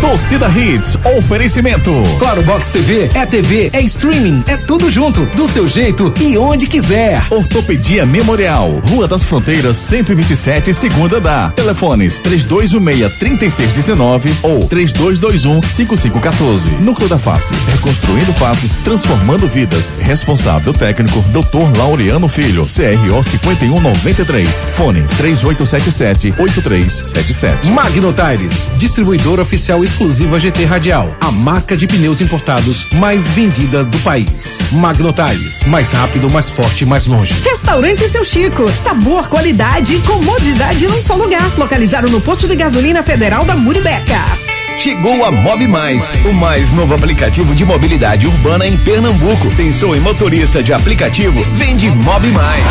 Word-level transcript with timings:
Torcida 0.00 0.48
Hits, 0.48 0.96
oferecimento. 1.18 1.92
Claro 2.18 2.42
Box 2.42 2.68
TV 2.68 3.10
é 3.14 3.26
TV, 3.26 3.68
é 3.72 3.82
streaming, 3.82 4.42
é 4.46 4.56
tudo 4.56 4.90
junto, 4.90 5.26
do 5.36 5.46
seu 5.46 5.68
jeito 5.68 6.10
e 6.18 6.38
onde 6.38 6.66
quiser. 6.66 7.22
Ortopedia 7.30 8.06
Memorial, 8.06 8.80
Rua 8.88 9.06
das 9.06 9.22
Fronteiras, 9.22 9.76
127, 9.76 10.72
segunda 10.72 11.20
da. 11.20 11.50
Telefones 11.50 12.18
3216-3619 12.20 14.30
ou 14.42 14.60
3221-5514. 14.68 16.80
Núcleo 16.80 17.08
da 17.08 17.18
Face, 17.18 17.54
reconstruindo 17.70 18.32
faces, 18.34 18.76
transformando 18.76 19.46
vidas. 19.48 19.92
Responsável 20.00 20.72
técnico, 20.72 21.20
Dr. 21.28 21.76
Laureano 21.76 22.26
Filho, 22.26 22.66
CRO 22.66 23.22
5193. 23.22 24.64
Fone 24.76 25.02
3877-8377. 25.18 27.68
Magno 27.70 28.14
Tires, 28.14 28.70
distribuidor 28.78 29.40
oficial 29.40 29.84
exclusiva 29.90 30.38
GT 30.38 30.64
Radial, 30.64 31.16
a 31.20 31.30
marca 31.30 31.76
de 31.76 31.86
pneus 31.86 32.20
importados 32.20 32.86
mais 32.94 33.26
vendida 33.28 33.84
do 33.84 33.98
país. 33.98 34.58
Magno 34.72 35.12
Tires, 35.12 35.62
mais 35.66 35.90
rápido, 35.90 36.30
mais 36.30 36.48
forte, 36.48 36.86
mais 36.86 37.06
longe. 37.06 37.34
Restaurante 37.42 38.08
Seu 38.08 38.24
Chico, 38.24 38.68
sabor, 38.82 39.28
qualidade 39.28 39.96
e 39.96 40.00
comodidade 40.02 40.86
num 40.86 41.02
só 41.02 41.14
lugar. 41.16 41.58
Localizado 41.58 42.08
no 42.08 42.20
posto 42.20 42.46
de 42.46 42.54
gasolina 42.56 43.02
federal 43.02 43.44
da 43.44 43.56
Muribeca. 43.56 44.20
Chegou 44.78 45.24
a 45.24 45.30
Mob 45.30 45.66
Mais, 45.68 46.08
o 46.24 46.32
mais 46.32 46.70
novo 46.72 46.94
aplicativo 46.94 47.54
de 47.54 47.64
mobilidade 47.64 48.26
urbana 48.26 48.66
em 48.66 48.78
Pernambuco. 48.78 49.54
Pensou 49.56 49.94
em 49.94 50.00
motorista 50.00 50.62
de 50.62 50.72
aplicativo? 50.72 51.42
Vende 51.56 51.90
Mob 51.90 52.26
Mais. 52.28 52.64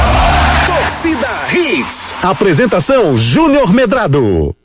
Torcida 0.66 1.28
Hits. 1.54 2.14
Apresentação 2.23 3.16
Júnior 3.16 3.72
Medrado. 3.73 4.56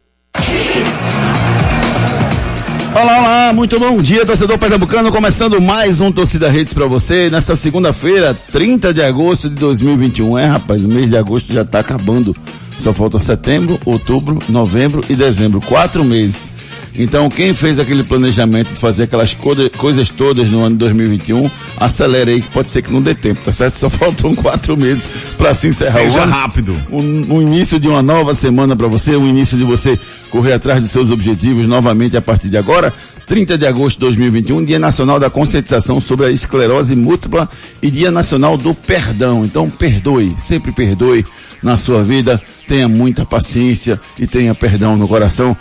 Olá, 2.94 3.18
olá, 3.18 3.52
muito 3.52 3.76
bom 3.80 3.98
dia, 3.98 4.24
torcedor 4.24 4.56
pernambucano, 4.56 5.10
começando 5.10 5.60
mais 5.60 6.00
um 6.00 6.12
Torcida 6.12 6.48
Redes 6.48 6.72
para 6.72 6.86
você, 6.86 7.28
nesta 7.28 7.56
segunda-feira, 7.56 8.32
30 8.52 8.94
de 8.94 9.02
agosto 9.02 9.48
de 9.48 9.56
2021. 9.56 10.38
É, 10.38 10.46
rapaz, 10.46 10.84
o 10.84 10.88
mês 10.88 11.10
de 11.10 11.16
agosto 11.16 11.52
já 11.52 11.64
tá 11.64 11.80
acabando. 11.80 12.36
Só 12.78 12.92
falta 12.94 13.18
setembro, 13.18 13.80
outubro, 13.84 14.38
novembro 14.48 15.02
e 15.10 15.16
dezembro. 15.16 15.60
Quatro 15.60 16.04
meses. 16.04 16.52
Então, 16.96 17.28
quem 17.28 17.52
fez 17.52 17.80
aquele 17.80 18.04
planejamento 18.04 18.72
de 18.72 18.78
fazer 18.78 19.04
aquelas 19.04 19.36
coisas 19.76 20.08
todas 20.10 20.48
no 20.48 20.60
ano 20.60 20.76
de 20.76 20.78
2021, 20.78 21.50
acelere 21.76 22.30
aí, 22.30 22.40
que 22.42 22.50
pode 22.50 22.70
ser 22.70 22.82
que 22.82 22.92
não 22.92 23.02
dê 23.02 23.14
tempo, 23.14 23.40
tá 23.44 23.50
certo? 23.50 23.74
Só 23.74 23.90
faltam 23.90 24.34
quatro 24.36 24.76
meses 24.76 25.08
para 25.36 25.52
se 25.52 25.68
encerrar 25.68 26.02
Seja 26.02 26.20
o 26.20 26.22
ano. 26.22 26.32
rápido. 26.32 26.76
O, 26.90 27.34
o 27.34 27.42
início 27.42 27.80
de 27.80 27.88
uma 27.88 28.02
nova 28.02 28.34
semana 28.34 28.76
para 28.76 28.86
você, 28.86 29.16
o 29.16 29.26
início 29.26 29.58
de 29.58 29.64
você 29.64 29.98
correr 30.34 30.54
atrás 30.54 30.82
dos 30.82 30.90
seus 30.90 31.12
objetivos 31.12 31.68
novamente 31.68 32.16
a 32.16 32.20
partir 32.20 32.48
de 32.48 32.56
agora. 32.56 32.92
30 33.24 33.56
de 33.56 33.68
agosto 33.68 33.98
de 33.98 34.00
2021, 34.00 34.64
Dia 34.64 34.80
Nacional 34.80 35.20
da 35.20 35.30
Conscientização 35.30 36.00
sobre 36.00 36.26
a 36.26 36.30
Esclerose 36.30 36.96
Múltipla 36.96 37.48
e 37.80 37.88
Dia 37.88 38.10
Nacional 38.10 38.56
do 38.56 38.74
Perdão. 38.74 39.44
Então, 39.44 39.70
perdoe, 39.70 40.34
sempre 40.36 40.72
perdoe 40.72 41.24
na 41.62 41.76
sua 41.76 42.02
vida, 42.02 42.42
tenha 42.66 42.88
muita 42.88 43.24
paciência 43.24 44.00
e 44.18 44.26
tenha 44.26 44.52
perdão 44.56 44.96
no 44.96 45.06
coração 45.06 45.56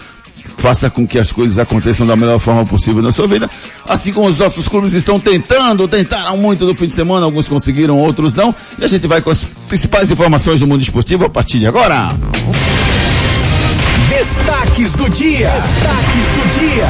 faça 0.57 0.89
com 0.89 1.07
que 1.07 1.17
as 1.17 1.31
coisas 1.31 1.57
aconteçam 1.57 2.05
da 2.05 2.15
melhor 2.15 2.39
forma 2.39 2.65
possível 2.65 3.01
na 3.01 3.11
sua 3.11 3.27
vida. 3.27 3.49
Assim 3.87 4.11
como 4.11 4.27
os 4.27 4.39
nossos 4.39 4.67
clubes 4.67 4.93
estão 4.93 5.19
tentando, 5.19 5.87
tentaram 5.87 6.37
muito 6.37 6.65
no 6.65 6.75
fim 6.75 6.87
de 6.87 6.93
semana, 6.93 7.25
alguns 7.25 7.47
conseguiram, 7.47 7.97
outros 7.97 8.33
não. 8.33 8.53
E 8.77 8.83
a 8.83 8.87
gente 8.87 9.07
vai 9.07 9.21
com 9.21 9.29
as 9.29 9.43
principais 9.67 10.11
informações 10.11 10.59
do 10.59 10.67
mundo 10.67 10.81
esportivo 10.81 11.25
a 11.25 11.29
partir 11.29 11.59
de 11.59 11.67
agora. 11.67 12.09
Destaques 14.23 14.93
do 14.93 15.09
dia. 15.09 15.49
Destaques 15.49 16.27
do 16.31 16.43
dia. 16.57 16.87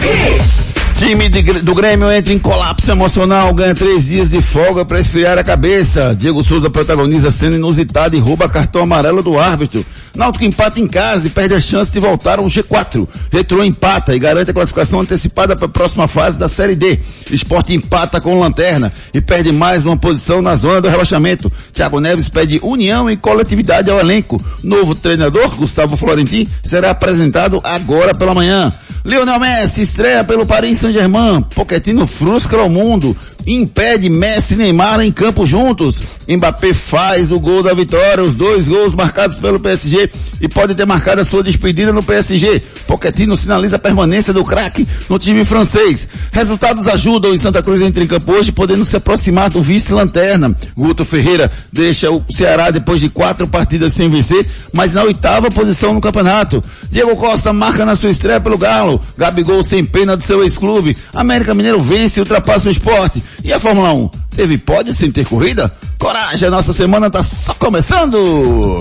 Hits. 0.00 0.55
Time 0.98 1.28
de, 1.28 1.42
do 1.60 1.74
Grêmio 1.74 2.10
entra 2.10 2.32
em 2.32 2.38
colapso 2.38 2.90
emocional, 2.90 3.52
ganha 3.52 3.74
três 3.74 4.06
dias 4.06 4.30
de 4.30 4.40
folga 4.40 4.82
para 4.82 4.98
esfriar 4.98 5.36
a 5.36 5.44
cabeça. 5.44 6.14
Diego 6.14 6.42
Souza 6.42 6.70
protagoniza 6.70 7.30
cena 7.30 7.56
inusitada 7.56 8.16
e 8.16 8.18
rouba 8.18 8.48
cartão 8.48 8.80
amarelo 8.80 9.22
do 9.22 9.38
árbitro. 9.38 9.84
Náutico 10.14 10.44
empata 10.44 10.80
em 10.80 10.88
casa 10.88 11.26
e 11.26 11.30
perde 11.30 11.52
a 11.52 11.60
chance 11.60 11.92
de 11.92 12.00
voltar 12.00 12.38
ao 12.38 12.46
G4. 12.46 13.06
Retrô 13.30 13.62
empata 13.62 14.16
e 14.16 14.18
garante 14.18 14.50
a 14.50 14.54
classificação 14.54 15.00
antecipada 15.00 15.54
para 15.54 15.66
a 15.66 15.68
próxima 15.68 16.08
fase 16.08 16.38
da 16.38 16.48
Série 16.48 16.74
D. 16.74 16.98
Esporte 17.30 17.74
empata 17.74 18.18
com 18.18 18.40
lanterna 18.40 18.90
e 19.12 19.20
perde 19.20 19.52
mais 19.52 19.84
uma 19.84 19.98
posição 19.98 20.40
na 20.40 20.54
zona 20.54 20.80
do 20.80 20.88
rebaixamento. 20.88 21.52
Thiago 21.74 22.00
Neves 22.00 22.30
pede 22.30 22.58
união 22.62 23.10
e 23.10 23.18
coletividade 23.18 23.90
ao 23.90 24.00
elenco. 24.00 24.42
Novo 24.64 24.94
treinador, 24.94 25.54
Gustavo 25.56 25.94
Florentin, 25.94 26.48
será 26.64 26.90
apresentado 26.90 27.60
agora 27.62 28.14
pela 28.14 28.32
manhã. 28.32 28.72
Lionel 29.06 29.38
Messi 29.38 29.82
estreia 29.82 30.24
pelo 30.24 30.44
Paris 30.44 30.78
Saint-Germain. 30.78 31.40
Pochettino 31.54 32.08
frustra 32.08 32.64
o 32.64 32.68
mundo. 32.68 33.16
Impede 33.46 34.08
Messi 34.08 34.54
e 34.54 34.56
Neymar 34.56 35.00
em 35.00 35.12
campo 35.12 35.46
juntos. 35.46 36.02
Mbappé 36.28 36.74
faz 36.74 37.30
o 37.30 37.38
gol 37.38 37.62
da 37.62 37.72
vitória, 37.72 38.24
os 38.24 38.34
dois 38.34 38.66
gols 38.66 38.94
marcados 38.94 39.38
pelo 39.38 39.60
PSG 39.60 40.10
e 40.40 40.48
pode 40.48 40.74
ter 40.74 40.84
marcado 40.84 41.20
a 41.20 41.24
sua 41.24 41.44
despedida 41.44 41.92
no 41.92 42.02
PSG. 42.02 42.60
Pochettino 42.88 43.36
sinaliza 43.36 43.76
a 43.76 43.78
permanência 43.78 44.32
do 44.32 44.42
craque 44.42 44.86
no 45.08 45.18
time 45.18 45.44
francês. 45.44 46.08
Resultados 46.32 46.88
ajudam 46.88 47.32
e 47.32 47.38
Santa 47.38 47.62
Cruz 47.62 47.80
entra 47.80 48.02
em 48.02 48.06
campo 48.08 48.32
hoje, 48.32 48.50
podendo 48.50 48.84
se 48.84 48.96
aproximar 48.96 49.48
do 49.48 49.62
vice-lanterna. 49.62 50.56
Guto 50.76 51.04
Ferreira 51.04 51.50
deixa 51.72 52.10
o 52.10 52.24
Ceará 52.28 52.72
depois 52.72 52.98
de 52.98 53.08
quatro 53.08 53.46
partidas 53.46 53.92
sem 53.92 54.08
vencer, 54.08 54.44
mas 54.72 54.94
na 54.94 55.04
oitava 55.04 55.50
posição 55.52 55.94
no 55.94 56.00
campeonato. 56.00 56.62
Diego 56.90 57.14
Costa 57.14 57.52
marca 57.52 57.84
na 57.84 57.94
sua 57.94 58.10
estreia 58.10 58.40
pelo 58.40 58.58
Galo. 58.58 59.00
Gabigol 59.16 59.62
sem 59.62 59.84
pena 59.84 60.16
do 60.16 60.22
seu 60.22 60.42
ex-clube. 60.42 60.96
América 61.14 61.54
Mineiro 61.54 61.80
vence 61.80 62.18
e 62.18 62.22
ultrapassa 62.22 62.68
o 62.68 62.72
esporte. 62.72 63.22
E 63.44 63.52
a 63.52 63.60
Fórmula 63.60 63.92
1? 63.92 64.10
Teve 64.36 64.58
pódio 64.58 64.92
sem 64.92 65.10
ter 65.10 65.24
corrida? 65.26 65.72
Coragem, 65.98 66.48
a 66.48 66.50
nossa 66.50 66.72
semana 66.72 67.08
tá 67.08 67.22
só 67.22 67.54
começando! 67.54 68.80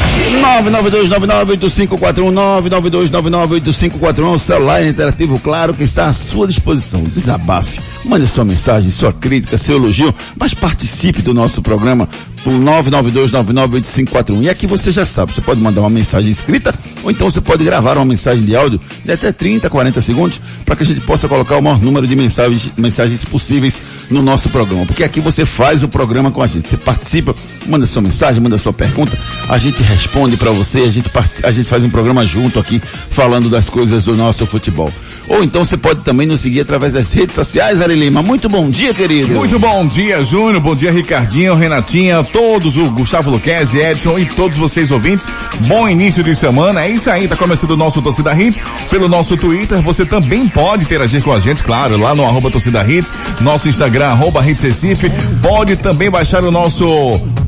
992998541, 3.12 4.34
o 4.34 4.40
celular 4.40 4.86
interativo, 4.86 5.40
claro, 5.40 5.74
que 5.74 5.84
está 5.84 6.08
à 6.08 6.14
sua 6.14 6.48
disposição. 6.48 7.04
Desabafe, 7.04 7.80
mande 8.06 8.28
sua 8.28 8.46
mensagem, 8.46 8.90
sua 8.90 9.12
crítica, 9.12 9.58
seu 9.58 9.76
elogio, 9.78 10.14
mas 10.38 10.54
participe 10.54 11.22
do 11.22 11.34
nosso 11.34 11.62
programa 11.62 12.08
por 12.44 12.54
992998541. 12.54 14.44
E 14.44 14.50
aqui 14.50 14.68
você 14.68 14.92
já 14.92 15.04
sabe, 15.04 15.34
você 15.34 15.42
pode 15.42 15.60
mandar 15.60 15.82
uma 15.82 15.90
mensagem 15.90 16.30
escrita, 16.30 16.74
ou 17.04 17.10
então 17.10 17.30
você 17.30 17.42
pode 17.42 17.64
gravar 17.64 17.98
uma 17.98 18.06
mensagem 18.06 18.44
de 18.44 18.56
áudio 18.56 18.80
de 19.04 19.12
até 19.12 19.32
30, 19.32 19.70
40 19.70 20.00
segundos, 20.02 20.40
para 20.64 20.76
que 20.76 20.84
a 20.84 20.86
gente 20.86 21.02
possa 21.02 21.28
colocar 21.28 21.58
o 21.58 21.62
maior 21.62 21.82
número 21.82 22.06
de 22.06 22.16
mensagens, 22.16 22.72
mensagens 22.78 23.26
possíveis 23.26 23.78
no 24.10 24.22
nosso 24.22 24.50
programa. 24.50 24.86
Porque 24.86 25.04
aqui 25.04 25.20
você 25.20 25.44
faz 25.46 25.84
o 25.84 25.88
programa 25.88 26.32
com 26.32 26.44
a 26.44 26.48
gente. 26.48 26.68
Você 26.68 26.78
participa, 26.78 27.36
manda 27.66 27.86
sua 27.88 28.02
mensagem, 28.02 28.42
manda 28.42 28.58
sua 28.58 28.74
pergunta, 28.74 29.18
a 29.50 29.58
gente 29.58 29.82
responde 29.82 30.38
para 30.38 30.52
você, 30.52 30.82
a 30.82 30.90
gente, 30.90 31.10
a 31.44 31.52
gente 31.52 31.68
faz 31.68 31.84
um 31.84 31.90
programa 31.90 32.26
junto 32.26 32.60
aqui, 32.60 32.80
falando 33.10 33.50
das 33.50 33.68
coisas 33.68 34.06
do 34.06 34.16
nosso 34.16 34.46
futebol. 34.46 34.92
Ou 35.28 35.44
então 35.44 35.66
você 35.66 35.76
pode 35.76 36.02
também 36.02 36.28
nos 36.28 36.42
seguir 36.42 36.62
através 36.62 36.94
das 36.94 37.12
redes 37.12 37.36
sociais, 37.36 37.82
Ari 37.82 37.96
Lima. 37.96 38.22
Muito 38.22 38.48
bom 38.48 38.70
dia, 38.70 38.94
querido. 38.94 39.34
Muito 39.34 39.58
bom 39.58 39.86
dia, 39.88 40.24
Júnior. 40.24 40.62
Bom 40.62 40.76
dia, 40.76 40.92
Ricardinho, 40.92 41.56
Renatinha, 41.56 42.24
todos, 42.24 42.78
o 42.78 42.90
Gustavo 42.92 43.32
Luquezzi, 43.32 43.80
Edson 43.80 44.20
e 44.20 44.26
todos 44.26 44.58
vocês 44.58 44.92
ouvintes. 44.92 45.28
Bom 45.62 45.88
início 45.90 46.24
de 46.24 46.36
semana. 46.36 46.86
É 46.86 46.90
isso 46.90 47.10
aí, 47.10 47.28
tá 47.28 47.36
começando 47.36 47.72
o 47.72 47.78
nosso 47.78 48.02
Torcida 48.02 48.40
Hits. 48.40 48.62
Pelo 48.90 49.08
nosso 49.08 49.36
Twitter, 49.38 49.82
você 49.82 50.06
também 50.06 50.48
pode 50.48 50.84
interagir 50.84 51.22
com 51.24 51.32
a 51.32 51.40
gente, 51.40 51.64
claro, 51.64 51.98
lá 51.98 52.14
no 52.14 52.24
arroba 52.24 52.52
Torcida 52.52 52.84
Hits, 52.84 53.14
nosso 53.42 53.68
Instagram, 53.68 54.08
arroba 54.08 54.48
Hits 54.48 54.62
Recife. 54.62 55.12
Pode 55.42 55.76
também 55.78 56.10
baixar 56.10 56.44
o 56.44 56.52
nosso 56.52 56.86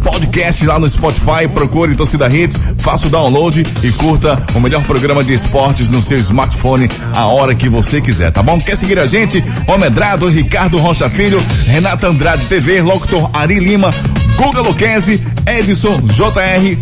podcast 0.04 0.66
lá 0.66 0.80
no 0.80 0.90
Spotify, 0.90 1.48
procure 1.54 1.96
Torcida 1.96 2.28
Hits, 2.28 2.58
faça 2.78 3.08
o 3.08 3.10
download 3.10 3.66
e 3.84 3.92
curta 3.92 4.42
o 4.56 4.60
melhor 4.60 4.84
programa 4.84 5.24
de 5.24 5.34
esportes 5.34 5.90
no 5.90 6.02
seu 6.02 6.18
smartphone 6.20 6.88
a 7.14 7.26
hora 7.28 7.54
que 7.68 7.70
você 7.70 8.00
quiser, 8.00 8.32
tá 8.32 8.42
bom? 8.42 8.58
Quer 8.60 8.78
seguir 8.78 8.98
a 8.98 9.06
gente? 9.06 9.44
Homedrado, 9.68 10.28
Ricardo 10.30 10.78
Rocha 10.78 11.10
Filho, 11.10 11.40
Renata 11.66 12.08
Andrade 12.08 12.46
TV, 12.46 12.82
Locutor 12.82 13.30
Ari 13.34 13.60
Lima, 13.60 13.90
Guga 14.38 14.62
Luquezzi, 14.62 15.22
Edson 15.46 16.00
JR, 16.02 16.78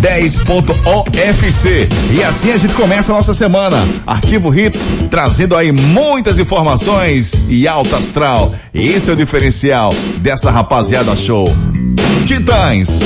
10.ofc. 0.00 1.88
E 2.12 2.24
assim 2.24 2.50
a 2.50 2.56
gente 2.56 2.74
começa 2.74 3.12
a 3.12 3.16
nossa 3.16 3.32
semana. 3.32 3.86
Arquivo 4.04 4.52
Hits 4.52 4.80
trazendo 5.08 5.56
aí 5.56 5.70
muitas 5.70 6.38
informações 6.38 7.34
e 7.48 7.68
alta 7.68 7.98
astral. 7.98 8.52
Esse 8.74 9.10
é 9.10 9.12
o 9.12 9.16
diferencial 9.16 9.92
dessa 10.18 10.50
rapaziada 10.50 11.14
show. 11.14 11.46
Titãs. 12.26 13.00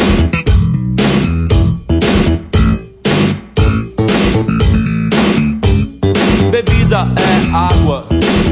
Água, 7.53 8.06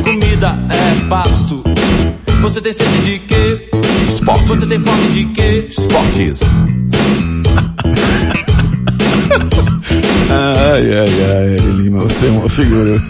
comida 0.04 0.58
é 0.70 1.08
pasto. 1.08 1.62
Você 2.42 2.60
tem 2.60 2.72
sede 2.72 3.04
de 3.04 3.18
quê? 3.20 3.68
Esportes. 4.08 4.46
Você 4.48 4.66
tem 4.66 4.78
fome 4.84 5.08
de 5.12 5.24
quê? 5.34 5.66
Esportes. 5.68 6.40
Ai, 10.28 10.92
ai, 10.92 11.08
ai, 11.30 11.56
Lima, 11.76 12.02
você 12.02 12.26
é 12.26 12.30
uma 12.30 12.48
figura. 12.48 13.00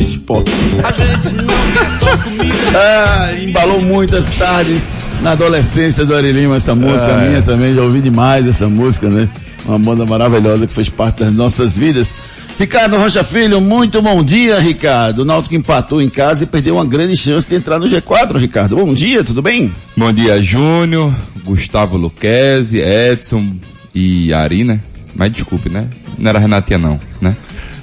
Esporte. 0.00 0.50
A 0.82 0.92
gente 0.92 1.34
não 1.42 1.54
quer 1.72 1.90
só 2.00 2.16
comida. 2.18 2.56
Ah, 2.78 3.32
embalou 3.40 3.80
muitas 3.80 4.26
tardes 4.34 4.82
na 5.22 5.32
adolescência 5.32 6.04
do 6.04 6.14
Ari 6.14 6.32
Lima, 6.32 6.56
essa 6.56 6.74
música 6.74 7.14
Ah, 7.14 7.22
é. 7.24 7.28
minha 7.28 7.42
também, 7.42 7.74
já 7.74 7.82
ouvi 7.82 8.00
demais 8.00 8.46
essa 8.46 8.68
música, 8.68 9.08
né? 9.08 9.28
Uma 9.64 9.78
banda 9.78 10.04
maravilhosa 10.04 10.66
que 10.66 10.72
fez 10.74 10.88
parte 10.88 11.20
das 11.24 11.32
nossas 11.34 11.76
vidas. 11.76 12.14
Ricardo 12.58 12.96
Rocha 12.96 13.22
Filho, 13.22 13.60
muito 13.60 14.00
bom 14.00 14.24
dia, 14.24 14.58
Ricardo. 14.58 15.20
O 15.20 15.24
Náutico 15.26 15.54
empatou 15.54 16.00
em 16.00 16.08
casa 16.08 16.44
e 16.44 16.46
perdeu 16.46 16.76
uma 16.76 16.86
grande 16.86 17.14
chance 17.14 17.50
de 17.50 17.54
entrar 17.54 17.78
no 17.78 17.86
G4, 17.86 18.38
Ricardo. 18.38 18.76
Bom 18.76 18.94
dia, 18.94 19.22
tudo 19.22 19.42
bem? 19.42 19.74
Bom 19.94 20.10
dia, 20.10 20.42
Júnior, 20.42 21.14
Gustavo 21.44 21.98
Luquezzi, 21.98 22.78
Edson 22.78 23.56
e 23.94 24.32
Ari, 24.32 24.64
né? 24.64 24.80
Mas 25.14 25.32
desculpe, 25.32 25.68
né? 25.68 25.90
Não 26.16 26.30
era 26.30 26.38
Renatinha 26.38 26.78
não, 26.78 26.98
né? 27.20 27.36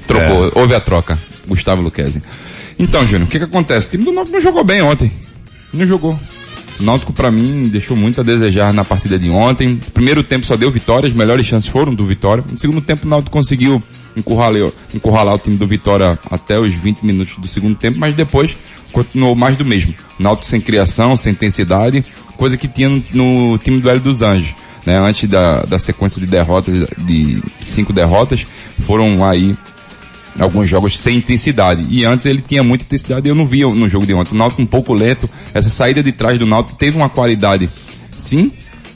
Trocou, 0.07 0.51
houve 0.55 0.73
a 0.73 0.79
troca. 0.79 1.19
Gustavo 1.47 1.83
Luquezzi. 1.83 2.23
Então, 2.79 3.05
Júnior, 3.05 3.27
o 3.27 3.31
que 3.31 3.37
que 3.37 3.45
acontece? 3.45 3.87
O 3.87 3.91
time 3.91 4.05
do 4.05 4.11
Náutico 4.11 4.35
não 4.35 4.43
jogou 4.43 4.63
bem 4.63 4.81
ontem. 4.81 5.11
Não 5.71 5.85
jogou. 5.85 6.19
O 6.79 6.83
Náutico, 6.83 7.13
pra 7.13 7.29
mim, 7.29 7.69
deixou 7.71 7.95
muito 7.95 8.19
a 8.19 8.23
desejar 8.23 8.73
na 8.73 8.83
partida 8.83 9.19
de 9.19 9.29
ontem. 9.29 9.79
Primeiro 9.93 10.23
tempo 10.23 10.47
só 10.47 10.57
deu 10.57 10.71
vitória, 10.71 11.07
as 11.07 11.13
melhores 11.13 11.45
chances 11.45 11.69
foram 11.69 11.93
do 11.93 12.03
Vitória. 12.07 12.43
No 12.49 12.57
segundo 12.57 12.81
tempo, 12.81 13.05
o 13.05 13.09
Náutico 13.09 13.31
conseguiu 13.31 13.81
encurralar, 14.15 14.71
encurralar 14.93 15.35
o 15.35 15.39
time 15.39 15.57
do 15.57 15.67
Vitória 15.67 16.17
até 16.29 16.59
os 16.59 16.73
20 16.73 17.01
minutos 17.01 17.37
do 17.37 17.47
segundo 17.47 17.75
tempo, 17.75 17.99
mas 17.99 18.15
depois 18.15 18.57
continuou 18.91 19.35
mais 19.35 19.57
do 19.57 19.65
mesmo. 19.65 19.93
Náutico 20.19 20.45
sem 20.47 20.61
criação, 20.61 21.15
sem 21.15 21.33
intensidade, 21.33 22.05
coisa 22.37 22.57
que 22.57 22.67
tinha 22.67 22.89
no, 22.89 23.03
no 23.13 23.57
time 23.57 23.79
do 23.79 23.89
Hélio 23.89 24.01
dos 24.01 24.21
Anjos. 24.21 24.53
Né? 24.85 24.97
Antes 24.97 25.29
da, 25.29 25.63
da 25.63 25.79
sequência 25.79 26.19
de 26.19 26.27
derrotas, 26.27 26.87
de 26.97 27.41
cinco 27.61 27.93
derrotas, 27.93 28.45
foram 28.85 29.25
aí 29.25 29.55
alguns 30.39 30.67
jogos 30.67 30.97
sem 30.97 31.17
intensidade. 31.17 31.85
E 31.89 32.05
antes 32.05 32.25
ele 32.25 32.41
tinha 32.41 32.63
muita 32.63 32.83
intensidade 32.83 33.27
e 33.27 33.29
eu 33.29 33.35
não 33.35 33.45
via 33.45 33.67
no 33.67 33.87
jogo 33.87 34.05
de 34.05 34.13
ontem. 34.13 34.33
O 34.33 34.37
Náutico 34.37 34.61
um 34.61 34.65
pouco 34.65 34.93
lento. 34.93 35.29
Essa 35.53 35.69
saída 35.69 36.03
de 36.03 36.11
trás 36.11 36.37
do 36.37 36.45
Náutico 36.45 36.77
teve 36.77 36.97
uma 36.97 37.09
qualidade, 37.09 37.69
sim, 38.15 38.51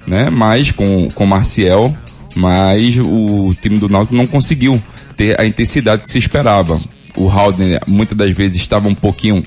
né? 0.05 0.29
Mas 0.29 0.71
com, 0.71 1.07
com 1.13 1.25
Marcial, 1.25 1.95
mas 2.37 2.97
o 2.99 3.51
time 3.59 3.79
do 3.79 3.89
Náutico 3.89 4.15
não 4.15 4.27
conseguiu 4.27 4.81
ter 5.15 5.39
a 5.41 5.45
intensidade 5.45 6.03
que 6.03 6.09
se 6.09 6.19
esperava. 6.19 6.79
O 7.15 7.27
Haldner 7.27 7.81
muitas 7.87 8.15
das 8.15 8.31
vezes 8.35 8.57
estava 8.57 8.87
um 8.87 8.93
pouquinho 8.93 9.43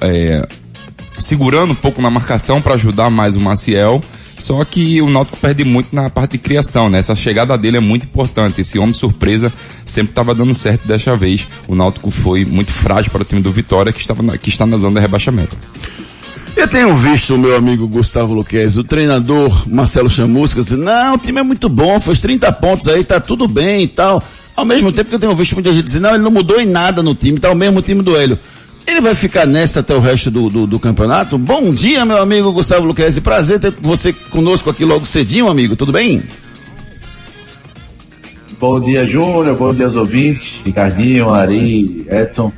é, 0.00 0.46
segurando 1.16 1.70
um 1.70 1.76
pouco 1.76 2.02
na 2.02 2.10
marcação 2.10 2.60
para 2.60 2.74
ajudar 2.74 3.08
mais 3.08 3.36
o 3.36 3.40
Maciel. 3.40 4.02
Só 4.36 4.64
que 4.64 5.00
o 5.00 5.08
Náutico 5.08 5.36
perde 5.36 5.64
muito 5.64 5.94
na 5.94 6.10
parte 6.10 6.32
de 6.32 6.38
criação, 6.38 6.90
né? 6.90 6.98
Essa 6.98 7.14
chegada 7.14 7.56
dele 7.56 7.76
é 7.76 7.80
muito 7.80 8.04
importante. 8.04 8.60
Esse 8.60 8.80
homem 8.80 8.92
surpresa 8.92 9.52
sempre 9.84 10.10
estava 10.10 10.34
dando 10.34 10.52
certo 10.56 10.88
desta 10.88 11.16
vez. 11.16 11.46
O 11.68 11.74
Náutico 11.76 12.10
foi 12.10 12.44
muito 12.44 12.72
frágil 12.72 13.12
para 13.12 13.22
o 13.22 13.24
time 13.24 13.40
do 13.40 13.52
Vitória, 13.52 13.92
que, 13.92 14.00
estava 14.00 14.24
na, 14.24 14.36
que 14.36 14.48
está 14.48 14.66
na 14.66 14.76
zona 14.76 14.96
de 14.96 15.00
rebaixamento. 15.02 15.56
Eu 16.56 16.68
tenho 16.68 16.94
visto 16.94 17.34
o 17.34 17.38
meu 17.38 17.56
amigo 17.56 17.86
Gustavo 17.88 18.32
Luquez, 18.32 18.76
o 18.76 18.84
treinador 18.84 19.68
Marcelo 19.68 20.08
Chamusca, 20.08 20.62
dizendo, 20.62 20.84
não, 20.84 21.14
o 21.14 21.18
time 21.18 21.40
é 21.40 21.42
muito 21.42 21.68
bom, 21.68 21.98
fez 21.98 22.20
30 22.20 22.52
pontos 22.52 22.86
aí, 22.86 23.02
tá 23.02 23.18
tudo 23.18 23.48
bem 23.48 23.82
e 23.82 23.88
tal. 23.88 24.22
Ao 24.56 24.64
mesmo 24.64 24.92
tempo 24.92 25.10
que 25.10 25.16
eu 25.16 25.20
tenho 25.20 25.34
visto 25.34 25.54
muita 25.54 25.72
gente 25.72 25.84
dizendo, 25.84 26.02
não, 26.02 26.14
ele 26.14 26.22
não 26.22 26.30
mudou 26.30 26.60
em 26.60 26.66
nada 26.66 27.02
no 27.02 27.14
time, 27.14 27.40
tá 27.40 27.50
o 27.50 27.56
mesmo 27.56 27.82
time 27.82 28.02
do 28.02 28.16
Hélio. 28.16 28.38
Ele 28.86 29.00
vai 29.00 29.14
ficar 29.14 29.46
nessa 29.46 29.80
até 29.80 29.94
o 29.94 30.00
resto 30.00 30.30
do, 30.30 30.48
do, 30.48 30.66
do 30.66 30.78
campeonato? 30.78 31.36
Bom 31.36 31.70
dia, 31.70 32.04
meu 32.04 32.18
amigo 32.18 32.52
Gustavo 32.52 32.86
Luquez, 32.86 33.18
prazer 33.18 33.58
ter 33.58 33.74
você 33.80 34.12
conosco 34.12 34.70
aqui 34.70 34.84
logo 34.84 35.04
cedinho, 35.04 35.48
amigo, 35.48 35.74
tudo 35.74 35.90
bem? 35.90 36.22
Bom 38.60 38.80
dia, 38.80 39.04
Júnior. 39.06 39.56
Bom 39.56 39.74
dia 39.74 39.86
aos 39.86 39.96
ouvintes. 39.96 40.54
Ricardinho, 40.64 41.30
Ari, 41.30 42.06
Edson. 42.08 42.52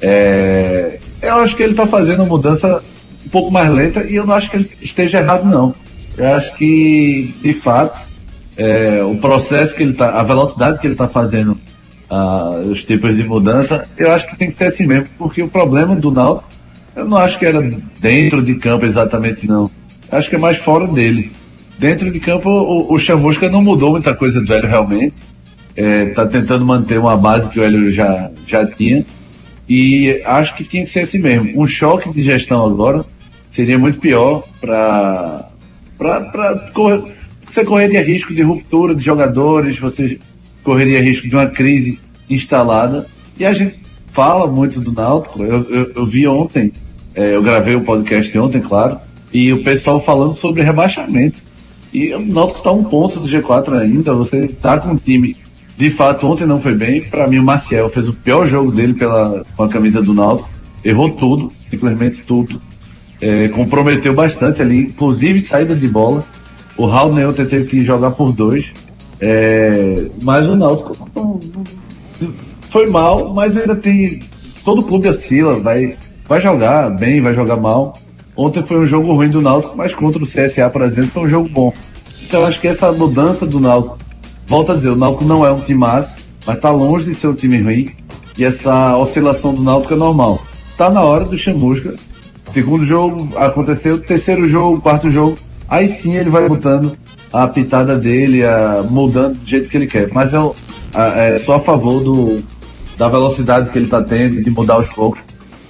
É, 0.00 0.98
eu 1.20 1.34
acho 1.36 1.54
que 1.54 1.62
ele 1.62 1.72
está 1.72 1.86
fazendo 1.86 2.24
mudança 2.24 2.82
um 3.26 3.28
pouco 3.28 3.50
mais 3.50 3.72
lenta 3.72 4.04
e 4.04 4.16
eu 4.16 4.26
não 4.26 4.34
acho 4.34 4.50
que 4.50 4.56
ele 4.56 4.70
esteja 4.80 5.18
errado, 5.18 5.44
não. 5.44 5.74
Eu 6.16 6.32
acho 6.34 6.54
que, 6.54 7.34
de 7.42 7.54
fato, 7.54 8.00
é, 8.56 9.02
o 9.02 9.16
processo 9.16 9.74
que 9.74 9.82
ele 9.82 9.92
está, 9.92 10.20
a 10.20 10.22
velocidade 10.22 10.78
que 10.78 10.86
ele 10.86 10.94
está 10.94 11.08
fazendo 11.08 11.58
ah, 12.10 12.60
os 12.70 12.84
tipos 12.84 13.16
de 13.16 13.24
mudança, 13.24 13.86
eu 13.96 14.12
acho 14.12 14.28
que 14.28 14.36
tem 14.36 14.48
que 14.48 14.54
ser 14.54 14.64
assim 14.64 14.86
mesmo, 14.86 15.06
porque 15.16 15.42
o 15.42 15.48
problema 15.48 15.96
do 15.96 16.10
Náutico, 16.10 16.48
eu 16.94 17.06
não 17.06 17.16
acho 17.16 17.38
que 17.38 17.46
era 17.46 17.62
dentro 18.00 18.42
de 18.42 18.54
campo 18.56 18.84
exatamente, 18.84 19.46
não. 19.48 19.70
Eu 20.10 20.18
acho 20.18 20.28
que 20.28 20.36
é 20.36 20.38
mais 20.38 20.58
fora 20.58 20.86
dele. 20.86 21.32
Dentro 21.78 22.10
de 22.10 22.20
campo, 22.20 22.50
o, 22.50 22.92
o 22.92 22.98
Chamusca 22.98 23.48
não 23.48 23.62
mudou 23.62 23.92
muita 23.92 24.14
coisa 24.14 24.42
do 24.42 24.54
Hélio 24.54 24.68
realmente. 24.68 25.20
Está 25.74 26.26
tentando 26.26 26.66
manter 26.66 26.98
uma 26.98 27.16
base 27.16 27.48
que 27.48 27.58
o 27.58 27.64
Hélio 27.64 27.90
já, 27.90 28.30
já 28.46 28.66
tinha. 28.66 29.02
E 29.68 30.20
acho 30.24 30.54
que 30.54 30.64
tinha 30.64 30.84
que 30.84 30.90
ser 30.90 31.00
assim 31.00 31.18
mesmo. 31.18 31.62
Um 31.62 31.66
choque 31.66 32.12
de 32.12 32.22
gestão 32.22 32.66
agora 32.66 33.04
seria 33.44 33.78
muito 33.78 33.98
pior 33.98 34.44
para 34.60 35.48
para 35.98 36.70
você 37.46 37.64
correria 37.64 38.02
risco 38.02 38.34
de 38.34 38.42
ruptura 38.42 38.94
de 38.94 39.04
jogadores, 39.04 39.78
você 39.78 40.18
correria 40.64 41.02
risco 41.02 41.28
de 41.28 41.34
uma 41.34 41.46
crise 41.46 41.98
instalada. 42.28 43.06
E 43.38 43.44
a 43.44 43.52
gente 43.52 43.78
fala 44.08 44.46
muito 44.46 44.80
do 44.80 44.92
Náutico. 44.92 45.42
Eu, 45.42 45.62
eu, 45.68 45.92
eu 45.94 46.06
vi 46.06 46.26
ontem, 46.26 46.72
é, 47.14 47.34
eu 47.34 47.42
gravei 47.42 47.74
o 47.74 47.82
podcast 47.82 48.36
ontem, 48.38 48.60
claro, 48.60 48.98
e 49.32 49.52
o 49.52 49.62
pessoal 49.62 50.00
falando 50.00 50.34
sobre 50.34 50.62
rebaixamento. 50.62 51.40
E 51.92 52.14
o 52.14 52.20
Náutico 52.20 52.58
está 52.58 52.72
um 52.72 52.84
ponto 52.84 53.20
do 53.20 53.28
G4 53.28 53.78
ainda. 53.78 54.14
Você 54.14 54.46
está 54.46 54.78
com 54.80 54.92
um 54.92 54.96
time. 54.96 55.36
De 55.76 55.90
fato, 55.90 56.26
ontem 56.26 56.46
não 56.46 56.60
foi 56.60 56.74
bem. 56.74 57.02
Para 57.02 57.26
mim, 57.26 57.38
o 57.38 57.42
Maciel 57.42 57.88
fez 57.88 58.08
o 58.08 58.12
pior 58.12 58.46
jogo 58.46 58.70
dele 58.70 58.94
pela, 58.94 59.42
com 59.56 59.64
a 59.64 59.68
camisa 59.68 60.02
do 60.02 60.14
Náutico. 60.14 60.48
Errou 60.84 61.10
tudo, 61.10 61.50
simplesmente 61.64 62.22
tudo. 62.22 62.60
É, 63.20 63.48
comprometeu 63.48 64.14
bastante 64.14 64.60
ali, 64.60 64.80
inclusive 64.80 65.40
saída 65.40 65.74
de 65.74 65.86
bola. 65.86 66.24
O 66.76 66.86
Raul 66.86 67.14
Neuter 67.14 67.48
teve 67.48 67.66
que 67.66 67.82
jogar 67.82 68.10
por 68.12 68.32
dois. 68.32 68.72
É, 69.20 70.06
mas 70.22 70.46
o 70.48 70.56
Náutico 70.56 70.96
foi 72.70 72.86
mal, 72.86 73.32
mas 73.32 73.56
ainda 73.56 73.76
tem. 73.76 74.20
Todo 74.64 74.82
clube 74.82 75.08
oscila, 75.08 75.58
vai, 75.60 75.96
vai 76.26 76.40
jogar 76.40 76.90
bem, 76.90 77.20
vai 77.20 77.34
jogar 77.34 77.56
mal. 77.56 77.94
Ontem 78.36 78.64
foi 78.64 78.78
um 78.78 78.86
jogo 78.86 79.14
ruim 79.14 79.30
do 79.30 79.40
Náutico, 79.40 79.76
mas 79.76 79.94
contra 79.94 80.22
o 80.22 80.26
CSA, 80.26 80.70
por 80.70 80.82
exemplo, 80.82 81.10
foi 81.10 81.22
um 81.22 81.28
jogo 81.28 81.48
bom. 81.48 81.72
Então 82.22 82.44
acho 82.44 82.60
que 82.60 82.68
essa 82.68 82.90
mudança 82.90 83.46
do 83.46 83.60
Náutico, 83.60 83.98
volta 84.46 84.72
a 84.72 84.76
dizer, 84.76 84.90
o 84.90 84.96
Náutico 84.96 85.24
não 85.24 85.46
é 85.46 85.50
um 85.52 85.60
time 85.60 85.78
massa, 85.78 86.14
mas 86.46 86.60
tá 86.60 86.70
longe 86.70 87.10
de 87.12 87.14
ser 87.18 87.28
um 87.28 87.34
time 87.34 87.60
ruim. 87.60 87.88
E 88.38 88.44
essa 88.44 88.96
oscilação 88.96 89.52
do 89.54 89.62
Náutico 89.62 89.94
é 89.94 89.96
normal. 89.96 90.40
Tá 90.76 90.90
na 90.90 91.02
hora 91.02 91.24
do 91.24 91.36
Chamusca. 91.36 91.94
Segundo 92.48 92.84
jogo 92.84 93.28
aconteceu, 93.36 93.98
terceiro 94.00 94.48
jogo, 94.48 94.80
quarto 94.80 95.10
jogo, 95.10 95.36
aí 95.68 95.88
sim 95.88 96.14
ele 96.16 96.28
vai 96.30 96.46
botando 96.48 96.96
a 97.32 97.46
pitada 97.48 97.96
dele, 97.96 98.44
a, 98.44 98.84
mudando 98.88 99.38
do 99.38 99.46
jeito 99.46 99.68
que 99.70 99.76
ele 99.76 99.86
quer. 99.86 100.10
Mas 100.12 100.32
eu 100.34 100.54
a- 100.92 101.08
é 101.18 101.38
só 101.38 101.54
a 101.54 101.60
favor 101.60 102.02
do, 102.02 102.42
da 102.98 103.08
velocidade 103.08 103.70
que 103.70 103.78
ele 103.78 103.86
está 103.86 104.02
tendo, 104.02 104.42
de 104.42 104.50
mudar 104.50 104.74
aos 104.74 104.86
poucos. 104.88 105.20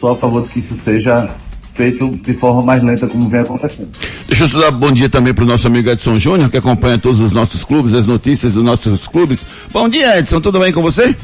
Só 0.00 0.12
a 0.12 0.16
favor 0.16 0.42
de 0.42 0.48
que 0.48 0.58
isso 0.58 0.74
seja 0.74 1.28
feito 1.74 2.08
de 2.08 2.34
forma 2.34 2.62
mais 2.62 2.82
lenta, 2.82 3.06
como 3.06 3.28
vem 3.28 3.40
acontecendo. 3.40 3.88
Deixa 4.28 4.44
eu 4.44 4.60
dar 4.60 4.70
bom 4.70 4.92
dia 4.92 5.08
também 5.08 5.32
para 5.32 5.44
o 5.44 5.46
nosso 5.46 5.66
amigo 5.66 5.88
Edson 5.88 6.18
Júnior, 6.18 6.50
que 6.50 6.56
acompanha 6.56 6.98
todos 6.98 7.20
os 7.20 7.32
nossos 7.32 7.64
clubes, 7.64 7.94
as 7.94 8.08
notícias 8.08 8.52
dos 8.52 8.64
nossos 8.64 9.08
clubes. 9.08 9.46
Bom 9.72 9.88
dia, 9.88 10.18
Edson, 10.18 10.40
tudo 10.40 10.58
bem 10.58 10.72
com 10.72 10.82
você? 10.82 11.16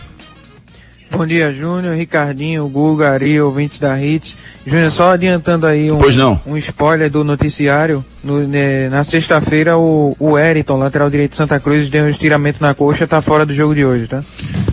Bom 1.10 1.26
dia, 1.26 1.52
Júnior, 1.52 1.96
Ricardinho, 1.96 2.68
Guga, 2.68 3.10
Ari, 3.10 3.40
ouvintes 3.40 3.78
da 3.78 4.00
Hits. 4.00 4.36
Júnior, 4.66 4.90
só 4.90 5.12
adiantando 5.12 5.66
aí 5.66 5.90
um, 5.90 5.96
Pois 5.96 6.14
não. 6.14 6.38
um 6.46 6.56
spoiler 6.58 7.10
do 7.10 7.24
noticiário. 7.24 8.04
No- 8.22 8.46
né, 8.46 8.88
na 8.90 9.02
sexta-feira, 9.04 9.78
o, 9.78 10.14
o 10.18 10.38
Eriton, 10.38 10.76
lateral 10.76 11.08
direito 11.08 11.30
de 11.30 11.36
Santa 11.38 11.58
Cruz, 11.58 11.88
deu 11.88 12.04
um 12.04 12.08
estiramento 12.10 12.58
na 12.60 12.74
coxa, 12.74 13.06
tá 13.06 13.22
fora 13.22 13.46
do 13.46 13.54
jogo 13.54 13.74
de 13.74 13.84
hoje, 13.84 14.06
tá? 14.06 14.22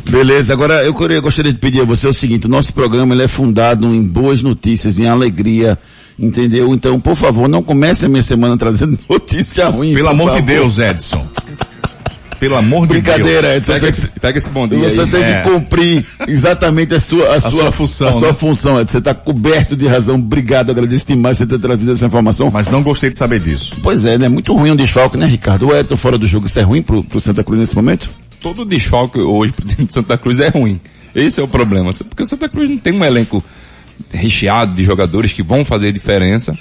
Beleza, 0.09 0.51
agora 0.53 0.83
eu 0.83 0.93
queria- 0.93 1.21
gostaria 1.21 1.53
de 1.53 1.59
pedir 1.59 1.81
a 1.81 1.85
você 1.85 2.07
o 2.07 2.13
seguinte, 2.13 2.47
o 2.47 2.49
nosso 2.49 2.73
programa 2.73 3.15
ele 3.15 3.23
é 3.23 3.27
fundado 3.27 3.87
em 3.87 4.03
boas 4.03 4.41
notícias, 4.41 4.99
em 4.99 5.07
alegria, 5.07 5.77
entendeu? 6.19 6.73
Então, 6.73 6.99
por 6.99 7.15
favor, 7.15 7.47
não 7.47 7.63
comece 7.63 8.05
a 8.05 8.09
minha 8.09 8.21
semana 8.23 8.57
trazendo 8.57 8.99
notícia 9.09 9.67
ruim. 9.67 9.93
Pelo 9.93 10.09
amor 10.09 10.31
de 10.31 10.39
favor. 10.39 10.45
Deus, 10.47 10.79
Edson. 10.79 11.25
Pelo 12.39 12.55
amor 12.55 12.81
de 12.87 12.93
Brincadeira, 12.93 13.41
Deus. 13.41 13.55
Edson. 13.57 13.73
Pega 13.73 13.87
esse, 13.87 14.07
pega 14.07 14.37
esse 14.37 14.49
bom 14.49 14.67
dia 14.67 14.77
você 14.89 15.01
aí. 15.01 15.09
tem 15.09 15.23
É. 15.23 15.41
que 15.41 15.49
cumprir 15.49 16.05
exatamente 16.27 16.93
a 16.93 16.99
sua, 16.99 17.35
a, 17.35 17.39
sua, 17.39 17.51
sua 17.51 17.71
função, 17.71 18.07
A 18.07 18.11
sua 18.11 18.27
né? 18.29 18.33
função, 18.33 18.79
Edson. 18.81 18.91
Você 18.91 18.97
está 18.99 19.13
coberto 19.15 19.75
de 19.75 19.87
razão. 19.87 20.15
Obrigado, 20.15 20.69
agradeço 20.71 21.07
demais 21.07 21.37
você 21.37 21.47
ter 21.47 21.59
trazido 21.59 21.91
essa 21.91 22.05
informação. 22.05 22.49
Mas 22.51 22.67
não 22.67 22.83
gostei 22.83 23.09
de 23.09 23.17
saber 23.17 23.39
disso. 23.39 23.75
Pois 23.81 24.03
é, 24.05 24.17
né? 24.17 24.27
Muito 24.27 24.53
ruim 24.53 24.71
um 24.71 24.75
desfalque, 24.75 25.17
né, 25.17 25.25
Ricardo? 25.25 25.67
O 25.67 25.75
Edson 25.75 25.97
fora 25.97 26.17
do 26.17 26.27
jogo, 26.27 26.47
isso 26.47 26.59
é 26.59 26.63
ruim 26.63 26.81
pro, 26.81 27.03
pro 27.03 27.19
Santa 27.19 27.43
Cruz 27.43 27.59
nesse 27.59 27.75
momento? 27.75 28.09
Todo 28.41 28.63
desfalque 28.65 29.19
hoje 29.19 29.53
pro 29.53 29.65
time 29.67 29.87
de 29.87 29.93
Santa 29.93 30.17
Cruz 30.17 30.39
é 30.39 30.49
ruim. 30.49 30.79
Esse 31.15 31.39
é 31.39 31.43
o 31.43 31.47
problema. 31.47 31.91
Porque 31.93 32.23
o 32.23 32.25
Santa 32.25 32.49
Cruz 32.49 32.69
não 32.69 32.77
tem 32.77 32.93
um 32.93 33.03
elenco 33.03 33.43
recheado 34.13 34.73
de 34.75 34.83
jogadores 34.83 35.31
que 35.33 35.41
vão 35.41 35.63
fazer 35.65 35.91
diferença. 35.91 36.55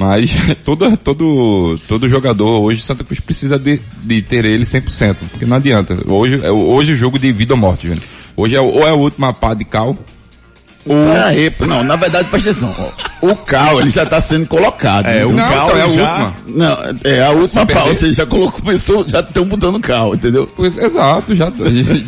Mas 0.00 0.30
todo, 0.64 0.96
todo, 0.96 1.78
todo 1.86 2.08
jogador 2.08 2.62
hoje, 2.62 2.80
Santa 2.80 3.04
Cruz 3.04 3.20
precisa 3.20 3.58
de, 3.58 3.78
de 4.02 4.22
ter 4.22 4.46
ele 4.46 4.64
100%, 4.64 5.16
porque 5.30 5.44
não 5.44 5.58
adianta. 5.58 5.94
Hoje 6.10 6.40
é 6.42 6.50
hoje 6.50 6.92
é 6.92 6.94
o 6.94 6.96
jogo 6.96 7.18
de 7.18 7.30
vida 7.30 7.52
ou 7.52 7.60
morte, 7.60 7.86
gente. 7.86 8.00
Hoje 8.34 8.56
é, 8.56 8.60
ou 8.62 8.80
é 8.86 8.88
a 8.88 8.94
última 8.94 9.34
pá 9.34 9.52
de 9.52 9.66
cal, 9.66 9.98
Peraí, 10.82 11.52
não, 11.68 11.84
na 11.84 11.94
verdade, 11.94 12.26
presta 12.30 12.48
atenção. 12.48 12.74
O 13.20 13.36
Cal, 13.36 13.82
ele 13.82 13.90
já 13.90 14.06
tá 14.06 14.18
sendo 14.18 14.46
colocado. 14.46 15.04
É, 15.04 15.26
o 15.26 15.30
Não, 15.32 15.46
Cal 15.46 15.66
então 15.66 15.76
é 15.78 15.82
a 15.82 15.88
já... 15.88 16.10
última. 16.10 16.34
Não, 16.46 16.78
é 17.04 17.22
a 17.22 17.30
última 17.32 17.66
pau, 17.66 17.88
ou 17.88 17.94
seja, 17.94 18.14
já 18.14 18.26
colocou, 18.26 18.62
começou, 18.62 19.06
já 19.06 19.20
estão 19.20 19.44
mudando 19.44 19.76
o 19.76 19.80
Cal, 19.80 20.14
entendeu? 20.14 20.48
Pois, 20.56 20.78
exato, 20.78 21.34
já 21.34 21.52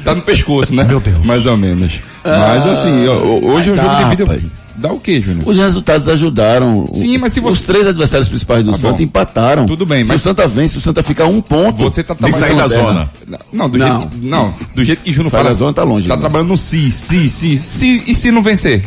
tá 0.03 0.15
no 0.15 0.23
pescoço, 0.23 0.75
né? 0.75 0.85
Meu 0.85 1.01
Deus. 1.01 1.27
Mais 1.27 1.45
ou 1.45 1.59
menos. 1.59 2.01
Mas 2.25 2.67
assim, 2.67 3.07
hoje 3.07 3.69
é 3.69 3.73
o 3.75 3.77
Tá, 3.77 3.83
jogo 3.83 3.99
de 3.99 4.25
vida. 4.25 4.62
Dá 4.77 4.93
o 4.93 4.99
quê, 4.99 5.21
Júnior? 5.21 5.49
Os 5.49 5.59
resultados 5.59 6.09
ajudaram. 6.09 6.87
Sim, 6.91 7.19
mas 7.19 7.33
se 7.33 7.41
você- 7.41 7.55
Os 7.55 7.61
três 7.63 7.87
adversários 7.87 8.29
principais 8.29 8.65
do 8.65 8.73
Tá 8.73 8.79
Santa 8.79 8.97
bom. 8.99 9.03
empataram. 9.03 9.67
Tudo 9.67 9.85
bem, 9.85 10.05
se 10.05 10.09
mas- 10.09 10.21
o 10.21 10.25
Santa 10.25 10.47
vence, 10.49 10.79
o 10.79 10.81
Santa 10.81 11.03
fica 11.03 11.27
um 11.27 11.41
ponto. 11.43 11.83
Você 11.83 12.03
tá 12.03 12.15
trabalhando 12.15 12.41
sair 12.47 12.57
da 12.57 12.69
zona. 12.69 13.11
Não, 13.53 13.69
do 13.69 13.79
Não. 13.79 14.01
jeito, 14.01 14.17
não, 14.23 14.55
do 14.75 14.85
jeito 14.85 15.03
que 15.03 15.13
Júnior 15.13 15.31
fala. 15.31 15.45
da 15.51 15.55
zona 15.55 15.73
tá 15.75 15.83
longe, 15.83 16.09
Tá 16.09 16.15
né? 16.17 16.21
trabalhando 16.21 16.49
no 16.49 16.57
si, 16.57 16.91
si, 16.91 17.29
si, 17.29 17.59
si, 17.59 18.03
e 18.07 18.15
se 18.15 18.31
não 18.31 18.43
vencer? 18.43 18.83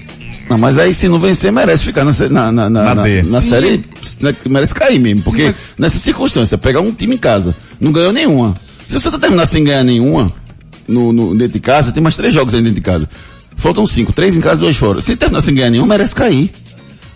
Não, 0.49 0.57
mas 0.57 0.77
aí 0.77 0.93
se 0.93 1.07
não 1.07 1.19
vencer, 1.19 1.51
merece 1.51 1.83
ficar 1.83 2.03
na, 2.05 2.11
na, 2.29 2.51
na, 2.51 2.69
na, 2.69 2.81
Na 2.83 2.95
na- 2.95 3.41
Sim. 3.41 3.49
série, 3.49 3.83
né, 4.21 4.35
merece 4.47 4.73
cair 4.75 4.99
mesmo. 4.99 5.23
Porque 5.23 5.45
mas- 5.45 5.55
nessa 5.77 5.97
circunstância, 5.97 6.57
pegar 6.57 6.81
um 6.81 6.91
time 6.91 7.15
em 7.15 7.17
casa, 7.17 7.55
não 7.79 7.91
ganhou 7.91 8.11
nenhuma. 8.13 8.55
Se 8.87 8.97
o 8.97 8.99
Santa 8.99 9.17
terminar 9.17 9.45
sem 9.47 9.63
ganhar 9.63 9.83
nenhuma, 9.83 10.31
no, 10.87 11.11
no, 11.11 11.33
dentro 11.35 11.53
de 11.53 11.59
casa, 11.59 11.91
tem 11.91 12.01
mais 12.03 12.15
três 12.15 12.31
jogos 12.33 12.53
aí 12.53 12.61
dentro 12.61 12.75
de 12.75 12.81
casa. 12.81 13.09
Faltam 13.55 13.85
cinco, 13.85 14.13
três 14.13 14.35
em 14.35 14.41
casa, 14.41 14.61
dois 14.61 14.77
fora. 14.77 15.01
Se 15.01 15.15
terminar 15.15 15.41
sem 15.41 15.55
ganhar 15.55 15.69
nenhum, 15.69 15.85
merece 15.85 16.13
cair. 16.13 16.51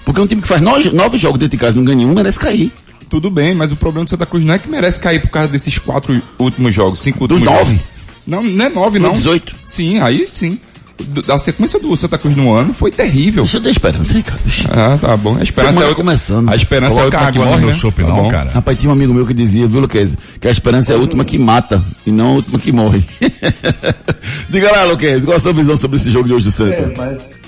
Porque 0.05 0.19
um 0.21 0.25
time 0.27 0.41
que 0.41 0.47
faz 0.47 0.61
nove, 0.61 0.89
nove 0.91 1.17
jogos 1.17 1.39
dentro 1.39 1.57
de 1.57 1.61
casa 1.61 1.77
e 1.77 1.79
não 1.79 1.85
ganha 1.85 1.97
nenhum, 1.97 2.13
merece 2.13 2.39
cair. 2.39 2.71
Tudo 3.09 3.29
bem, 3.29 3.53
mas 3.53 3.71
o 3.71 3.75
problema 3.75 4.05
do 4.05 4.09
Santa 4.09 4.25
Cruz 4.25 4.43
não 4.43 4.53
é 4.53 4.59
que 4.59 4.69
merece 4.69 4.99
cair 4.99 5.19
por 5.21 5.29
causa 5.29 5.47
desses 5.49 5.77
quatro 5.77 6.21
últimos 6.37 6.73
jogos, 6.73 6.99
cinco 6.99 7.27
Dos 7.27 7.37
últimos 7.39 7.57
nove. 7.59 7.71
jogos. 7.73 7.89
Não, 8.25 8.43
não 8.43 8.65
é 8.65 8.69
nove, 8.69 8.99
não. 8.99 9.13
18. 9.13 9.55
Sim, 9.65 9.99
aí 9.99 10.27
sim. 10.33 10.59
Do- 11.03 11.31
A 11.31 11.37
sequência 11.37 11.79
do 11.79 11.95
Santa 11.95 12.17
Cruz 12.17 12.35
no 12.35 12.53
ano 12.53 12.73
foi 12.73 12.91
terrível. 12.91 13.43
Deixa 13.43 13.57
eu 13.57 13.61
ter 13.61 13.69
esperança 13.69 14.21
cara. 14.21 14.39
Ah, 14.69 14.97
tá 14.99 15.15
bom. 15.17 15.37
A 15.39 15.43
esperança 15.43 15.83
é 15.83 15.93
começando. 15.95 16.49
A 16.49 16.55
esperança 16.55 16.95
é 16.95 16.97
Coloca 16.99 17.17
morre, 17.39 17.57
meu 17.59 17.67
né? 17.69 17.73
chopp 17.73 18.01
Tá 18.01 18.07
não, 18.07 18.15
bom. 18.23 18.27
cara. 18.29 18.51
Rapaz, 18.51 18.77
tinha 18.79 18.89
um 18.89 18.93
amigo 18.93 19.13
meu 19.13 19.25
que 19.25 19.33
dizia, 19.33 19.67
viu, 19.67 19.79
Luquez, 19.81 20.15
que 20.39 20.47
a 20.47 20.51
esperança 20.51 20.91
é 20.93 20.95
a 20.95 20.99
última 20.99 21.23
que 21.23 21.37
mata 21.37 21.83
e 22.05 22.11
não 22.11 22.27
a 22.27 22.33
última 22.35 22.59
que 22.59 22.71
morre. 22.71 23.03
Diga 24.49 24.71
lá, 24.71 24.83
Luquez, 24.83 25.25
qual 25.25 25.37
a 25.37 25.39
sua 25.39 25.53
visão 25.53 25.77
sobre 25.77 25.97
esse 25.97 26.09
jogo 26.09 26.27
de 26.27 26.33
hoje 26.33 26.45
do 26.45 26.51
Santa? 26.51 26.75
É, 26.75 26.93
mas. 26.97 27.38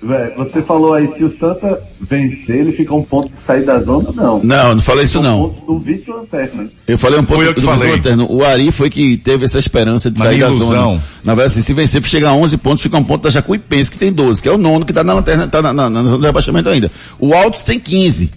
Véi, 0.00 0.32
você 0.36 0.62
falou 0.62 0.94
aí, 0.94 1.08
se 1.08 1.24
o 1.24 1.28
Santa 1.28 1.80
vencer, 2.00 2.56
ele 2.60 2.72
fica 2.72 2.94
um 2.94 3.02
ponto 3.02 3.30
de 3.30 3.38
sair 3.38 3.64
da 3.64 3.80
zona? 3.80 4.10
Não. 4.14 4.40
Não, 4.42 4.74
não 4.76 4.80
falei 4.80 5.04
isso 5.04 5.18
Um 5.18 5.22
não. 5.22 5.42
ponto 5.50 5.66
do 5.66 5.78
vice-lanterna. 5.80 6.68
Eu 6.86 6.96
falei 6.96 7.18
um 7.18 7.24
que 7.24 7.52
do 7.54 7.60
falei. 7.62 7.92
Lanterno. 7.92 8.26
O 8.30 8.44
Ari 8.44 8.70
foi 8.70 8.88
que 8.90 9.16
teve 9.16 9.44
essa 9.44 9.58
esperança 9.58 10.10
de 10.10 10.18
sair 10.18 10.38
da 10.40 10.46
ilusão. 10.48 10.68
zona. 10.68 11.02
Na 11.24 11.34
verdade, 11.34 11.52
assim, 11.58 11.62
se 11.62 11.74
vencer, 11.74 12.02
chega 12.04 12.28
a 12.28 12.32
11 12.32 12.56
pontos, 12.58 12.82
fica 12.82 12.96
um 12.96 13.02
ponto 13.04 13.22
da 13.24 13.30
Jacuipense, 13.30 13.90
que 13.90 13.98
tem 13.98 14.12
12, 14.12 14.40
que 14.40 14.48
é 14.48 14.52
o 14.52 14.58
nono 14.58 14.84
que 14.84 14.92
tá 14.92 15.02
na 15.02 15.14
lanterna, 15.14 15.48
tá 15.48 15.60
na, 15.60 15.72
na, 15.72 15.90
na 15.90 16.02
zona 16.04 16.18
de 16.18 16.26
rebaixamento 16.26 16.68
ainda. 16.68 16.90
O 17.18 17.34
Altos 17.34 17.64
tem 17.64 17.80
15. 17.80 18.30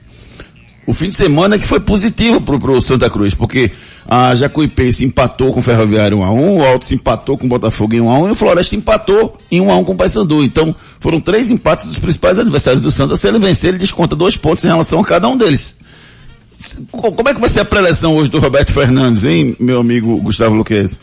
O 0.88 0.94
fim 0.94 1.10
de 1.10 1.16
semana 1.16 1.60
que 1.60 1.66
foi 1.68 1.80
positivo 1.80 2.42
pro, 2.42 2.60
pro 2.60 2.82
Santa 2.82 3.10
Cruz, 3.10 3.36
porque 3.36 3.72
a 4.10 4.34
Jacuipense 4.34 5.06
empatou 5.06 5.54
com 5.54 5.60
o 5.60 5.64
Ferroviário 5.64 6.18
1 6.18 6.24
a 6.24 6.32
1 6.32 6.58
o 6.58 6.64
Altos 6.66 6.92
empatou 6.92 7.38
com 7.38 7.46
o 7.46 7.50
Botafogo 7.50 7.94
em 7.96 8.02
1 8.02 8.10
a 8.10 8.20
1 8.20 8.28
e 8.28 8.32
o 8.32 8.36
Floresta 8.36 8.76
empatou 8.76 9.38
em 9.52 9.62
1 9.62 9.72
a 9.72 9.78
1 9.78 9.84
com 9.86 9.92
o 9.94 9.96
Paysandu. 9.96 10.44
Então, 10.44 10.76
foram 11.00 11.22
três 11.22 11.52
empates 11.52 11.86
dos 11.86 12.00
principais 12.00 12.40
adversários 12.40 12.82
do 12.82 12.90
Santa. 12.92 13.16
Se 13.16 13.28
ele 13.28 13.38
vencer, 13.40 13.70
ele 13.70 13.78
desconta 13.78 14.16
dois 14.16 14.36
pontos 14.36 14.64
em 14.64 14.68
relação 14.68 15.00
a 15.00 15.04
cada 15.06 15.28
um 15.30 15.38
deles. 15.38 15.76
Co- 16.92 17.12
Como 17.12 17.30
é 17.30 17.34
que 17.34 17.40
vai 17.40 17.50
ser 17.50 17.60
a 17.62 17.66
preleção 17.66 18.16
hoje 18.16 18.32
do 18.32 18.40
Roberto 18.40 18.74
Fernandes, 18.74 19.24
hein, 19.24 19.56
meu 19.60 19.80
amigo 19.80 20.18
Gustavo 20.18 20.56
Luquez? 20.56 21.00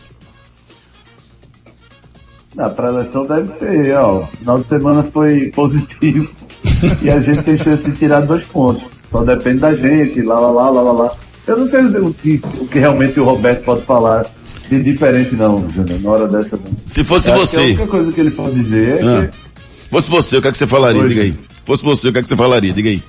Na 2.54 2.68
pré-eleição 2.68 3.25
deve 3.26 3.49
ser, 3.49 3.94
ó. 3.97 4.26
Final 4.26 4.58
de 4.58 4.66
semana 4.66 5.02
foi 5.04 5.50
positivo. 5.52 6.28
e 7.02 7.08
a 7.11 7.20
gente 7.20 7.42
tem 7.42 7.56
chance 7.56 7.85
de 7.88 7.97
tirar 7.97 8.23
dois 8.23 8.42
pontos. 8.44 8.82
Só 9.10 9.22
depende 9.24 9.58
da 9.58 9.74
gente, 9.74 10.22
lá, 10.22 10.38
lá, 10.38 10.50
lá, 10.50 10.70
lá, 10.70 10.82
lá, 10.82 10.92
lá. 10.92 11.12
Eu 11.46 11.56
não 11.58 11.66
sei 11.66 11.80
o 11.80 12.12
que, 12.12 12.40
o 12.60 12.66
que 12.66 12.78
realmente 12.78 13.18
o 13.18 13.24
Roberto 13.24 13.64
pode 13.64 13.82
falar 13.82 14.26
de 14.68 14.82
diferente 14.82 15.34
não, 15.34 15.66
Júnior, 15.70 16.00
na 16.02 16.10
hora 16.10 16.28
dessa. 16.28 16.56
não. 16.56 16.70
Se 16.84 17.02
fosse 17.02 17.24
que 17.24 17.30
a 17.30 17.36
você, 17.38 17.56
única 17.58 17.86
coisa 17.86 18.12
que 18.12 18.20
ele 18.20 18.30
pode 18.30 18.54
dizer 18.54 19.02
é 19.02 19.02
Ah. 19.02 19.26
que 19.26 19.88
fosse 19.90 20.10
você, 20.10 20.36
o 20.36 20.42
que 20.42 20.48
é 20.48 20.52
que 20.52 20.58
você 20.58 20.66
falaria? 20.66 21.00
Oi. 21.02 21.08
Diga 21.08 21.22
aí. 21.22 21.34
Fosse 21.64 21.82
você, 21.84 22.08
o 22.08 22.12
que 22.12 22.18
é 22.18 22.22
que 22.22 22.28
você 22.28 22.36
falaria? 22.36 22.72
Diga 22.72 22.90
aí. 22.90 23.02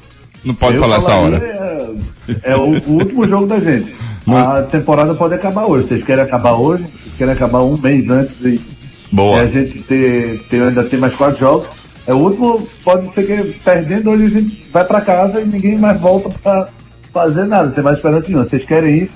Não 0.46 0.54
pode 0.54 0.76
eu 0.78 0.82
falar 0.82 0.98
essa 0.98 1.14
hora. 1.16 1.38
É, 1.38 2.52
é 2.52 2.56
o, 2.56 2.62
o 2.88 2.94
último 2.94 3.28
jogo 3.28 3.46
da 3.46 3.60
gente. 3.60 3.94
A 4.28 4.62
temporada 4.64 5.14
pode 5.16 5.34
acabar 5.34 5.66
hoje. 5.66 5.88
Vocês 5.88 6.04
querem 6.04 6.24
acabar 6.24 6.54
hoje? 6.54 6.84
Vocês 6.84 7.16
querem 7.18 7.34
acabar 7.34 7.62
um 7.62 7.78
mês 7.78 8.10
antes 8.10 8.38
de, 8.40 8.62
Boa. 9.12 9.42
a 9.42 9.48
gente 9.48 9.80
ter, 9.80 10.40
ter 10.50 10.62
ainda 10.62 10.84
ter 10.84 10.98
mais 10.98 11.14
quatro 11.16 11.40
jogos. 11.40 11.68
É 12.10 12.14
o 12.14 12.18
último, 12.18 12.68
pode 12.84 13.14
ser 13.14 13.24
que 13.24 13.54
perdendo 13.60 14.10
hoje 14.10 14.26
a 14.26 14.30
gente 14.30 14.68
vai 14.74 14.84
pra 14.84 15.00
casa 15.00 15.42
e 15.42 15.46
ninguém 15.46 15.78
mais 15.78 16.02
volta 16.02 16.28
pra 16.42 16.68
fazer 17.14 17.46
nada, 17.46 17.70
tem 17.70 17.84
mais 17.84 17.98
esperança 17.98 18.28
nenhuma. 18.28 18.44
Vocês 18.44 18.66
querem 18.66 18.98
isso? 18.98 19.14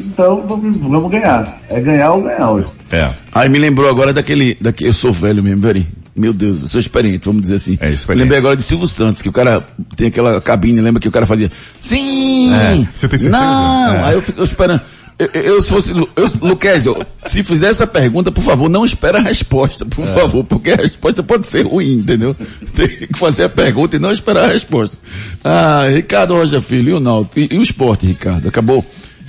Então 0.00 0.42
vamos, 0.48 0.74
vamos 0.78 1.10
ganhar. 1.10 1.60
É 1.68 1.78
ganhar 1.78 2.14
ou 2.14 2.22
ganhar 2.22 2.50
hoje. 2.50 2.68
É. 2.90 3.10
Aí 3.30 3.46
me 3.50 3.58
lembrou 3.58 3.90
agora 3.90 4.10
daquele, 4.10 4.56
daquele, 4.58 4.88
eu 4.88 4.94
sou 4.94 5.12
velho 5.12 5.42
mesmo, 5.42 5.60
Veri. 5.60 5.86
Meu 6.16 6.32
Deus, 6.32 6.62
eu 6.62 6.68
sou 6.68 6.80
experiente, 6.80 7.26
vamos 7.26 7.42
dizer 7.42 7.56
assim. 7.56 7.76
É, 7.78 7.90
experiente. 7.90 8.22
Lembrei 8.22 8.38
agora 8.38 8.56
de 8.56 8.62
Silvio 8.62 8.86
Santos, 8.86 9.20
que 9.20 9.28
o 9.28 9.32
cara 9.32 9.62
tem 9.94 10.06
aquela 10.06 10.40
cabine, 10.40 10.80
lembra 10.80 10.98
que 10.98 11.08
o 11.08 11.12
cara 11.12 11.26
fazia, 11.26 11.52
sim! 11.78 12.54
É, 12.54 12.88
você 12.94 13.06
tem 13.06 13.18
certeza? 13.18 13.28
Não! 13.28 13.94
É. 13.96 14.04
Aí 14.04 14.14
eu 14.14 14.22
fico 14.22 14.42
esperando. 14.42 14.80
Eu, 15.20 15.42
eu, 15.42 15.60
se 15.60 15.68
fosse, 15.68 15.90
eu, 15.92 16.08
Luquezio, 16.40 16.96
se 17.26 17.44
fizer 17.44 17.68
essa 17.68 17.86
pergunta, 17.86 18.32
por 18.32 18.42
favor, 18.42 18.70
não 18.70 18.86
espera 18.86 19.18
a 19.18 19.20
resposta, 19.20 19.84
por 19.84 20.06
É. 20.06 20.14
favor, 20.14 20.42
porque 20.44 20.70
a 20.70 20.76
resposta 20.76 21.22
pode 21.22 21.46
ser 21.46 21.66
ruim, 21.66 21.92
entendeu? 21.98 22.34
Tem 22.74 22.88
que 22.88 23.18
fazer 23.18 23.44
a 23.44 23.48
pergunta 23.50 23.96
e 23.96 23.98
não 23.98 24.10
esperar 24.10 24.44
a 24.44 24.52
resposta. 24.52 24.96
Ah, 25.44 25.82
Ricardo 25.94 26.32
Rocha 26.34 26.62
Filho, 26.62 26.90
e 26.90 26.92
o 26.94 27.00
Náutico, 27.00 27.38
e, 27.38 27.48
e 27.52 27.58
o 27.58 27.62
esporte, 27.62 28.06
Ricardo, 28.06 28.48
acabou 28.48 28.82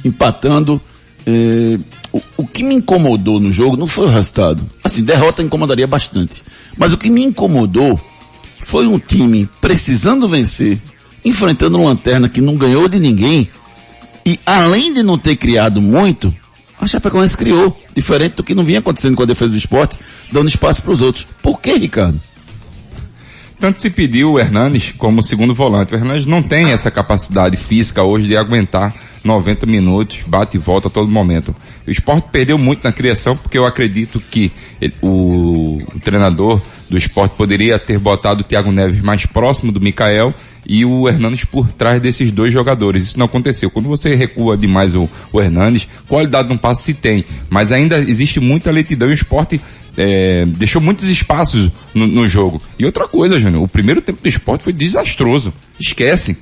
empatando, 0.06 0.80
eh, 1.26 1.78
o, 2.14 2.22
o 2.38 2.48
que 2.48 2.64
me 2.64 2.76
incomodou 2.76 3.40
no 3.40 3.52
jogo 3.52 3.76
não 3.76 3.86
foi 3.88 4.06
o 4.06 4.10
resultado. 4.10 4.64
Assim, 4.84 5.04
derrota 5.04 5.42
incomodaria 5.44 5.88
bastante. 5.88 6.42
Mas 6.78 6.94
o 6.94 6.98
que 6.98 7.10
me 7.10 7.24
incomodou 7.24 8.00
foi 8.62 8.88
um 8.88 8.98
time 8.98 9.50
precisando 9.60 10.28
vencer, 10.28 10.80
enfrentando 11.26 11.78
uma 11.78 11.90
lanterna 11.90 12.30
que 12.30 12.40
não 12.40 12.56
ganhou 12.56 12.88
de 12.88 12.98
ninguém, 13.00 13.50
e 14.26 14.40
além 14.46 14.94
de 14.94 15.04
não 15.04 15.18
ter 15.18 15.36
criado 15.36 15.82
muito, 15.82 16.34
a 16.80 16.88
Chapecoense 16.88 17.38
criou, 17.38 17.80
diferente 17.96 18.36
do 18.36 18.44
que 18.44 18.56
não 18.56 18.64
vinha 18.64 18.80
acontecendo 18.80 19.16
com 19.16 19.24
a 19.24 19.28
defesa 19.28 19.52
do 19.52 19.58
esporte, 19.58 19.98
dando 20.32 20.50
espaço 20.50 20.82
para 20.82 20.92
os 20.92 21.02
outros. 21.02 21.28
Por 21.42 21.60
que, 21.60 21.74
Ricardo? 21.74 22.20
Tanto 23.60 23.80
se 23.80 23.92
pediu 23.92 24.32
o 24.32 24.40
Hernanes 24.40 24.92
como 24.98 25.22
segundo 25.22 25.54
volante. 25.54 25.94
O 25.94 25.96
Hernanes 25.96 26.26
não 26.26 26.42
tem 26.42 26.72
essa 26.72 26.90
capacidade 26.90 27.56
física 27.56 28.02
hoje 28.02 28.26
de 28.26 28.36
aguentar 28.36 28.96
90 29.24 29.68
minutos, 29.68 30.22
bate 30.26 30.58
e 30.58 30.60
volta 30.60 30.88
a 30.88 30.92
todo 30.92 31.12
momento. 31.12 31.56
O 31.86 31.92
esporte 31.92 32.30
perdeu 32.32 32.58
muito 32.58 32.84
na 32.84 32.92
criação, 32.92 33.38
porque 33.38 33.60
eu 33.60 33.66
acredito 33.68 34.20
que 34.20 34.52
o, 35.00 35.78
o 35.94 36.00
treinador 36.00 36.60
do 36.90 36.98
esporte 36.98 37.36
poderia 37.36 37.78
ter 37.78 38.00
botado 38.00 38.42
o 38.42 38.44
Thiago 38.44 38.72
Neves 38.72 39.02
mais 39.02 39.28
próximo 39.28 39.72
do 39.72 39.80
Mikael 39.80 40.34
e 40.66 40.86
o 40.86 41.08
Hernanes 41.08 41.44
por 41.44 41.72
trás 41.72 42.00
desses 42.02 42.32
dois 42.32 42.54
jogadores. 42.54 43.04
Isso 43.04 43.20
não 43.20 43.26
aconteceu. 43.26 43.70
Quando 43.70 43.90
você 43.90 44.16
recua 44.16 44.58
demais 44.58 44.96
o, 44.96 45.10
o 45.32 45.42
Hernanes, 45.42 45.88
qualidade 46.08 46.50
no 46.50 46.60
passe 46.60 46.84
se 46.84 46.94
tem, 46.94 47.26
mas 47.50 47.72
ainda 47.72 47.98
existe 47.98 48.40
muita 48.40 48.72
lentidão 48.72 49.10
e 49.10 49.12
o 49.12 49.16
esporte 49.16 49.60
é, 49.98 50.46
deixou 50.46 50.82
muitos 50.82 51.10
espaços 51.10 51.70
no, 51.94 52.08
no 52.08 52.28
jogo. 52.28 52.62
E 52.78 52.86
outra 52.86 53.08
coisa, 53.08 53.40
Júnior, 53.40 53.64
o 53.64 53.68
primeiro 53.68 54.02
tempo 54.02 54.22
do 54.22 54.30
esporte 54.30 54.64
foi 54.64 54.74
desastroso. 54.74 55.54
Esquece. 55.80 56.38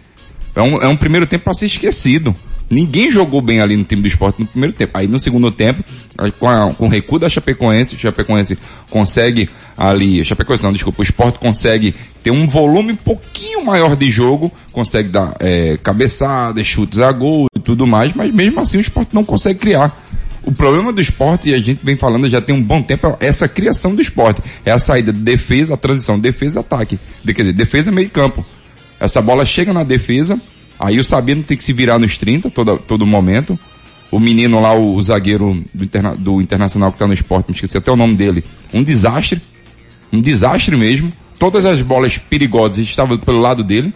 É 0.55 0.61
um, 0.61 0.77
é 0.77 0.87
um 0.87 0.97
primeiro 0.97 1.25
tempo 1.25 1.45
para 1.45 1.53
ser 1.53 1.65
esquecido. 1.67 2.35
Ninguém 2.69 3.11
jogou 3.11 3.41
bem 3.41 3.61
ali 3.61 3.75
no 3.75 3.83
time 3.83 4.01
do 4.01 4.07
esporte 4.07 4.39
no 4.39 4.45
primeiro 4.45 4.73
tempo. 4.73 4.95
Aí 4.95 5.07
no 5.07 5.19
segundo 5.19 5.49
tempo, 5.51 5.83
com, 6.37 6.73
com 6.75 6.85
o 6.85 6.89
recuo 6.89 7.17
da 7.17 7.29
Chapecoense, 7.29 7.95
o 7.95 7.99
Chapecoense 7.99 8.57
consegue 8.91 9.49
ali, 9.75 10.23
Chapecoense 10.23 10.61
não, 10.61 10.71
desculpa, 10.71 11.01
o 11.01 11.03
esporte 11.03 11.39
consegue 11.39 11.95
ter 12.23 12.31
um 12.31 12.47
volume 12.47 12.93
um 12.93 12.97
pouquinho 12.97 13.65
maior 13.65 13.95
de 13.95 14.11
jogo, 14.11 14.51
consegue 14.71 15.09
dar 15.09 15.35
é, 15.39 15.77
cabeçadas, 15.81 16.65
chutes 16.65 16.99
a 16.99 17.11
gol 17.11 17.47
e 17.55 17.59
tudo 17.59 17.87
mais, 17.87 18.13
mas 18.13 18.33
mesmo 18.33 18.59
assim 18.59 18.77
o 18.77 18.81
esporte 18.81 19.13
não 19.13 19.23
consegue 19.23 19.59
criar. 19.59 19.97
O 20.43 20.51
problema 20.51 20.91
do 20.93 21.01
esporte, 21.01 21.49
e 21.49 21.53
a 21.53 21.59
gente 21.59 21.81
vem 21.83 21.95
falando 21.97 22.27
já 22.29 22.41
tem 22.41 22.55
um 22.55 22.63
bom 22.63 22.81
tempo, 22.81 23.15
é 23.19 23.27
essa 23.27 23.47
criação 23.47 23.93
do 23.93 24.01
esporte. 24.01 24.41
É 24.65 24.71
a 24.71 24.79
saída 24.79 25.11
de 25.13 25.19
defesa, 25.19 25.73
a 25.73 25.77
transição 25.77 26.17
defesa-ataque. 26.17 26.97
De, 27.23 27.33
quer 27.33 27.43
dizer, 27.43 27.53
defesa 27.53 27.91
meio 27.91 28.09
campo. 28.09 28.43
Essa 28.99 29.21
bola 29.21 29.45
chega 29.45 29.73
na 29.73 29.83
defesa, 29.83 30.41
aí 30.79 30.97
o 30.99 31.03
Sabino 31.03 31.43
tem 31.43 31.55
que 31.57 31.63
se 31.63 31.73
virar 31.73 31.99
nos 31.99 32.17
30 32.17 32.49
todo, 32.49 32.77
todo 32.79 33.05
momento. 33.05 33.59
O 34.11 34.19
menino 34.19 34.59
lá, 34.59 34.73
o, 34.73 34.95
o 34.95 35.01
zagueiro 35.01 35.61
do, 35.73 35.83
interna- 35.83 36.15
do 36.15 36.41
Internacional 36.41 36.91
que 36.91 36.97
tá 36.97 37.05
no 37.05 37.13
esporte, 37.13 37.49
me 37.49 37.53
esqueci 37.55 37.77
até 37.77 37.91
o 37.91 37.95
nome 37.95 38.15
dele. 38.15 38.43
Um 38.73 38.81
desastre. 38.81 39.41
Um 40.11 40.19
desastre 40.21 40.75
mesmo. 40.75 41.13
Todas 41.39 41.65
as 41.65 41.81
bolas 41.81 42.17
perigosas 42.17 42.77
estavam 42.79 43.17
pelo 43.17 43.39
lado 43.39 43.63
dele. 43.63 43.93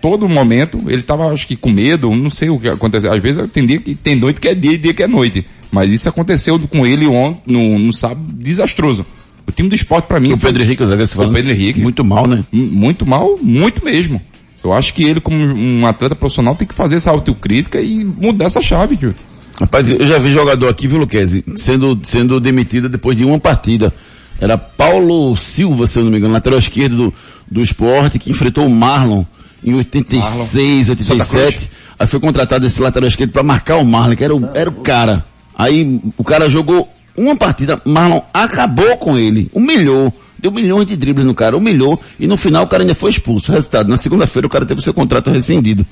Todo 0.00 0.28
momento, 0.28 0.78
ele 0.86 1.00
estava, 1.00 1.32
acho 1.32 1.46
que, 1.46 1.56
com 1.56 1.70
medo, 1.70 2.14
não 2.14 2.30
sei 2.30 2.50
o 2.50 2.60
que 2.60 2.68
aconteceu. 2.68 3.10
Às 3.12 3.20
vezes 3.20 3.50
tem 3.50 3.66
dia 3.66 3.80
que 3.80 3.94
tem 3.94 4.14
noite 4.14 4.38
que 4.38 4.46
é 4.46 4.54
dia 4.54 4.72
e 4.72 4.78
dia 4.78 4.94
que 4.94 5.02
é 5.02 5.08
noite. 5.08 5.44
Mas 5.72 5.90
isso 5.90 6.08
aconteceu 6.08 6.58
com 6.68 6.86
ele 6.86 7.06
ontem, 7.06 7.40
no, 7.46 7.78
no 7.78 7.92
sábado, 7.92 8.22
desastroso. 8.32 9.04
O 9.46 9.50
time 9.50 9.68
do 9.68 9.74
esporte, 9.74 10.04
para 10.04 10.20
mim. 10.20 10.32
O 10.32 10.38
Pedro 10.38 10.62
Henrique, 10.62 10.82
o 10.82 11.06
falando? 11.08 11.34
Pedro 11.34 11.50
Henrique. 11.50 11.80
Muito 11.80 12.04
mal, 12.04 12.26
né? 12.26 12.44
Muito 12.52 13.06
mal, 13.06 13.38
muito 13.40 13.82
mesmo. 13.82 14.20
Eu 14.62 14.72
acho 14.72 14.92
que 14.92 15.02
ele, 15.04 15.20
como 15.20 15.38
um 15.38 15.86
atleta 15.86 16.14
profissional, 16.14 16.54
tem 16.54 16.68
que 16.68 16.74
fazer 16.74 16.96
essa 16.96 17.10
autocrítica 17.10 17.80
e 17.80 18.04
mudar 18.04 18.46
essa 18.46 18.60
chave, 18.60 18.96
tio. 18.96 19.14
Rapaz, 19.58 19.88
eu 19.88 20.06
já 20.06 20.18
vi 20.18 20.30
jogador 20.30 20.68
aqui, 20.68 20.86
viu, 20.86 20.98
Luquezzi, 20.98 21.44
sendo, 21.56 21.98
sendo 22.02 22.38
demitido 22.38 22.88
depois 22.88 23.16
de 23.16 23.24
uma 23.24 23.40
partida. 23.40 23.92
Era 24.40 24.56
Paulo 24.56 25.36
Silva, 25.36 25.86
se 25.86 25.98
eu 25.98 26.04
não 26.04 26.10
me 26.10 26.18
engano, 26.18 26.32
lateral 26.32 26.58
esquerdo 26.58 26.96
do, 26.96 27.14
do 27.50 27.60
esporte, 27.60 28.18
que 28.18 28.30
enfrentou 28.30 28.66
o 28.66 28.70
Marlon 28.70 29.24
em 29.62 29.74
86, 29.74 30.86
Santa 30.86 31.02
87. 31.02 31.70
Aí 31.98 32.06
foi 32.06 32.20
contratado 32.20 32.64
esse 32.64 32.80
lateral 32.80 33.08
esquerdo 33.08 33.32
para 33.32 33.42
marcar 33.42 33.76
o 33.76 33.84
Marlon, 33.84 34.14
que 34.14 34.24
era 34.24 34.34
o, 34.34 34.48
era 34.54 34.70
o 34.70 34.74
cara. 34.74 35.24
Aí 35.56 36.00
o 36.16 36.22
cara 36.22 36.48
jogou 36.48 36.88
uma 37.16 37.36
partida, 37.36 37.82
Marlon 37.84 38.20
acabou 38.32 38.96
com 38.96 39.18
ele, 39.18 39.50
humilhou, 39.52 40.14
deu 40.38 40.52
milhões 40.52 40.86
de 40.86 40.96
dribles 40.96 41.26
no 41.26 41.34
cara, 41.34 41.56
humilhou, 41.56 42.00
e 42.18 42.28
no 42.28 42.36
final 42.36 42.64
o 42.64 42.68
cara 42.68 42.84
ainda 42.84 42.94
foi 42.94 43.10
expulso. 43.10 43.50
Resultado, 43.50 43.88
na 43.88 43.96
segunda-feira 43.96 44.46
o 44.46 44.50
cara 44.50 44.64
teve 44.64 44.80
seu 44.80 44.94
contrato 44.94 45.30
rescindido. 45.30 45.84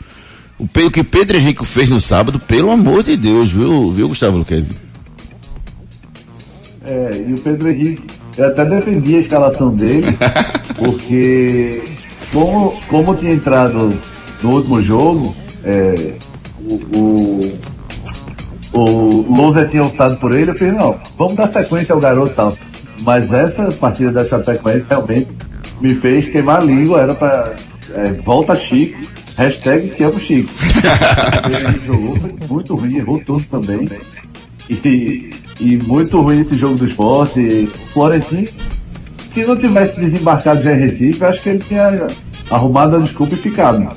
O 0.59 0.67
que 0.91 1.05
Pedro 1.05 1.37
Henrique 1.37 1.67
fez 1.67 1.91
no 1.91 2.01
sábado, 2.01 2.39
pelo 2.39 2.71
amor 2.71 3.03
de 3.03 3.17
Deus, 3.17 3.51
viu, 3.51 3.91
viu 3.91 4.09
Gustavo 4.09 4.39
Luquezzi? 4.39 4.77
É, 6.83 7.25
e 7.29 7.35
o 7.35 7.39
Pedro 7.39 7.69
Henrique, 7.69 8.07
eu 8.37 8.49
até 8.49 8.65
defendi 8.65 9.17
a 9.17 9.21
escalação 9.21 9.75
dele, 9.75 10.07
porque 10.77 11.83
como, 12.33 12.79
como 12.89 13.15
tinha 13.15 13.33
entrado 13.33 13.97
no 14.43 14.51
último 14.51 14.83
jogo, 14.83 15.35
é, 15.65 16.13
o, 16.69 16.99
o, 16.99 18.79
o 18.79 19.35
Lousa 19.35 19.67
tinha 19.67 19.85
optado 19.85 20.17
por 20.17 20.35
ele, 20.35 20.51
eu 20.51 20.55
falei, 20.55 20.75
não, 20.75 20.97
vamos 21.17 21.35
dar 21.35 21.49
sequência 21.49 21.95
ao 21.95 22.01
garoto 22.01 22.35
tal. 22.35 22.57
Mas 23.03 23.33
essa 23.33 23.71
partida 23.73 24.11
da 24.11 24.25
Chapecoense 24.25 24.87
realmente 24.89 25.29
me 25.81 25.95
fez 25.95 26.27
queimar 26.29 26.61
a 26.61 26.65
língua, 26.65 27.01
era 27.01 27.15
pra 27.15 27.55
é, 27.95 28.13
volta 28.25 28.55
Chico, 28.55 28.99
hashtag 29.37 29.91
te 29.91 30.03
amo 30.03 30.19
Chico. 30.19 30.51
ele 31.69 31.87
jogou 31.87 32.17
muito 32.49 32.75
ruim, 32.75 32.97
errou 32.97 33.21
tudo 33.25 33.45
também. 33.45 33.89
E, 34.69 35.33
e 35.61 35.77
muito 35.77 36.21
ruim 36.21 36.41
esse 36.41 36.57
jogo 36.57 36.77
do 36.77 36.87
esporte. 36.87 37.69
O 37.73 37.87
Florentino, 37.93 38.49
se 39.27 39.45
não 39.45 39.57
tivesse 39.57 40.01
desembarcado 40.01 40.63
já 40.63 40.73
em 40.73 40.81
Recife, 40.81 41.25
acho 41.25 41.43
que 41.43 41.49
ele 41.49 41.59
tinha 41.61 42.07
arrumado 42.51 42.97
a 42.97 43.01
desculpa 43.01 43.35
e 43.35 43.39
ficado. 43.39 43.89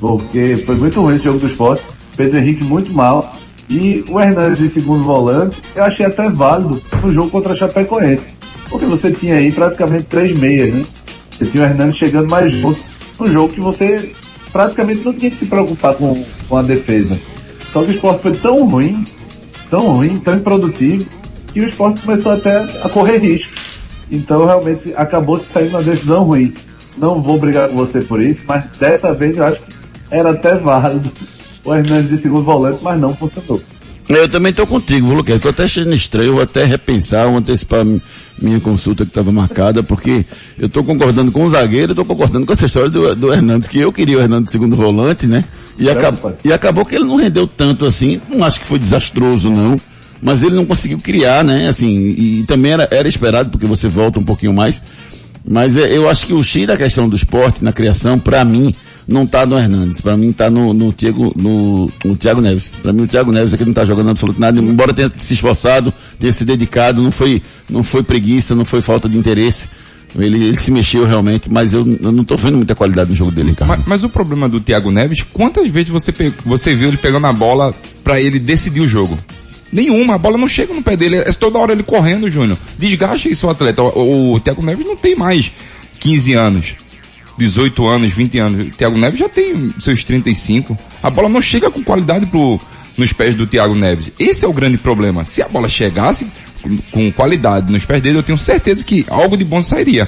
Porque 0.00 0.56
foi 0.64 0.76
muito 0.76 1.00
ruim 1.00 1.14
esse 1.14 1.24
jogo 1.24 1.38
do 1.38 1.46
esporte. 1.46 1.82
Pedro 2.16 2.38
Henrique 2.38 2.64
muito 2.64 2.92
mal. 2.92 3.32
E 3.68 4.04
o 4.08 4.18
Hernandes 4.18 4.58
de 4.58 4.68
segundo 4.68 5.04
volante, 5.04 5.62
eu 5.76 5.84
achei 5.84 6.04
até 6.04 6.28
válido 6.28 6.82
no 7.02 7.12
jogo 7.12 7.30
contra 7.30 7.52
a 7.52 7.56
Chapecoense. 7.56 8.26
Porque 8.68 8.84
você 8.84 9.12
tinha 9.12 9.36
aí 9.36 9.52
praticamente 9.52 10.04
três 10.04 10.36
meias, 10.36 10.74
né? 10.74 10.82
Você 11.30 11.46
tinha 11.46 11.62
o 11.62 11.66
Hernandes 11.66 11.96
chegando 11.96 12.28
mais 12.28 12.52
junto 12.52 12.80
no 13.18 13.26
jogo 13.26 13.52
que 13.52 13.60
você 13.60 14.12
praticamente 14.52 15.04
não 15.04 15.12
tinha 15.12 15.30
que 15.30 15.36
se 15.36 15.46
preocupar 15.46 15.94
com, 15.94 16.24
com 16.48 16.56
a 16.56 16.62
defesa. 16.62 17.18
Só 17.72 17.82
que 17.82 17.90
o 17.90 17.94
esporte 17.94 18.22
foi 18.22 18.32
tão 18.32 18.66
ruim, 18.66 19.04
tão 19.70 19.96
ruim, 19.96 20.18
tão 20.18 20.34
improdutivo, 20.34 21.08
que 21.52 21.60
o 21.60 21.64
esporte 21.64 22.02
começou 22.02 22.32
até 22.32 22.58
a 22.82 22.88
correr 22.88 23.18
risco. 23.18 23.52
Então 24.10 24.44
realmente 24.44 24.92
acabou 24.96 25.38
se 25.38 25.46
saindo 25.46 25.70
uma 25.70 25.82
decisão 25.82 26.24
ruim. 26.24 26.52
Não 26.98 27.22
vou 27.22 27.38
brigar 27.38 27.68
com 27.68 27.76
você 27.76 28.00
por 28.00 28.20
isso, 28.20 28.42
mas 28.46 28.66
dessa 28.78 29.14
vez 29.14 29.38
eu 29.38 29.44
acho 29.44 29.60
que 29.60 29.72
era 30.10 30.30
até 30.30 30.56
válido 30.56 31.10
o 31.64 31.74
Hernandes 31.74 32.10
de 32.10 32.18
segundo 32.18 32.44
volante, 32.44 32.82
mas 32.82 33.00
não 33.00 33.14
funcionou. 33.14 33.60
Eu 34.10 34.28
também 34.28 34.50
estou 34.50 34.66
contigo, 34.66 35.08
viu? 35.22 35.36
Estou 35.36 35.50
até 35.50 35.64
achando 35.64 35.94
estranho, 35.94 36.32
vou 36.32 36.42
até 36.42 36.64
repensar, 36.64 37.26
vou 37.28 37.36
antecipar 37.36 37.84
mi- 37.84 38.02
minha 38.42 38.58
consulta 38.58 39.04
que 39.04 39.10
estava 39.10 39.30
marcada, 39.30 39.82
porque 39.82 40.24
eu 40.58 40.66
estou 40.66 40.82
concordando 40.82 41.30
com 41.30 41.44
o 41.44 41.48
zagueiro, 41.48 41.92
estou 41.92 42.04
concordando 42.04 42.44
com 42.44 42.52
essa 42.52 42.66
história 42.66 42.90
do, 42.90 43.14
do 43.14 43.32
Hernandes, 43.32 43.68
que 43.68 43.78
eu 43.78 43.92
queria 43.92 44.18
o 44.18 44.20
Hernandes 44.20 44.46
de 44.46 44.52
segundo 44.52 44.74
volante, 44.74 45.26
né? 45.26 45.44
E, 45.78 45.88
É, 45.88 45.92
acab- 45.92 46.16
pai. 46.18 46.34
e 46.44 46.52
acabou 46.52 46.84
que 46.84 46.96
ele 46.96 47.04
não 47.04 47.16
rendeu 47.16 47.46
tanto 47.46 47.86
assim, 47.86 48.20
não 48.28 48.42
acho 48.44 48.58
que 48.60 48.66
foi 48.66 48.78
desastroso 48.80 49.48
não, 49.48 49.80
mas 50.20 50.42
ele 50.42 50.56
não 50.56 50.66
conseguiu 50.66 50.98
criar, 50.98 51.44
né? 51.44 51.68
Assim, 51.68 51.88
e, 51.88 52.44
também 52.48 52.72
era, 52.72 52.88
era 52.90 53.06
esperado, 53.08 53.50
porque 53.50 53.66
você 53.66 53.88
volta 53.88 54.18
um 54.18 54.24
pouquinho 54.24 54.52
mais, 54.52 54.82
mas 55.46 55.76
é, 55.76 55.96
eu 55.96 56.08
acho 56.08 56.26
que 56.26 56.32
o 56.32 56.42
X 56.42 56.66
da 56.66 56.76
questão 56.76 57.08
do 57.08 57.14
esporte 57.14 57.62
na 57.62 57.72
criação, 57.72 58.18
para 58.18 58.44
mim, 58.44 58.74
não 59.06 59.26
tá 59.26 59.44
no 59.44 59.58
Hernandes. 59.58 60.00
Para 60.00 60.16
mim 60.16 60.32
tá 60.32 60.50
no, 60.50 60.72
no, 60.72 60.92
Thiago, 60.92 61.32
no, 61.36 61.90
no 62.04 62.16
Thiago 62.16 62.40
Neves. 62.40 62.76
Para 62.82 62.92
mim 62.92 63.02
o 63.02 63.08
Thiago 63.08 63.32
Neves 63.32 63.54
aqui 63.54 63.64
não 63.64 63.72
tá 63.72 63.84
jogando 63.84 64.10
absolutamente 64.10 64.40
nada, 64.40 64.60
embora 64.60 64.94
tenha 64.94 65.12
se 65.16 65.34
esforçado, 65.34 65.92
tenha 66.18 66.32
se 66.32 66.44
dedicado, 66.44 67.02
não 67.02 67.10
foi, 67.10 67.42
não 67.68 67.82
foi 67.82 68.02
preguiça, 68.02 68.54
não 68.54 68.64
foi 68.64 68.80
falta 68.80 69.08
de 69.08 69.16
interesse. 69.16 69.68
Ele, 70.18 70.44
ele 70.44 70.56
se 70.56 70.70
mexeu 70.70 71.04
realmente, 71.04 71.48
mas 71.50 71.72
eu, 71.72 71.86
eu 72.02 72.10
não 72.10 72.24
tô 72.24 72.36
vendo 72.36 72.56
muita 72.56 72.74
qualidade 72.74 73.10
no 73.10 73.16
jogo 73.16 73.30
dele, 73.30 73.50
Ricardo. 73.50 73.68
Mas, 73.68 73.86
mas 73.86 74.04
o 74.04 74.08
problema 74.08 74.48
do 74.48 74.60
Thiago 74.60 74.90
Neves, 74.90 75.24
quantas 75.32 75.68
vezes 75.68 75.88
você, 75.88 76.12
você 76.44 76.74
viu 76.74 76.88
ele 76.88 76.96
pegando 76.96 77.26
a 77.26 77.32
bola 77.32 77.72
pra 78.02 78.20
ele 78.20 78.38
decidir 78.38 78.80
o 78.80 78.88
jogo? 78.88 79.16
Nenhuma, 79.72 80.16
a 80.16 80.18
bola 80.18 80.36
não 80.36 80.48
chega 80.48 80.74
no 80.74 80.82
pé 80.82 80.96
dele, 80.96 81.16
é 81.16 81.32
toda 81.32 81.58
hora 81.58 81.72
ele 81.72 81.84
correndo, 81.84 82.30
Júnior. 82.30 82.58
Desgaste 82.76 83.30
isso 83.30 83.46
o 83.46 83.50
atleta. 83.50 83.82
O, 83.82 84.34
o 84.34 84.40
Thiago 84.40 84.62
Neves 84.62 84.84
não 84.84 84.96
tem 84.96 85.14
mais 85.14 85.52
15 86.00 86.32
anos, 86.34 86.74
18 87.40 87.86
anos, 87.86 88.12
20 88.12 88.38
anos. 88.38 88.66
O 88.66 88.70
Thiago 88.70 88.98
Neves 88.98 89.18
já 89.18 89.28
tem 89.28 89.74
seus 89.78 90.04
35. 90.04 90.76
A 91.02 91.08
bola 91.08 91.28
não 91.28 91.40
chega 91.40 91.70
com 91.70 91.82
qualidade 91.82 92.26
pro, 92.26 92.60
nos 92.98 93.12
pés 93.14 93.34
do 93.34 93.46
Thiago 93.46 93.74
Neves. 93.74 94.12
Esse 94.18 94.44
é 94.44 94.48
o 94.48 94.52
grande 94.52 94.76
problema. 94.76 95.24
Se 95.24 95.42
a 95.42 95.48
bola 95.48 95.68
chegasse 95.68 96.26
com, 96.92 97.10
qualidade 97.10 97.72
nos 97.72 97.84
pés 97.84 98.02
dele, 98.02 98.18
eu 98.18 98.22
tenho 98.22 98.36
certeza 98.36 98.84
que 98.84 99.06
algo 99.08 99.36
de 99.36 99.44
bom 99.44 99.62
sairia. 99.62 100.06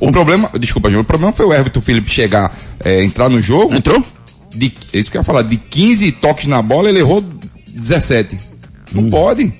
O 0.00 0.10
problema, 0.10 0.50
desculpa, 0.58 0.88
o 0.88 1.04
problema 1.04 1.32
foi 1.32 1.46
o 1.46 1.54
Everton 1.54 1.80
Felipe 1.80 2.10
chegar, 2.10 2.58
é, 2.84 3.04
entrar 3.04 3.28
no 3.28 3.40
jogo. 3.40 3.74
Entrou? 3.74 4.04
De, 4.52 4.72
é 4.92 4.98
isso 4.98 5.08
que 5.08 5.16
eu 5.16 5.20
ia 5.20 5.24
falar, 5.24 5.42
de 5.42 5.56
15 5.56 6.10
toques 6.12 6.46
na 6.46 6.60
bola, 6.60 6.88
ele 6.88 6.98
errou 6.98 7.24
17. 7.68 8.36
Não 8.92 9.08
pode. 9.08 9.52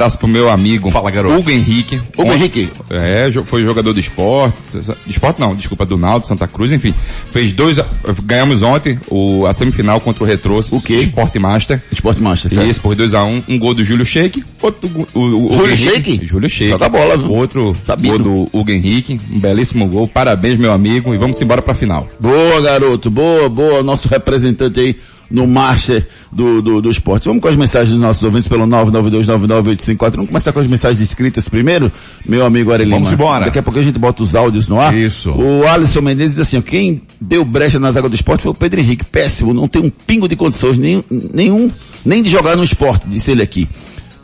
Um 0.00 0.02
abraço 0.02 0.18
pro 0.18 0.26
meu 0.26 0.48
amigo. 0.48 0.90
Fala, 0.90 1.10
garoto. 1.10 1.40
Hugo 1.40 1.50
Henrique. 1.50 2.00
Hugo 2.16 2.32
Henrique. 2.32 2.70
É, 2.88 3.30
foi 3.44 3.62
jogador 3.62 3.92
do 3.92 4.00
esporte. 4.00 4.56
De 5.04 5.10
esporte 5.10 5.38
não, 5.38 5.54
desculpa, 5.54 5.84
do 5.84 5.98
Naldo, 5.98 6.26
Santa 6.26 6.48
Cruz, 6.48 6.72
enfim. 6.72 6.94
Fez 7.30 7.52
dois, 7.52 7.78
ganhamos 8.24 8.62
ontem 8.62 8.98
o, 9.10 9.44
a 9.44 9.52
semifinal 9.52 10.00
contra 10.00 10.24
o 10.24 10.26
Retro. 10.26 10.58
O 10.70 10.80
quê? 10.80 10.94
Esporte 10.94 11.38
Master. 11.38 11.82
Esporte 11.92 12.22
Master, 12.22 12.50
certo? 12.50 12.66
Isso, 12.66 12.80
por 12.80 12.96
2x1, 12.96 13.42
um, 13.46 13.58
gol 13.58 13.74
do 13.74 13.84
Júlio 13.84 14.06
Sheik, 14.06 14.42
outro 14.62 14.88
o, 15.12 15.20
o, 15.20 15.52
Júlio. 15.52 15.76
Sheik? 15.76 16.26
Júlio 16.26 16.48
Sheik. 16.48 16.70
Joga 16.70 16.88
bola, 16.88 17.18
viu? 17.18 17.30
Outro 17.30 17.76
Sabino. 17.82 18.18
gol 18.18 18.46
do 18.48 18.58
Hugo 18.58 18.70
Henrique, 18.70 19.20
um 19.30 19.38
belíssimo 19.38 19.86
gol. 19.86 20.08
Parabéns, 20.08 20.56
meu 20.56 20.72
amigo, 20.72 21.14
e 21.14 21.18
vamos 21.18 21.38
embora 21.42 21.60
pra 21.60 21.74
final. 21.74 22.08
Boa, 22.18 22.58
garoto. 22.62 23.10
Boa, 23.10 23.50
boa. 23.50 23.82
Nosso 23.82 24.08
representante 24.08 24.80
aí, 24.80 24.96
no 25.30 25.46
master 25.46 26.06
do, 26.32 26.60
do, 26.60 26.80
do 26.82 26.90
esporte. 26.90 27.26
Vamos 27.26 27.40
com 27.42 27.48
as 27.48 27.56
mensagens 27.56 27.90
dos 27.90 28.00
nossos 28.00 28.22
ouvintes 28.22 28.48
pelo 28.48 28.66
992998541. 28.66 30.10
Vamos 30.10 30.28
começar 30.28 30.52
com 30.52 30.60
as 30.60 30.66
mensagens 30.66 31.00
escritas 31.00 31.48
primeiro, 31.48 31.92
meu 32.26 32.44
amigo 32.44 32.72
Arelima. 32.72 32.96
Vamos 32.96 33.12
embora. 33.12 33.46
Daqui 33.46 33.58
a 33.58 33.62
pouco 33.62 33.78
a 33.78 33.82
gente 33.82 33.98
bota 33.98 34.22
os 34.22 34.34
áudios 34.34 34.66
no 34.66 34.80
ar. 34.80 34.94
Isso. 34.96 35.30
O 35.30 35.66
Alisson 35.66 36.00
Menezes 36.00 36.36
diz 36.36 36.48
assim, 36.48 36.60
quem 36.60 37.02
deu 37.20 37.44
brecha 37.44 37.78
nas 37.78 37.96
águas 37.96 38.10
do 38.10 38.14
esporte 38.14 38.42
foi 38.42 38.50
o 38.50 38.54
Pedro 38.54 38.80
Henrique. 38.80 39.04
Péssimo, 39.04 39.54
não 39.54 39.68
tem 39.68 39.82
um 39.82 39.90
pingo 39.90 40.28
de 40.28 40.34
condições, 40.36 40.76
nem, 40.76 41.04
nenhum, 41.32 41.70
nem 42.04 42.22
de 42.22 42.30
jogar 42.30 42.56
no 42.56 42.64
esporte, 42.64 43.08
disse 43.08 43.30
ele 43.30 43.42
aqui. 43.42 43.68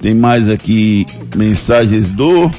Tem 0.00 0.14
mais 0.14 0.48
aqui 0.48 1.06
mensagens 1.34 2.08
do 2.08 2.50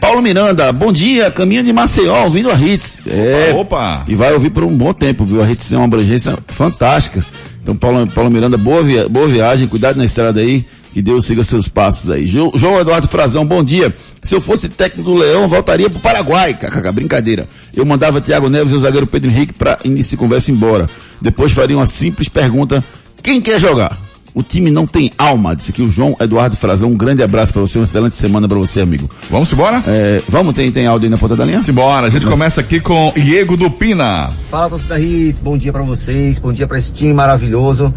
Paulo 0.00 0.20
Miranda, 0.20 0.72
bom 0.72 0.92
dia, 0.92 1.30
caminho 1.30 1.62
de 1.62 1.72
Maceió, 1.72 2.24
ouvindo 2.24 2.50
a 2.50 2.54
Hits. 2.54 2.98
É, 3.06 3.54
Opa! 3.54 4.04
e 4.06 4.14
vai 4.14 4.32
ouvir 4.32 4.50
por 4.50 4.62
um 4.62 4.76
bom 4.76 4.92
tempo, 4.92 5.24
viu? 5.24 5.42
A 5.42 5.50
Hits 5.50 5.72
é 5.72 5.76
uma 5.76 5.86
abrangência 5.86 6.38
fantástica. 6.48 7.24
Então, 7.66 7.74
Paulo, 7.74 8.06
Paulo 8.06 8.30
Miranda, 8.30 8.56
boa, 8.56 8.80
via, 8.80 9.08
boa 9.08 9.26
viagem, 9.26 9.66
cuidado 9.66 9.96
na 9.96 10.04
estrada 10.04 10.40
aí, 10.40 10.64
que 10.94 11.02
Deus 11.02 11.24
siga 11.24 11.42
seus 11.42 11.66
passos 11.66 12.08
aí. 12.08 12.24
Jo- 12.24 12.52
João 12.54 12.78
Eduardo 12.78 13.08
Frazão, 13.08 13.44
bom 13.44 13.64
dia. 13.64 13.92
Se 14.22 14.36
eu 14.36 14.40
fosse 14.40 14.68
técnico 14.68 15.10
do 15.10 15.16
Leão, 15.16 15.48
voltaria 15.48 15.90
pro 15.90 15.98
Paraguai, 15.98 16.54
kkk, 16.54 16.92
brincadeira. 16.92 17.48
Eu 17.74 17.84
mandava 17.84 18.20
Thiago 18.20 18.48
Neves 18.48 18.72
e 18.72 18.76
o 18.76 18.78
zagueiro 18.78 19.04
Pedro 19.08 19.32
Henrique 19.32 19.52
para 19.52 19.80
início 19.82 20.12
de 20.12 20.16
conversa 20.16 20.52
embora. 20.52 20.86
Depois 21.20 21.50
faria 21.50 21.76
uma 21.76 21.86
simples 21.86 22.28
pergunta, 22.28 22.84
quem 23.20 23.40
quer 23.40 23.58
jogar? 23.58 23.98
O 24.36 24.42
time 24.42 24.70
não 24.70 24.86
tem 24.86 25.10
alma, 25.16 25.56
disse 25.56 25.70
aqui 25.70 25.80
o 25.80 25.90
João 25.90 26.14
Eduardo 26.20 26.58
Frazão. 26.58 26.90
Um 26.90 26.96
grande 26.96 27.22
abraço 27.22 27.54
para 27.54 27.62
você, 27.62 27.78
uma 27.78 27.84
excelente 27.84 28.16
semana 28.16 28.46
para 28.46 28.58
você, 28.58 28.82
amigo. 28.82 29.08
Vamos 29.30 29.50
embora? 29.50 29.82
É, 29.86 30.20
vamos, 30.28 30.54
tem, 30.54 30.70
tem 30.70 30.86
áudio 30.86 31.06
aí 31.06 31.10
na 31.10 31.16
ponta 31.16 31.34
da 31.34 31.42
linha? 31.42 31.60
Simbora, 31.60 32.06
a 32.06 32.10
gente 32.10 32.26
começa 32.26 32.60
aqui 32.60 32.78
com 32.78 33.14
Diego 33.16 33.56
do 33.56 33.70
Pina. 33.70 34.28
Fala, 34.50 34.68
torcida 34.68 35.00
Hits, 35.00 35.40
bom 35.40 35.56
dia 35.56 35.72
pra 35.72 35.82
vocês, 35.84 36.38
bom 36.38 36.52
dia 36.52 36.66
pra 36.66 36.76
esse 36.76 36.92
time 36.92 37.14
maravilhoso. 37.14 37.94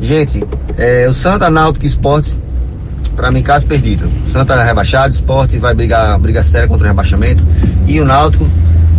Gente, 0.00 0.44
é, 0.78 1.08
o 1.08 1.12
Santa 1.12 1.50
Náutico 1.50 1.84
Esporte, 1.84 2.38
pra 3.16 3.32
mim, 3.32 3.42
caso 3.42 3.66
perdido. 3.66 4.08
Santa 4.26 4.62
rebaixado, 4.62 5.12
Esporte 5.12 5.58
vai 5.58 5.74
brigar, 5.74 6.16
briga 6.20 6.44
séria 6.44 6.68
contra 6.68 6.84
o 6.84 6.88
rebaixamento. 6.88 7.44
E 7.88 8.00
o 8.00 8.04
Náutico, 8.04 8.46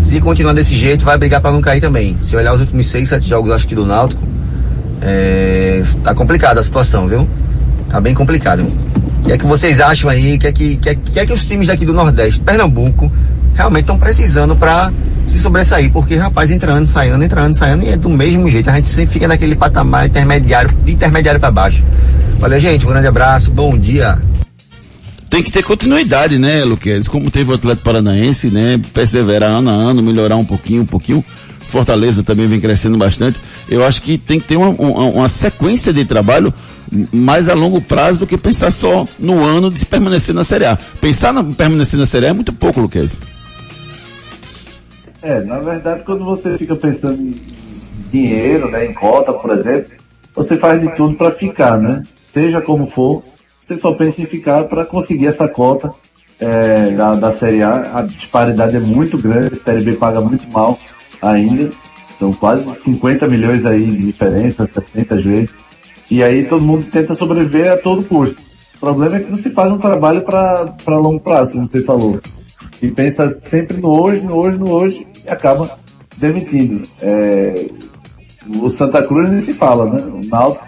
se 0.01 0.19
continuar 0.19 0.51
desse 0.51 0.75
jeito, 0.75 1.05
vai 1.05 1.17
brigar 1.17 1.39
pra 1.39 1.53
não 1.53 1.61
cair 1.61 1.79
também. 1.79 2.17
Se 2.19 2.35
olhar 2.35 2.53
os 2.53 2.59
últimos 2.59 2.87
seis, 2.87 3.07
sete 3.07 3.29
jogos, 3.29 3.49
acho 3.51 3.65
que 3.65 3.75
do 3.75 3.85
Náutico, 3.85 4.21
é, 5.01 5.81
tá 6.03 6.13
complicada 6.13 6.59
a 6.59 6.63
situação, 6.63 7.07
viu? 7.07 7.27
Tá 7.89 7.99
bem 7.99 8.13
complicado. 8.13 8.63
O 8.63 9.23
que 9.23 9.33
é 9.33 9.37
que 9.37 9.45
vocês 9.45 9.79
acham 9.79 10.09
aí? 10.09 10.35
O 10.35 10.39
que 10.39 10.47
é 10.47 10.51
que, 10.51 10.77
que, 10.77 10.89
é, 10.89 10.95
que 10.95 11.19
é 11.19 11.25
que 11.25 11.33
os 11.33 11.45
times 11.45 11.67
daqui 11.67 11.85
do 11.85 11.93
Nordeste, 11.93 12.39
Pernambuco, 12.41 13.11
realmente 13.53 13.83
estão 13.83 13.99
precisando 13.99 14.55
pra 14.55 14.91
se 15.25 15.37
sobressair? 15.37 15.91
Porque, 15.91 16.15
rapaz, 16.15 16.51
entrando, 16.51 16.85
saindo, 16.85 17.23
entrando, 17.23 17.53
saindo, 17.53 17.83
e 17.83 17.89
é 17.89 17.97
do 17.97 18.09
mesmo 18.09 18.49
jeito. 18.49 18.69
A 18.69 18.75
gente 18.75 18.89
sempre 18.89 19.13
fica 19.13 19.27
naquele 19.27 19.55
patamar 19.55 20.07
intermediário, 20.07 20.71
de 20.83 20.93
intermediário 20.93 21.39
pra 21.39 21.51
baixo. 21.51 21.83
Valeu, 22.39 22.59
gente. 22.59 22.85
Um 22.85 22.89
grande 22.89 23.07
abraço. 23.07 23.51
Bom 23.51 23.77
dia. 23.77 24.17
Tem 25.29 25.41
que 25.41 25.51
ter 25.51 25.63
continuidade, 25.63 26.37
né, 26.37 26.63
Luquez? 26.65 27.07
Como 27.07 27.31
teve 27.31 27.51
o 27.51 27.55
Atlético 27.55 27.85
Paranaense, 27.85 28.49
né? 28.49 28.81
Perseverar 28.93 29.51
ano 29.51 29.69
a 29.69 29.73
ano, 29.73 30.03
melhorar 30.03 30.35
um 30.35 30.43
pouquinho, 30.43 30.81
um 30.81 30.85
pouquinho. 30.85 31.23
Fortaleza 31.71 32.21
também 32.21 32.47
vem 32.47 32.59
crescendo 32.59 32.97
bastante. 32.97 33.39
Eu 33.69 33.83
acho 33.85 34.01
que 34.01 34.17
tem 34.17 34.39
que 34.39 34.47
ter 34.47 34.57
uma, 34.57 34.69
uma, 34.69 35.05
uma 35.05 35.29
sequência 35.29 35.93
de 35.93 36.03
trabalho 36.03 36.53
mais 37.13 37.47
a 37.47 37.53
longo 37.53 37.79
prazo 37.81 38.19
do 38.19 38.27
que 38.27 38.37
pensar 38.37 38.69
só 38.69 39.07
no 39.17 39.43
ano 39.43 39.71
de 39.71 39.85
permanecer 39.85 40.35
na 40.35 40.43
Série 40.43 40.65
A. 40.65 40.77
Pensar 40.99 41.33
em 41.33 41.53
permanecer 41.53 41.97
na 41.97 42.05
Série 42.05 42.25
A 42.25 42.29
é 42.29 42.33
muito 42.33 42.51
pouco, 42.51 42.81
Luquez. 42.81 43.17
É, 45.21 45.41
na 45.43 45.59
verdade, 45.59 46.03
quando 46.03 46.25
você 46.25 46.57
fica 46.57 46.75
pensando 46.75 47.21
em 47.21 47.39
dinheiro, 48.11 48.69
né, 48.69 48.85
em 48.85 48.93
cota, 48.93 49.31
por 49.31 49.51
exemplo, 49.51 49.91
você 50.35 50.57
faz 50.57 50.81
de 50.81 50.93
tudo 50.95 51.15
para 51.15 51.31
ficar, 51.31 51.77
né? 51.77 52.03
Seja 52.19 52.59
como 52.59 52.87
for, 52.87 53.23
você 53.61 53.77
só 53.77 53.93
pensa 53.93 54.21
em 54.21 54.25
ficar 54.25 54.65
para 54.65 54.85
conseguir 54.85 55.27
essa 55.27 55.47
cota 55.47 55.93
é, 56.39 56.91
da, 56.91 57.15
da 57.15 57.31
Série 57.31 57.63
A. 57.63 57.99
A 57.99 58.01
disparidade 58.01 58.75
é 58.75 58.79
muito 58.79 59.17
grande, 59.17 59.53
a 59.53 59.57
Série 59.57 59.83
B 59.83 59.93
paga 59.93 60.19
muito 60.19 60.51
mal 60.51 60.77
ainda. 61.21 61.69
São 62.17 62.31
quase 62.31 62.71
50 62.75 63.27
milhões 63.27 63.65
aí 63.65 63.83
de 63.83 63.97
diferença, 63.97 64.65
60 64.65 65.15
às 65.15 65.23
vezes. 65.23 65.57
E 66.09 66.23
aí 66.23 66.45
todo 66.45 66.61
mundo 66.61 66.85
tenta 66.91 67.15
sobreviver 67.15 67.71
a 67.71 67.77
todo 67.77 68.03
custo. 68.03 68.37
O 68.75 68.79
problema 68.79 69.15
é 69.15 69.19
que 69.19 69.29
não 69.29 69.37
se 69.37 69.49
faz 69.51 69.71
um 69.71 69.77
trabalho 69.77 70.21
para 70.21 70.97
longo 70.97 71.19
prazo, 71.19 71.53
como 71.53 71.67
você 71.67 71.81
falou. 71.81 72.19
Se 72.75 72.89
pensa 72.89 73.31
sempre 73.31 73.77
no 73.77 73.89
hoje, 73.89 74.23
no 74.23 74.35
hoje, 74.35 74.57
no 74.57 74.71
hoje 74.71 75.07
e 75.25 75.29
acaba 75.29 75.79
demitindo. 76.17 76.81
É, 76.99 77.69
o 78.59 78.69
Santa 78.69 79.03
Cruz 79.03 79.29
nem 79.29 79.39
se 79.39 79.53
fala, 79.53 79.85
né? 79.85 80.01
O 80.01 80.27
Náutico 80.27 80.67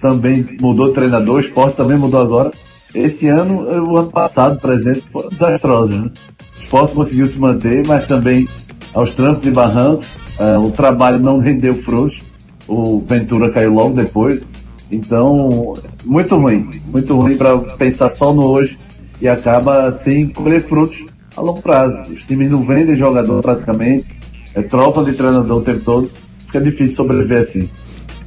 também 0.00 0.46
mudou 0.60 0.92
treinador, 0.92 1.36
o 1.36 1.40
Sport 1.40 1.74
também 1.74 1.98
mudou 1.98 2.20
agora. 2.20 2.50
Esse 2.94 3.28
ano, 3.28 3.62
o 3.62 3.98
ano 3.98 4.10
passado, 4.10 4.60
por 4.60 4.70
exemplo, 4.70 5.02
foram 5.10 5.28
desastrosos, 5.30 6.00
né? 6.00 6.10
O 6.56 6.60
Sport 6.60 6.92
conseguiu 6.92 7.26
se 7.26 7.38
manter, 7.38 7.86
mas 7.86 8.06
também 8.06 8.48
aos 8.92 9.10
trancos 9.10 9.44
e 9.44 9.50
barrancos, 9.50 10.06
é, 10.38 10.56
o 10.56 10.70
trabalho 10.70 11.18
não 11.18 11.38
rendeu 11.38 11.74
frutos. 11.74 12.20
O 12.66 13.00
Ventura 13.00 13.50
caiu 13.50 13.72
logo 13.72 13.94
depois. 13.94 14.44
Então, 14.90 15.74
muito 16.04 16.36
ruim. 16.36 16.68
Muito 16.86 17.14
ruim 17.16 17.36
para 17.36 17.58
pensar 17.58 18.08
só 18.08 18.32
no 18.32 18.42
hoje 18.42 18.78
e 19.20 19.28
acaba 19.28 19.90
sem 19.92 20.28
colher 20.28 20.60
frutos 20.60 21.04
a 21.36 21.40
longo 21.40 21.62
prazo. 21.62 22.12
Os 22.12 22.24
times 22.24 22.50
não 22.50 22.66
vendem 22.66 22.96
jogador 22.96 23.42
praticamente, 23.42 24.14
é, 24.54 24.62
trocam 24.62 25.04
de 25.04 25.12
treinador 25.12 25.58
o 25.58 25.62
tempo 25.62 25.80
todo. 25.80 26.10
Fica 26.46 26.60
difícil 26.60 26.96
sobreviver 26.96 27.40
assim. 27.40 27.68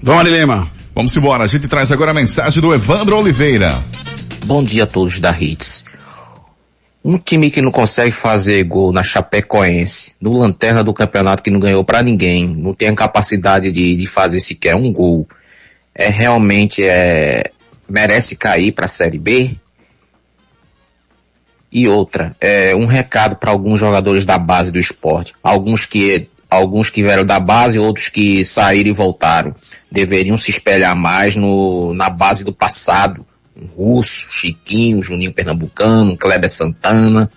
Vamos, 0.01 0.31
Lima. 0.31 0.67
Vamos 0.93 1.15
embora, 1.15 1.45
a 1.45 1.47
gente 1.47 1.67
traz 1.67 1.91
agora 1.91 2.11
a 2.11 2.13
mensagem 2.13 2.61
do 2.61 2.73
Evandro 2.73 3.17
Oliveira. 3.17 3.81
Bom 4.45 4.63
dia 4.63 4.83
a 4.83 4.87
todos 4.87 5.19
da 5.19 5.31
Hits. 5.31 5.85
Um 7.03 7.17
time 7.17 7.49
que 7.49 7.61
não 7.61 7.71
consegue 7.71 8.11
fazer 8.11 8.63
gol 8.63 8.91
na 8.91 9.01
Chapecoense, 9.01 10.13
no 10.21 10.37
lanterna 10.37 10.83
do 10.83 10.93
campeonato 10.93 11.41
que 11.41 11.49
não 11.49 11.59
ganhou 11.59 11.83
para 11.83 12.03
ninguém, 12.03 12.47
não 12.47 12.75
tem 12.75 12.89
a 12.89 12.95
capacidade 12.95 13.71
de, 13.71 13.95
de 13.95 14.05
fazer 14.05 14.39
sequer 14.39 14.75
um 14.75 14.93
gol, 14.93 15.27
é 15.95 16.09
realmente 16.09 16.83
é, 16.83 17.51
merece 17.89 18.35
cair 18.35 18.71
para 18.71 18.85
a 18.85 18.89
Série 18.89 19.17
B? 19.17 19.55
E 21.71 21.87
outra, 21.87 22.35
é, 22.39 22.75
um 22.75 22.85
recado 22.85 23.35
para 23.35 23.49
alguns 23.49 23.79
jogadores 23.79 24.25
da 24.25 24.37
base 24.37 24.71
do 24.71 24.79
esporte, 24.79 25.33
alguns 25.41 25.85
que 25.85 26.29
alguns 26.49 26.89
que 26.89 27.01
vieram 27.01 27.25
da 27.25 27.39
base, 27.39 27.79
outros 27.79 28.09
que 28.09 28.43
saíram 28.43 28.89
e 28.89 28.93
voltaram, 28.93 29.55
deveriam 29.89 30.37
se 30.37 30.51
espelhar 30.51 30.93
mais 30.93 31.33
no, 31.33 31.93
na 31.93 32.09
base 32.09 32.43
do 32.43 32.51
passado, 32.51 33.25
Russo, 33.75 34.31
Chiquinho, 34.31 35.01
Juninho 35.01 35.33
Pernambucano, 35.33 36.17
Kleber 36.17 36.49
Santana, 36.49 37.31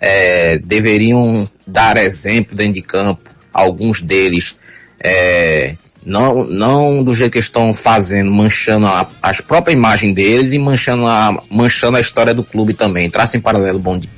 é, 0.00 0.58
deveriam 0.58 1.44
dar 1.66 1.96
exemplo 1.96 2.56
dentro 2.56 2.74
de 2.74 2.82
campo, 2.82 3.30
alguns 3.52 4.00
deles, 4.00 4.56
é, 5.02 5.76
não, 6.04 6.44
não 6.44 7.04
do 7.04 7.14
jeito 7.14 7.32
que 7.32 7.38
estão 7.38 7.72
fazendo, 7.72 8.30
manchando 8.30 8.86
a, 8.86 9.08
as 9.22 9.40
própria 9.40 9.72
imagem 9.72 10.12
deles 10.12 10.52
e 10.52 10.58
manchando 10.58 11.06
a, 11.06 11.42
manchando 11.50 11.96
a 11.96 12.00
história 12.00 12.34
do 12.34 12.42
clube 12.42 12.74
também. 12.74 13.08
Traça 13.08 13.36
em 13.36 13.40
paralelo, 13.40 13.78
bom 13.78 13.98
dia. 13.98 14.10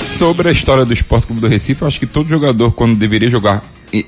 Sobre 0.00 0.48
a 0.48 0.52
história 0.52 0.84
do 0.84 0.92
Esporte 0.92 1.26
Clube 1.26 1.40
do 1.40 1.48
Recife, 1.48 1.84
acho 1.84 2.00
que 2.00 2.06
todo 2.06 2.28
jogador, 2.28 2.72
quando 2.72 2.96
deveria 2.96 3.30
jogar, 3.30 3.62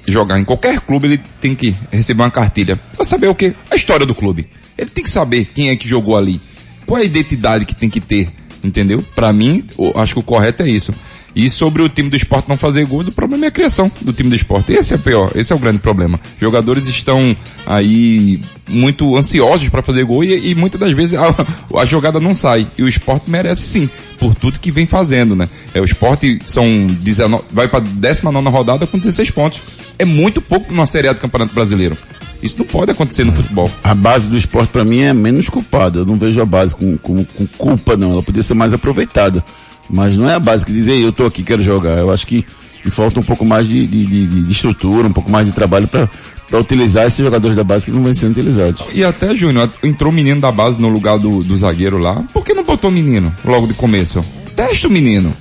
jogar 0.06 0.38
em 0.38 0.44
qualquer 0.44 0.80
clube, 0.80 1.06
ele 1.06 1.20
tem 1.40 1.54
que 1.54 1.74
receber 1.90 2.22
uma 2.22 2.30
cartilha. 2.30 2.76
Pra 2.96 3.04
saber 3.04 3.28
o 3.28 3.34
que? 3.34 3.54
A 3.70 3.76
história 3.76 4.06
do 4.06 4.14
clube. 4.14 4.48
Ele 4.76 4.90
tem 4.90 5.04
que 5.04 5.10
saber 5.10 5.46
quem 5.54 5.68
é 5.68 5.76
que 5.76 5.88
jogou 5.88 6.16
ali. 6.16 6.40
Qual 6.86 6.98
é 6.98 7.02
a 7.02 7.06
identidade 7.06 7.64
que 7.64 7.74
tem 7.74 7.88
que 7.88 8.00
ter, 8.00 8.28
entendeu? 8.64 9.04
Para 9.14 9.32
mim, 9.32 9.64
acho 9.94 10.14
que 10.14 10.20
o 10.20 10.22
correto 10.22 10.62
é 10.62 10.68
isso. 10.68 10.92
E 11.34 11.48
sobre 11.48 11.82
o 11.82 11.88
time 11.88 12.10
do 12.10 12.16
esporte 12.16 12.48
não 12.48 12.56
fazer 12.56 12.84
gols, 12.84 13.08
o 13.08 13.12
problema 13.12 13.44
é 13.44 13.48
a 13.48 13.52
criação 13.52 13.90
do 14.00 14.12
time 14.12 14.30
do 14.30 14.36
esporte. 14.36 14.72
Esse 14.72 14.94
é 14.94 14.98
pior, 14.98 15.30
esse 15.34 15.52
é 15.52 15.56
o 15.56 15.58
grande 15.58 15.78
problema. 15.78 16.20
Jogadores 16.40 16.88
estão 16.88 17.36
aí 17.66 18.40
muito 18.68 19.16
ansiosos 19.16 19.68
para 19.68 19.82
fazer 19.82 20.04
gol 20.04 20.24
e, 20.24 20.50
e, 20.50 20.54
muitas 20.54 20.80
das 20.80 20.92
vezes 20.92 21.14
a, 21.14 21.34
a, 21.76 21.84
jogada 21.84 22.20
não 22.20 22.34
sai. 22.34 22.66
E 22.76 22.82
o 22.82 22.88
esporte 22.88 23.30
merece 23.30 23.62
sim, 23.62 23.90
por 24.18 24.34
tudo 24.34 24.58
que 24.58 24.70
vem 24.70 24.86
fazendo, 24.86 25.36
né? 25.36 25.48
É, 25.74 25.80
o 25.80 25.84
esporte 25.84 26.40
são 26.44 26.86
19, 26.86 27.44
vai 27.52 27.68
para 27.68 27.80
19 27.80 28.48
rodada 28.48 28.86
com 28.86 28.98
16 28.98 29.30
pontos. 29.30 29.60
É 29.98 30.04
muito 30.04 30.40
pouco 30.40 30.72
numa 30.72 30.86
Série 30.86 31.08
A 31.08 31.12
do 31.12 31.20
Campeonato 31.20 31.54
Brasileiro. 31.54 31.96
Isso 32.42 32.56
não 32.58 32.64
pode 32.64 32.90
acontecer 32.90 33.24
no 33.24 33.32
futebol. 33.32 33.70
A 33.84 33.94
base 33.94 34.28
do 34.28 34.36
esporte 34.36 34.70
para 34.70 34.84
mim 34.84 35.00
é 35.00 35.12
menos 35.12 35.48
culpada. 35.48 36.00
Eu 36.00 36.06
não 36.06 36.16
vejo 36.16 36.40
a 36.40 36.46
base 36.46 36.74
com, 36.74 36.96
com, 36.96 37.22
com 37.24 37.46
culpa, 37.46 37.96
não. 37.96 38.12
Ela 38.12 38.22
podia 38.22 38.42
ser 38.42 38.54
mais 38.54 38.72
aproveitada. 38.72 39.44
Mas 39.92 40.16
não 40.16 40.28
é 40.28 40.34
a 40.34 40.40
base 40.40 40.64
que 40.64 40.72
diz, 40.72 40.86
eu 40.86 41.12
tô 41.12 41.26
aqui, 41.26 41.42
quero 41.42 41.62
jogar. 41.62 41.98
Eu 41.98 42.10
acho 42.10 42.26
que, 42.26 42.44
que 42.82 42.90
falta 42.90 43.18
um 43.18 43.22
pouco 43.22 43.44
mais 43.44 43.66
de, 43.66 43.86
de, 43.86 44.06
de, 44.06 44.26
de 44.26 44.52
estrutura, 44.52 45.08
um 45.08 45.12
pouco 45.12 45.30
mais 45.30 45.46
de 45.46 45.52
trabalho 45.52 45.88
para 45.88 46.08
para 46.48 46.58
utilizar 46.58 47.06
esses 47.06 47.24
jogadores 47.24 47.56
da 47.56 47.62
base 47.62 47.84
que 47.84 47.92
não 47.92 48.02
vêm 48.02 48.12
sendo 48.12 48.32
utilizados. 48.32 48.82
E 48.92 49.04
até, 49.04 49.36
Júnior, 49.36 49.70
entrou 49.84 50.10
menino 50.10 50.40
da 50.40 50.50
base 50.50 50.82
no 50.82 50.88
lugar 50.88 51.16
do, 51.16 51.44
do 51.44 51.56
zagueiro 51.56 51.96
lá. 51.96 52.24
Por 52.32 52.44
que 52.44 52.52
não 52.52 52.64
botou 52.64 52.90
menino 52.90 53.32
logo 53.44 53.68
de 53.68 53.74
começo? 53.74 54.20
Testa 54.56 54.88
o 54.88 54.90
menino. 54.90 55.32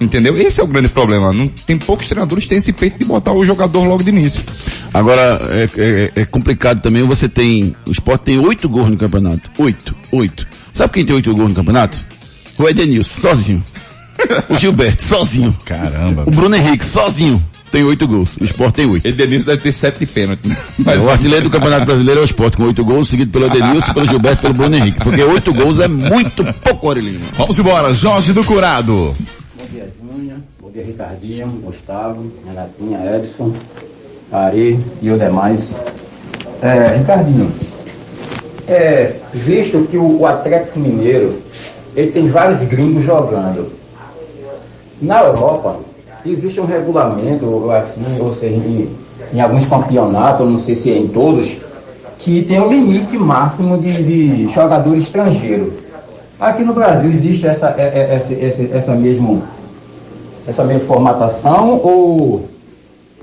Entendeu? 0.00 0.36
Esse 0.40 0.60
é 0.60 0.62
o 0.62 0.66
grande 0.68 0.88
problema. 0.88 1.32
Não, 1.32 1.48
tem 1.48 1.76
poucos 1.76 2.06
treinadores 2.06 2.44
que 2.44 2.50
têm 2.50 2.58
esse 2.58 2.72
peito 2.72 2.96
de 2.96 3.04
botar 3.04 3.32
o 3.32 3.44
jogador 3.44 3.82
logo 3.86 4.04
de 4.04 4.10
início. 4.10 4.40
Agora, 4.94 5.40
é, 5.50 5.68
é- 5.78 6.12
é 6.20 6.24
complicado 6.24 6.80
também, 6.80 7.02
você 7.02 7.28
tem, 7.28 7.74
o 7.84 7.90
Sport 7.90 8.22
tem 8.22 8.38
oito 8.38 8.68
gols 8.68 8.88
no 8.88 8.96
campeonato. 8.96 9.50
Oito, 9.58 9.96
oito. 10.12 10.46
Sabe 10.72 10.92
quem 10.92 11.04
tem 11.04 11.16
oito 11.16 11.34
gols 11.34 11.48
no 11.48 11.54
campeonato? 11.56 11.98
O 12.58 12.68
Edenilson, 12.68 13.20
sozinho. 13.20 13.64
O 14.48 14.56
Gilberto, 14.56 15.02
sozinho. 15.02 15.54
Caramba. 15.64 16.24
O 16.26 16.30
Bruno 16.30 16.56
Henrique, 16.56 16.84
sozinho. 16.84 17.42
Tem 17.70 17.84
oito 17.84 18.06
gols. 18.08 18.30
O 18.40 18.44
Sport 18.44 18.74
tem 18.74 18.86
oito. 18.86 19.06
Edenilson 19.06 19.46
deve 19.46 19.62
ter 19.62 19.72
sete 19.72 19.98
de 19.98 20.06
pênalti. 20.06 20.48
né? 20.48 20.56
o 20.98 21.10
artilheiro 21.10 21.44
do 21.44 21.50
Campeonato 21.50 21.84
Brasileiro 21.84 22.20
é 22.20 22.22
o 22.22 22.24
Sport, 22.24 22.56
com 22.56 22.64
oito 22.64 22.84
gols, 22.84 23.08
seguido 23.08 23.30
pelo 23.30 23.46
Edenilson, 23.46 23.92
pelo 23.92 24.06
Gilberto 24.06 24.38
e 24.38 24.42
pelo 24.42 24.54
Bruno 24.54 24.76
Henrique. 24.76 24.98
Porque 24.98 25.22
oito 25.22 25.52
gols 25.52 25.80
é 25.80 25.88
muito 25.88 26.44
pouco, 26.62 26.86
Aurelino. 26.86 27.20
Vamos 27.36 27.58
embora, 27.58 27.92
Jorge 27.92 28.32
do 28.32 28.44
Curado. 28.44 29.14
Bom 29.58 29.66
dia, 29.72 29.92
Júnior. 30.00 30.38
Bom 30.60 30.70
dia, 30.70 30.84
Ricardinho, 30.84 31.48
Gustavo, 31.62 32.32
Renatinha, 32.46 33.16
Edson, 33.16 33.52
Ari 34.32 34.78
e 35.02 35.10
os 35.10 35.18
demais. 35.18 35.76
É, 36.62 36.96
Ricardinho, 36.96 37.52
é, 38.66 39.16
visto 39.34 39.86
que 39.90 39.98
o, 39.98 40.20
o 40.20 40.26
Atlético 40.26 40.78
Mineiro 40.78 41.42
ele 41.96 42.12
tem 42.12 42.28
vários 42.28 42.62
gringos 42.68 43.02
jogando. 43.04 43.72
Na 45.00 45.20
Europa, 45.22 45.78
existe 46.24 46.60
um 46.60 46.66
regulamento, 46.66 47.70
assim, 47.70 48.20
ou 48.20 48.32
seja, 48.34 48.54
em, 48.56 48.88
em 49.32 49.40
alguns 49.40 49.64
campeonatos, 49.64 50.48
não 50.48 50.58
sei 50.58 50.74
se 50.74 50.90
é 50.90 50.98
em 50.98 51.08
todos, 51.08 51.56
que 52.18 52.42
tem 52.42 52.60
um 52.60 52.68
limite 52.68 53.16
máximo 53.18 53.78
de, 53.78 54.02
de 54.02 54.52
jogador 54.52 54.96
estrangeiro. 54.96 55.72
Aqui 56.38 56.62
no 56.62 56.74
Brasil 56.74 57.10
existe 57.10 57.46
essa, 57.46 57.74
é- 57.78 57.82
é- 57.82 58.14
essa, 58.14 58.34
essa, 58.34 58.62
essa 58.76 58.94
mesmo 58.94 59.42
essa 60.46 60.62
mesma 60.62 60.86
formatação 60.86 61.80
ou 61.82 62.48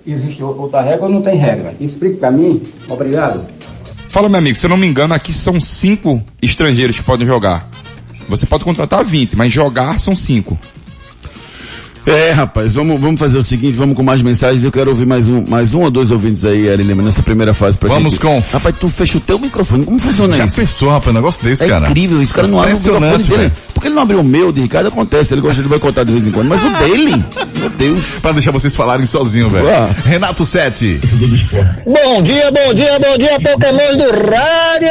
existe 0.05 0.43
outra 0.43 0.81
regra 0.81 1.05
ou 1.05 1.09
não 1.11 1.21
tem 1.21 1.37
regra? 1.37 1.73
Explique 1.79 2.17
para 2.17 2.29
mim. 2.29 2.61
Obrigado. 2.89 3.45
Fala, 4.09 4.27
meu 4.27 4.39
amigo, 4.39 4.57
se 4.57 4.65
eu 4.65 4.69
não 4.69 4.77
me 4.77 4.85
engano, 4.85 5.13
aqui 5.13 5.31
são 5.31 5.59
cinco 5.59 6.21
estrangeiros 6.41 6.97
que 6.97 7.03
podem 7.03 7.25
jogar. 7.25 7.69
Você 8.27 8.45
pode 8.45 8.63
contratar 8.63 9.03
20, 9.03 9.35
mas 9.35 9.51
jogar 9.51 9.99
são 9.99 10.15
cinco. 10.15 10.57
É, 12.05 12.31
rapaz, 12.31 12.73
vamos, 12.73 12.99
vamos 12.99 13.17
fazer 13.19 13.37
o 13.37 13.43
seguinte, 13.43 13.75
vamos 13.77 13.95
com 13.95 14.03
mais 14.03 14.21
mensagens. 14.21 14.63
Eu 14.63 14.71
quero 14.71 14.89
ouvir 14.89 15.05
mais 15.05 15.27
um, 15.27 15.43
mais 15.47 15.73
um 15.73 15.81
ou 15.83 15.89
dois 15.91 16.11
ouvintes 16.11 16.43
aí, 16.43 16.69
Ari 16.69 16.83
Lima, 16.83 17.01
nessa 17.01 17.23
primeira 17.23 17.53
fase 17.53 17.77
pra 17.77 17.87
Vamos 17.89 18.11
gente. 18.13 18.21
com- 18.21 18.41
Rapaz, 18.51 18.75
tu 18.79 18.89
fecha 18.89 19.17
o 19.17 19.21
teu 19.21 19.39
microfone. 19.39 19.85
Como 19.85 19.97
funciona 19.99 20.35
Já 20.35 20.45
isso? 20.45 20.55
pensou, 20.57 20.89
rapaz, 20.89 21.07
um 21.09 21.13
negócio 21.13 21.43
desse, 21.43 21.63
é 21.63 21.67
cara? 21.69 21.87
incrível 21.87 22.21
isso, 22.21 22.31
o 22.31 22.35
cara 22.35 22.47
não 22.47 22.59
abre 22.59 22.73
o 22.73 22.77
microfone 22.77 23.05
Impressionante, 23.05 23.29
dele. 23.29 23.49
velho. 23.49 23.73
Por 23.73 23.81
que 23.81 23.87
ele 23.87 23.95
não 23.95 24.01
abriu 24.03 24.19
o 24.19 24.23
meu 24.23 24.51
de 24.51 24.61
Ricardo? 24.61 24.87
Acontece, 24.87 25.33
ele 25.33 25.41
gosta 25.41 25.61
de 25.61 25.67
boicotar 25.69 26.03
de 26.05 26.11
vez 26.11 26.27
em 26.27 26.31
quando. 26.31 26.47
Mas 26.49 26.61
o 26.63 26.69
dele, 26.77 27.23
meu 27.57 27.69
Deus. 27.69 28.05
Pra 28.21 28.31
deixar 28.33 28.51
vocês 28.51 28.75
falarem 28.75 29.05
sozinho, 29.05 29.49
velho. 29.49 29.67
Renato 30.05 30.45
Sete. 30.45 30.99
Bom 31.85 32.21
dia, 32.21 32.51
bom 32.51 32.73
dia, 32.73 32.99
bom 32.99 33.17
dia, 33.17 33.39
Pokémon 33.39 33.97
do 33.97 34.11
rádio! 34.29 34.89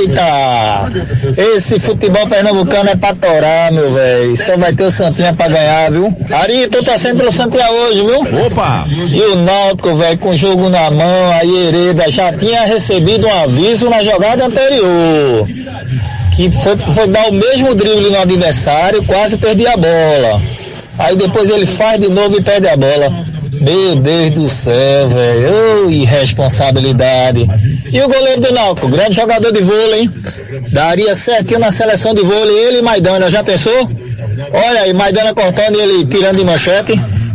Eita! 0.00 0.92
Esse 1.36 1.78
futebol 1.78 2.26
pernambucano 2.28 2.90
é 2.90 2.96
pra 2.96 3.14
torar, 3.14 3.72
meu 3.72 3.92
velho. 3.92 4.36
Só 4.36 4.56
vai 4.56 4.72
ter 4.72 4.84
o 4.84 4.90
Santinha 4.90 5.32
pra 5.34 5.48
ganhar, 5.58 5.90
viu? 5.90 6.16
Ari, 6.30 6.68
tô 6.68 6.82
torcendo 6.82 7.18
pro 7.18 7.32
Santinha 7.32 7.70
hoje, 7.70 8.00
viu? 8.00 8.46
Opa! 8.46 8.86
E 8.88 9.20
o 9.20 9.36
Náutico, 9.36 9.94
velho, 9.94 10.18
com 10.18 10.30
o 10.30 10.36
jogo 10.36 10.68
na 10.68 10.90
mão, 10.90 11.32
a 11.32 11.44
Hereda 11.44 12.08
já 12.08 12.32
tinha 12.32 12.62
recebido 12.62 13.26
um 13.26 13.42
aviso 13.42 13.88
na 13.88 14.02
jogada 14.02 14.46
anterior. 14.46 15.46
Que 16.36 16.50
foi, 16.52 16.76
foi 16.76 17.08
dar 17.08 17.28
o 17.28 17.32
mesmo 17.32 17.74
drible 17.74 18.10
no 18.10 18.20
adversário, 18.20 19.04
quase 19.04 19.36
perdi 19.36 19.66
a 19.66 19.76
bola. 19.76 20.40
Aí 20.98 21.16
depois 21.16 21.50
ele 21.50 21.66
faz 21.66 22.00
de 22.00 22.08
novo 22.08 22.38
e 22.38 22.42
perde 22.42 22.68
a 22.68 22.76
bola. 22.76 23.26
Meu 23.60 23.96
Deus 23.96 24.30
do 24.32 24.48
céu, 24.48 25.08
velho. 25.08 25.86
Ô, 25.86 25.90
irresponsabilidade. 25.90 27.48
E 27.90 28.00
o 28.00 28.08
goleiro 28.08 28.40
do 28.40 28.52
Náutico, 28.52 28.88
grande 28.88 29.16
jogador 29.16 29.52
de 29.52 29.60
vôlei, 29.60 30.02
hein? 30.02 30.10
Daria 30.70 31.14
certinho 31.14 31.58
na 31.58 31.72
seleção 31.72 32.14
de 32.14 32.22
vôlei, 32.22 32.56
ele 32.66 32.78
e 32.78 32.82
Maidana, 32.82 33.28
já 33.28 33.42
pensou? 33.42 33.90
Olha 34.52 34.82
aí, 34.82 34.92
Maidana 34.92 35.34
cortando 35.34 35.76
e 35.76 35.80
ele 35.80 36.06
tirando 36.06 36.36
de 36.36 36.44
manchete. 36.44 36.92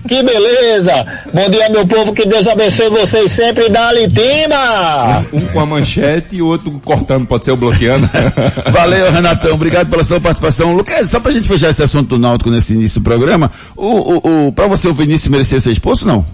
Que 0.08 0.22
beleza! 0.24 1.06
Bom 1.34 1.50
dia, 1.50 1.70
meu 1.70 1.86
povo, 1.88 2.14
que 2.14 2.26
Deus 2.26 2.48
abençoe 2.48 2.90
vocês 2.90 3.32
sempre. 3.32 3.70
Dá-lhe 3.70 4.08
timba! 4.08 5.26
Um 5.34 5.46
com 5.48 5.60
a 5.60 5.66
manchete 5.66 6.38
e 6.38 6.42
o 6.42 6.48
outro 6.48 6.72
cortando, 6.84 7.26
pode 7.26 7.46
ser 7.46 7.52
o 7.52 7.58
bloqueando. 7.58 8.10
Valeu, 8.72 9.12
Renatão. 9.12 9.54
Obrigado 9.54 9.90
pela 9.90 10.04
sua 10.04 10.20
participação. 10.20 10.76
Lucas, 10.76 11.10
só 11.10 11.20
pra 11.20 11.32
gente 11.32 11.48
fechar 11.48 11.70
esse 11.70 11.84
assunto 11.84 12.10
do 12.10 12.20
Náutico 12.20 12.50
nesse 12.50 12.74
início 12.74 13.00
do 13.00 13.04
programa, 13.04 13.52
o, 13.76 13.88
o, 13.88 14.48
o, 14.48 14.52
pra 14.52 14.68
você 14.68 14.88
o 14.88 14.94
Vinícius 14.94 15.30
merecia 15.30 15.60
ser 15.60 15.72
expulso, 15.72 16.08
não? 16.08 16.26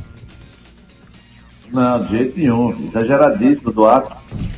Não, 1.72 2.04
de 2.04 2.12
jeito 2.12 2.40
nenhum. 2.40 2.76
Exageradíssimo 2.84 3.72
do 3.72 3.86
ato. 3.86 4.16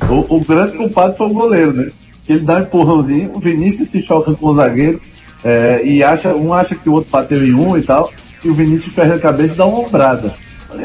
O, 0.08 0.36
o 0.36 0.40
grande 0.40 0.76
culpado 0.76 1.14
foi 1.14 1.26
o 1.26 1.34
goleiro, 1.34 1.72
né? 1.72 1.90
Ele 2.28 2.40
dá 2.40 2.56
um 2.56 2.60
empurrãozinho, 2.60 3.32
o 3.34 3.40
Vinícius 3.40 3.90
se 3.90 4.00
choca 4.00 4.32
com 4.32 4.46
o 4.46 4.54
zagueiro, 4.54 5.00
é, 5.44 5.84
e 5.84 6.02
acha, 6.02 6.34
um 6.34 6.52
acha 6.52 6.74
que 6.74 6.88
o 6.88 6.92
outro 6.92 7.10
bateu 7.10 7.44
em 7.44 7.54
um 7.54 7.76
e 7.76 7.82
tal, 7.82 8.12
e 8.44 8.48
o 8.48 8.54
Vinícius 8.54 8.94
perde 8.94 9.14
a 9.14 9.18
cabeça 9.18 9.54
e 9.54 9.56
dá 9.56 9.66
uma 9.66 9.80
ombrada. 9.80 10.32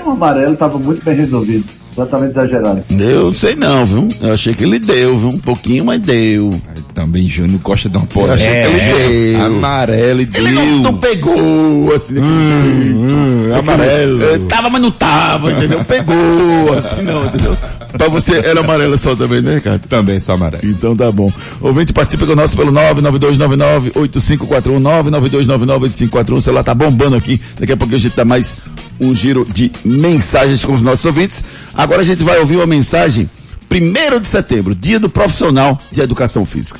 Um 0.06 0.12
amarelo 0.12 0.54
estava 0.54 0.78
muito 0.78 1.04
bem 1.04 1.15
resolvido. 1.15 1.77
Completamente 1.98 2.30
exagerado. 2.30 2.84
Eu 3.00 3.34
sei 3.34 3.56
não, 3.56 3.84
viu? 3.84 4.08
Eu 4.22 4.32
achei 4.34 4.54
que 4.54 4.64
ele 4.64 4.78
deu, 4.78 5.18
viu? 5.18 5.30
Um 5.30 5.40
pouquinho, 5.40 5.84
mas 5.84 6.00
deu. 6.00 6.54
Também 6.94 7.28
Júnior 7.28 7.60
gosta 7.64 7.90
de 7.90 7.98
uma 7.98 8.04
Eu 8.04 8.08
porra. 8.10 8.34
achei 8.36 8.48
que 8.48 8.68
ele 8.68 9.32
deu. 9.34 9.42
Amarelo 9.46 10.22
e 10.22 10.30
Ele 10.36 10.52
não, 10.52 10.64
deu. 10.64 10.78
não 10.84 10.94
pegou, 11.00 11.94
assim, 11.96 12.14
daquele 12.14 12.84
jeito. 12.84 12.98
hum, 13.00 13.56
amarelo. 13.56 14.24
É, 14.24 14.38
tava, 14.48 14.70
mas 14.70 14.80
não 14.82 14.92
tava, 14.92 15.52
entendeu? 15.52 15.84
Pegou, 15.86 16.74
assim 16.78 17.02
não, 17.02 17.26
entendeu? 17.26 17.58
Pra 17.98 18.10
você 18.10 18.34
era 18.38 18.60
amarelo 18.60 18.96
só 18.98 19.16
também, 19.16 19.42
né, 19.42 19.56
Ricardo? 19.56 19.88
Também 19.88 20.20
só 20.20 20.34
amarelo. 20.34 20.64
Então 20.70 20.96
tá 20.96 21.12
bom. 21.12 21.32
Ouvinte 21.62 21.94
participa 21.94 22.28
conosco 22.28 22.56
pelo 22.58 22.72
99299-8541, 22.72 24.80
99299-8541. 24.80 26.34
O 26.38 26.42
celular 26.42 26.64
tá 26.64 26.76
bombando 26.76 27.16
aqui. 27.16 27.42
Daqui 27.60 27.72
a 27.74 27.78
pouco 27.78 27.96
a 27.96 27.98
gente 27.98 28.16
dá 28.16 28.24
mais 28.26 28.58
um 29.00 29.14
giro 29.14 29.46
de 29.46 29.72
mensagens 29.84 30.64
com 30.64 30.74
os 30.74 30.82
nossos 30.82 31.06
ouvintes. 31.06 31.44
Agora 31.74 32.02
a 32.02 32.06
gente 32.06 32.24
vai 32.24 32.40
ouvir 32.40 32.56
uma 32.56 32.66
mensagem, 32.66 33.30
primeiro 33.70 34.20
de 34.20 34.28
setembro, 34.28 34.76
dia 34.76 35.00
do 35.00 35.10
profissional 35.10 35.80
de 35.92 36.02
educação 36.02 36.46
física. 36.46 36.80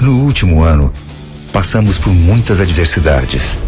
No 0.00 0.22
último 0.22 0.62
ano, 0.62 0.92
passamos 1.52 1.96
por 1.98 2.12
muitas 2.12 2.60
adversidades, 2.60 3.58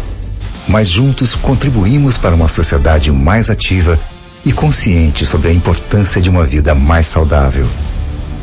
mas 0.67 0.87
juntos 0.87 1.33
contribuímos 1.33 2.17
para 2.17 2.35
uma 2.35 2.47
sociedade 2.47 3.11
mais 3.11 3.49
ativa 3.49 3.99
e 4.45 4.53
consciente 4.53 5.25
sobre 5.25 5.49
a 5.49 5.53
importância 5.53 6.21
de 6.21 6.29
uma 6.29 6.45
vida 6.45 6.73
mais 6.75 7.07
saudável. 7.07 7.67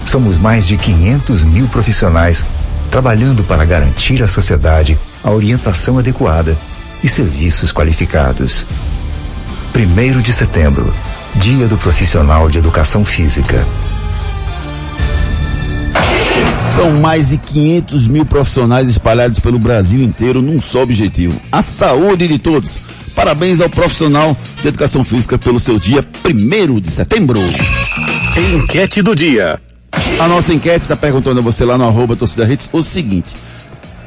Somos 0.05 0.37
mais 0.37 0.67
de 0.67 0.77
500 0.77 1.43
mil 1.43 1.69
profissionais 1.69 2.45
trabalhando 2.91 3.43
para 3.45 3.65
garantir 3.65 4.23
à 4.23 4.29
sociedade 4.29 4.99
a 5.23 5.31
orientação 5.31 5.99
adequada 5.99 6.57
e 7.03 7.09
serviços 7.09 7.73
qualificados. 7.73 8.67
Primeiro 9.73 10.23
de 10.23 10.33
setembro, 10.33 10.93
Dia 11.37 11.67
do 11.67 11.77
Profissional 11.77 12.49
de 12.49 12.59
Educação 12.59 13.05
Física. 13.05 13.67
São 16.75 16.93
mais 17.01 17.29
de 17.29 17.39
500 17.39 18.09
mil 18.09 18.25
profissionais 18.25 18.89
espalhados 18.89 19.39
pelo 19.39 19.59
Brasil 19.59 20.03
inteiro 20.03 20.43
num 20.43 20.61
só 20.61 20.83
objetivo: 20.83 21.41
a 21.51 21.63
saúde 21.63 22.29
de 22.29 22.39
todos. 22.39 22.79
Parabéns 23.15 23.61
ao 23.61 23.71
profissional 23.71 24.37
de 24.61 24.69
educação 24.69 25.03
física 25.03 25.39
pelo 25.39 25.59
seu 25.59 25.79
dia 25.79 26.07
1 26.23 26.81
de 26.81 26.91
setembro. 26.91 27.41
Enquete 28.55 29.01
do 29.01 29.17
dia. 29.17 29.59
A 30.21 30.29
nossa 30.29 30.53
enquete 30.53 30.83
está 30.83 30.97
perguntando 30.97 31.41
a 31.41 31.43
você 31.43 31.65
lá 31.65 31.79
no 31.79 31.85
arroba 31.85 32.15
torcida 32.15 32.51
Hits 32.51 32.69
o 32.73 32.83
seguinte. 32.83 33.35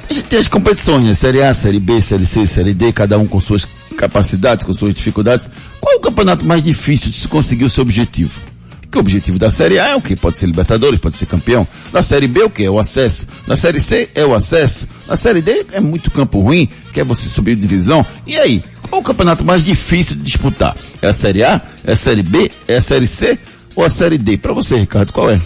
A 0.10 0.14
gente 0.14 0.26
tem 0.26 0.40
as 0.40 0.48
competições, 0.48 1.04
né? 1.04 1.14
Série 1.14 1.44
A, 1.44 1.54
Série 1.54 1.80
B, 1.80 2.02
Série 2.02 2.26
C, 2.26 2.46
Série 2.46 2.74
D, 2.74 2.92
cada 2.92 3.20
um 3.20 3.28
com 3.28 3.40
suas 3.40 3.68
capacidades, 3.96 4.66
com 4.66 4.74
suas 4.74 4.94
dificuldades. 4.96 5.48
Qual 5.80 5.94
é 5.94 5.98
o 5.98 6.00
campeonato 6.00 6.44
mais 6.46 6.64
difícil 6.64 7.12
de 7.12 7.18
se 7.18 7.28
conseguir 7.28 7.66
o 7.66 7.70
seu 7.70 7.84
objetivo? 7.84 8.40
Porque 8.82 8.98
o 8.98 9.02
objetivo 9.02 9.38
da 9.38 9.52
Série 9.52 9.78
A 9.78 9.90
é 9.90 9.96
o 9.96 10.02
que? 10.02 10.16
Pode 10.16 10.38
ser 10.38 10.48
Libertadores, 10.48 11.00
pode 11.00 11.16
ser 11.16 11.28
campeão. 11.28 11.68
Da 11.94 12.02
Série 12.02 12.28
B 12.28 12.42
é 12.42 12.46
o 12.46 12.50
que? 12.50 12.64
É 12.64 12.72
o 12.72 12.80
acesso. 12.80 13.28
Da 13.46 13.56
Série 13.56 13.80
C 13.80 14.10
é 14.16 14.26
o 14.26 14.34
acesso. 14.34 14.88
Da 15.08 15.16
Série 15.16 15.44
D 15.44 15.68
é 15.74 15.80
muito 15.80 16.10
campo 16.10 16.42
ruim, 16.42 16.68
que 16.92 17.00
é 17.00 17.04
você 17.04 17.30
subir 17.30 17.56
de 17.56 17.62
divisão. 17.62 18.04
E 18.26 18.36
aí? 18.36 18.64
Qual 18.90 19.00
é 19.00 19.04
o 19.04 19.06
campeonato 19.06 19.46
mais 19.46 19.64
difícil 19.64 20.16
de 20.16 20.24
disputar? 20.24 20.76
É 21.04 21.08
a 21.08 21.14
Série 21.14 21.44
A? 21.44 21.62
É 21.86 21.92
a 21.92 21.96
Série 21.96 22.24
B? 22.24 22.52
É 22.68 22.78
a 22.78 22.82
Série 22.82 23.06
C? 23.06 23.38
Ou 23.76 23.86
a 23.86 23.90
Série 23.90 24.18
D? 24.18 24.38
Para 24.40 24.54
você, 24.54 24.76
Ricardo, 24.76 25.14
qual 25.14 25.30
é? 25.30 25.40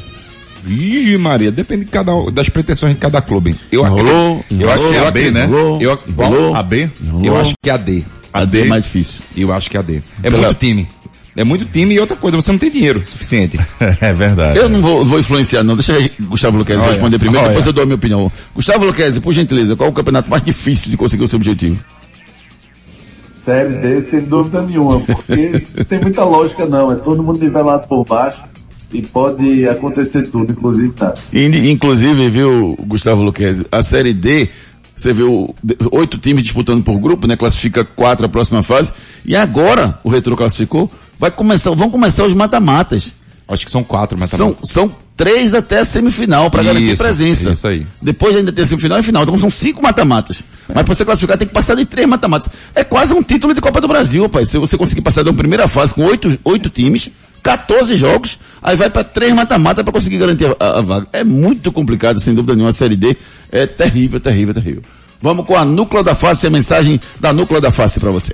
Vixe 0.63 1.17
Maria, 1.17 1.51
depende 1.51 1.83
de 1.85 1.91
cada, 1.91 2.11
das 2.31 2.47
pretensões 2.47 2.93
de 2.93 2.99
cada 2.99 3.21
clube. 3.21 3.55
Eu 3.71 3.85
Enrolou, 3.85 4.43
eu 4.49 4.71
acho 4.71 4.87
que 4.87 4.95
é 4.95 5.05
a 5.07 5.11
B, 5.11 5.31
né? 5.31 5.43
enrolou, 5.45 5.81
eu, 5.81 5.99
enrolou, 6.07 6.55
a 6.55 6.63
B? 6.63 6.89
Eu 7.21 7.37
acho 7.37 7.53
que 7.61 7.69
é 7.69 7.73
a 7.73 7.77
D. 7.77 8.03
A 8.31 8.45
D 8.45 8.61
é 8.61 8.65
mais 8.65 8.83
difícil. 8.83 9.21
Eu 9.35 9.51
acho 9.53 9.69
que 9.69 9.75
é 9.75 9.79
a 9.79 9.83
D. 9.83 10.01
É 10.23 10.29
Pela- 10.31 10.43
muito 10.47 10.57
time. 10.57 10.87
É 11.35 11.43
muito 11.43 11.65
time 11.65 11.95
e 11.95 11.99
outra 11.99 12.15
coisa, 12.15 12.39
você 12.39 12.51
não 12.51 12.59
tem 12.59 12.71
dinheiro 12.71 13.01
suficiente. 13.05 13.59
é 13.99 14.13
verdade. 14.13 14.57
Eu 14.57 14.69
não 14.69 14.79
vou, 14.79 15.03
vou 15.03 15.19
influenciar, 15.19 15.63
não. 15.63 15.75
Deixa 15.75 15.93
aí 15.93 16.11
Gustavo 16.21 16.57
Luquezzi 16.57 16.85
responder 16.85 17.17
primeiro, 17.19 17.41
olha. 17.41 17.49
depois 17.49 17.65
eu 17.65 17.73
dou 17.73 17.81
a 17.81 17.85
minha 17.85 17.95
opinião. 17.95 18.31
Gustavo 18.55 18.85
Luquezzi, 18.85 19.19
por 19.19 19.33
gentileza, 19.33 19.75
qual 19.75 19.87
é 19.87 19.91
o 19.91 19.93
campeonato 19.95 20.29
mais 20.29 20.43
difícil 20.45 20.91
de 20.91 20.95
conseguir 20.97 21.23
o 21.23 21.27
seu 21.27 21.37
objetivo? 21.37 21.77
Série 23.31 23.75
D, 23.77 24.01
sem 24.03 24.21
dúvida 24.21 24.61
nenhuma, 24.61 24.99
porque 25.01 25.65
não 25.75 25.83
tem 25.83 25.99
muita 25.99 26.23
lógica 26.23 26.65
não, 26.65 26.91
é 26.91 26.95
todo 26.95 27.21
mundo 27.21 27.39
nivelado 27.43 27.87
por 27.87 28.05
baixo 28.05 28.39
e 28.93 29.01
pode 29.01 29.67
acontecer 29.67 30.23
tudo, 30.29 30.51
inclusive. 30.51 30.93
E, 31.31 31.69
inclusive, 31.71 32.29
viu, 32.29 32.77
Gustavo 32.85 33.23
Luquezzi, 33.23 33.65
a 33.71 33.81
Série 33.81 34.13
D, 34.13 34.47
você 34.95 35.11
viu 35.11 35.53
oito 35.91 36.17
times 36.17 36.43
disputando 36.43 36.83
por 36.83 36.97
grupo, 36.99 37.25
né? 37.27 37.35
Classifica 37.35 37.83
quatro 37.83 38.25
a 38.25 38.29
próxima 38.29 38.61
fase. 38.61 38.93
E 39.25 39.35
agora, 39.35 39.99
o 40.03 40.09
Retro 40.09 40.35
classificou, 40.37 40.89
vai 41.17 41.31
começar, 41.31 41.71
vão 41.71 41.89
começar 41.89 42.23
os 42.23 42.33
mata-matas. 42.33 43.11
Acho 43.47 43.65
que 43.65 43.71
são 43.71 43.83
quatro 43.83 44.17
São, 44.17 44.47
mata-matas. 44.47 44.69
são 44.69 44.95
três 45.17 45.53
até 45.53 45.79
a 45.79 45.85
semifinal 45.85 46.49
para 46.49 46.63
garantir 46.63 46.93
Isso, 46.93 47.03
presença. 47.03 47.51
isso 47.51 47.67
aí. 47.67 47.85
Depois 48.01 48.35
ainda 48.35 48.51
tem 48.53 48.65
semifinal 48.65 48.99
e 48.99 49.03
final. 49.03 49.23
Então 49.23 49.37
são 49.37 49.49
cinco 49.49 49.81
mata-matas. 49.81 50.45
Mas 50.73 50.83
para 50.83 50.95
você 50.95 51.03
classificar 51.03 51.37
tem 51.37 51.47
que 51.47 51.53
passar 51.53 51.75
de 51.75 51.85
três 51.85 52.07
mata-matas. 52.07 52.49
É 52.73 52.83
quase 52.83 53.13
um 53.13 53.21
título 53.21 53.53
de 53.53 53.59
Copa 53.59 53.81
do 53.81 53.87
Brasil, 53.87 54.23
rapaz. 54.23 54.47
Se 54.49 54.57
você 54.57 54.77
conseguir 54.77 55.01
passar 55.01 55.23
da 55.23 55.33
primeira 55.33 55.67
fase 55.67 55.93
com 55.93 56.03
oito, 56.05 56.39
oito 56.45 56.69
times, 56.69 57.09
14 57.43 57.93
jogos, 57.95 58.39
aí 58.61 58.75
vai 58.75 58.89
para 58.89 59.03
três 59.03 59.33
mata-mata 59.33 59.83
para 59.83 59.91
conseguir 59.93 60.17
garantir 60.17 60.45
a, 60.45 60.55
a- 60.59 60.79
a 60.79 60.81
vaga. 60.81 61.07
É 61.11 61.23
muito 61.23 61.71
complicado, 61.71 62.19
sem 62.19 62.33
dúvida 62.33 62.53
nenhuma, 62.55 62.69
a 62.69 62.73
Série 62.73 62.95
D. 62.95 63.15
É 63.51 63.67
terrível, 63.67 64.19
terrível, 64.19 64.53
terrível. 64.53 64.81
Vamos 65.21 65.45
com 65.45 65.55
a 65.55 65.63
Núcleo 65.65 66.03
da 66.03 66.15
Face, 66.15 66.47
a 66.47 66.49
mensagem 66.49 66.99
da 67.19 67.31
Núcleo 67.33 67.61
da 67.61 67.69
Face 67.71 67.99
para 67.99 68.11
você. 68.11 68.33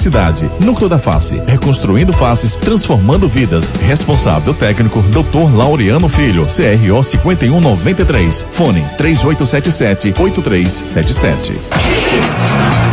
Núcleo 0.59 0.89
da 0.89 0.97
Face, 0.97 1.39
reconstruindo 1.45 2.11
faces, 2.13 2.55
transformando 2.55 3.27
vidas. 3.27 3.71
Responsável 3.81 4.53
técnico, 4.53 5.01
Dr. 5.03 5.55
Laureano 5.55 6.09
Filho, 6.09 6.45
CRO 6.45 7.03
5193. 7.03 8.47
Fone 8.51 8.83
3877-8377. 8.97 11.53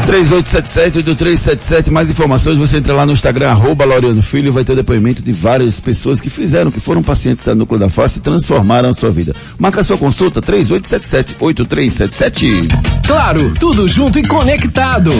3877-8377, 0.08 1.90
mais 1.90 2.08
informações, 2.08 2.56
você 2.56 2.78
entra 2.78 2.94
lá 2.94 3.04
no 3.04 3.12
Instagram, 3.12 3.50
arroba 3.50 3.84
Laureano 3.84 4.22
Filho, 4.22 4.50
vai 4.50 4.64
ter 4.64 4.74
depoimento 4.74 5.22
de 5.22 5.32
várias 5.32 5.78
pessoas 5.78 6.18
que 6.18 6.30
fizeram, 6.30 6.70
que 6.70 6.80
foram 6.80 7.02
pacientes 7.02 7.44
da 7.44 7.54
Núcleo 7.54 7.78
da 7.78 7.90
Face 7.90 8.18
e 8.18 8.22
transformaram 8.22 8.88
a 8.88 8.94
sua 8.94 9.10
vida. 9.10 9.36
Marca 9.58 9.84
sua 9.84 9.98
consulta, 9.98 10.40
3877-8377. 10.40 12.68
Claro, 13.06 13.52
tudo 13.60 13.86
junto 13.86 14.18
e 14.18 14.26
conectado. 14.26 15.12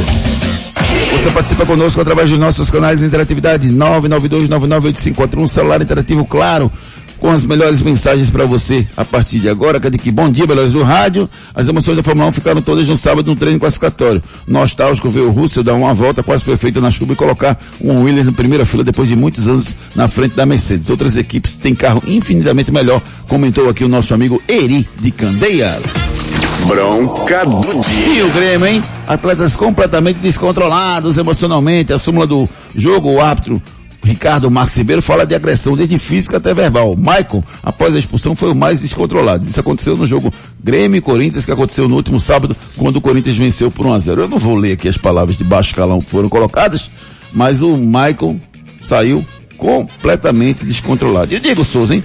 Você 1.11 1.31
participa 1.31 1.65
conosco 1.65 2.01
através 2.01 2.29
dos 2.29 2.39
nossos 2.39 2.71
canais 2.71 2.99
de 2.99 3.07
interatividade 3.07 3.69
992998541, 3.69 5.49
celular 5.49 5.81
interativo 5.81 6.25
claro, 6.25 6.71
com 7.19 7.31
as 7.31 7.45
melhores 7.45 7.83
mensagens 7.83 8.31
para 8.31 8.45
você 8.45 8.87
a 8.97 9.05
partir 9.05 9.39
de 9.39 9.49
agora. 9.49 9.81
Cadê 9.81 9.99
que 9.99 10.11
bom 10.11 10.31
dia, 10.31 10.47
beleza 10.47 10.73
do 10.73 10.83
rádio. 10.83 11.29
As 11.55 11.69
emoções 11.69 11.97
da 11.97 12.03
Fórmula 12.03 12.29
1 12.29 12.33
ficaram 12.33 12.63
todas 12.63 12.87
no 12.89 12.97
sábado 12.97 13.27
no 13.27 13.37
treino 13.37 13.59
classificatório. 13.59 14.23
Nostálgico 14.47 15.09
ver 15.09 15.21
o 15.21 15.31
Russell 15.31 15.63
dar 15.63 15.75
uma 15.75 15.95
volta 15.95 16.23
quase 16.23 16.45
perfeita 16.45 16.81
na 16.81 16.91
chuva 16.91 17.13
e 17.13 17.17
colocar 17.17 17.59
um 17.81 18.03
Williams 18.03 18.27
na 18.27 18.33
primeira 18.33 18.65
fila 18.65 18.85
depois 18.85 19.09
de 19.09 19.17
muitos 19.17 19.47
anos 19.49 19.75
na 19.95 20.09
frente 20.09 20.35
da 20.35 20.47
Mercedes. 20.47 20.91
Outras 20.91 21.17
equipes 21.17 21.57
têm 21.57 21.75
carro 21.75 22.03
infinitamente 22.07 22.71
melhor, 22.71 23.03
comentou 23.27 23.69
aqui 23.69 23.85
o 23.85 23.89
nosso 23.89 24.15
amigo 24.15 24.43
Eri 24.49 24.89
de 25.01 25.11
Candeias. 25.11 26.18
Bronca 26.67 27.45
do 27.45 27.81
dia. 27.83 28.09
E 28.09 28.23
o 28.23 28.31
Grêmio, 28.33 28.67
hein? 28.67 28.83
Atletas 29.07 29.55
completamente 29.57 30.19
descontrolados 30.19 31.17
emocionalmente. 31.17 31.93
A 31.93 31.99
súmula 31.99 32.27
do 32.27 32.49
jogo, 32.75 33.11
o 33.11 33.21
árbitro 33.21 33.63
Ricardo 34.03 34.51
Marques 34.51 34.77
Ribeiro 34.77 35.03
fala 35.03 35.27
de 35.27 35.35
agressão 35.35 35.77
desde 35.77 35.99
física 35.99 36.39
até 36.39 36.55
verbal. 36.55 36.97
Michael, 36.97 37.45
após 37.63 37.95
a 37.95 37.99
expulsão, 37.99 38.35
foi 38.35 38.51
o 38.51 38.55
mais 38.55 38.81
descontrolado. 38.81 39.45
Isso 39.45 39.61
aconteceu 39.61 39.97
no 39.97 40.07
jogo 40.07 40.33
Grêmio 40.63 40.99
e 40.99 41.01
Corinthians, 41.01 41.45
que 41.45 41.53
aconteceu 41.53 41.89
no 41.89 41.97
último 41.97 42.21
sábado, 42.21 42.57
quando 42.77 42.97
o 42.97 43.01
Corinthians 43.01 43.37
venceu 43.37 43.71
por 43.71 43.87
1 43.87 43.93
a 43.93 43.99
0 43.99 44.23
Eu 44.23 44.29
não 44.29 44.39
vou 44.39 44.55
ler 44.57 44.73
aqui 44.73 44.89
as 44.89 44.97
palavras 44.97 45.37
de 45.37 45.45
baixo 45.45 45.75
calão 45.75 45.99
que 45.99 46.11
foram 46.11 46.29
colocadas, 46.29 46.91
mas 47.33 47.61
o 47.61 47.77
Michael 47.77 48.41
saiu 48.81 49.27
completamente 49.57 50.65
descontrolado. 50.65 51.33
E 51.33 51.37
o 51.37 51.41
Diego 51.41 51.65
Souza, 51.65 51.95
hein? 51.95 52.05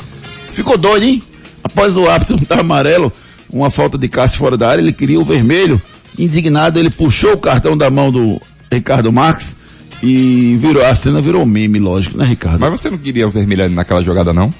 Ficou 0.51 0.77
doido, 0.77 1.03
hein? 1.03 1.21
Após 1.63 1.95
o 1.95 2.07
árbitro 2.09 2.37
amarelo, 2.59 3.11
uma 3.53 3.69
falta 3.69 3.97
de 3.97 4.07
Cássio 4.09 4.37
fora 4.39 4.57
da 4.57 4.67
área, 4.69 4.81
ele 4.81 4.91
queria 4.93 5.19
o 5.19 5.23
vermelho. 5.25 5.81
Indignado, 6.17 6.77
ele 6.77 6.89
puxou 6.89 7.33
o 7.33 7.37
cartão 7.37 7.75
da 7.77 7.89
mão 7.89 8.11
do 8.11 8.39
Ricardo 8.71 9.11
Marques 9.11 9.55
e 10.01 10.57
virou, 10.59 10.85
a 10.85 10.93
cena 10.93 11.21
virou 11.21 11.45
meme, 11.45 11.79
lógico, 11.79 12.17
né, 12.17 12.25
Ricardo? 12.25 12.59
Mas 12.59 12.69
você 12.71 12.89
não 12.89 12.97
queria 12.97 13.27
o 13.27 13.31
vermelho 13.31 13.63
ali 13.63 13.73
naquela 13.73 14.03
jogada, 14.03 14.33
não? 14.33 14.53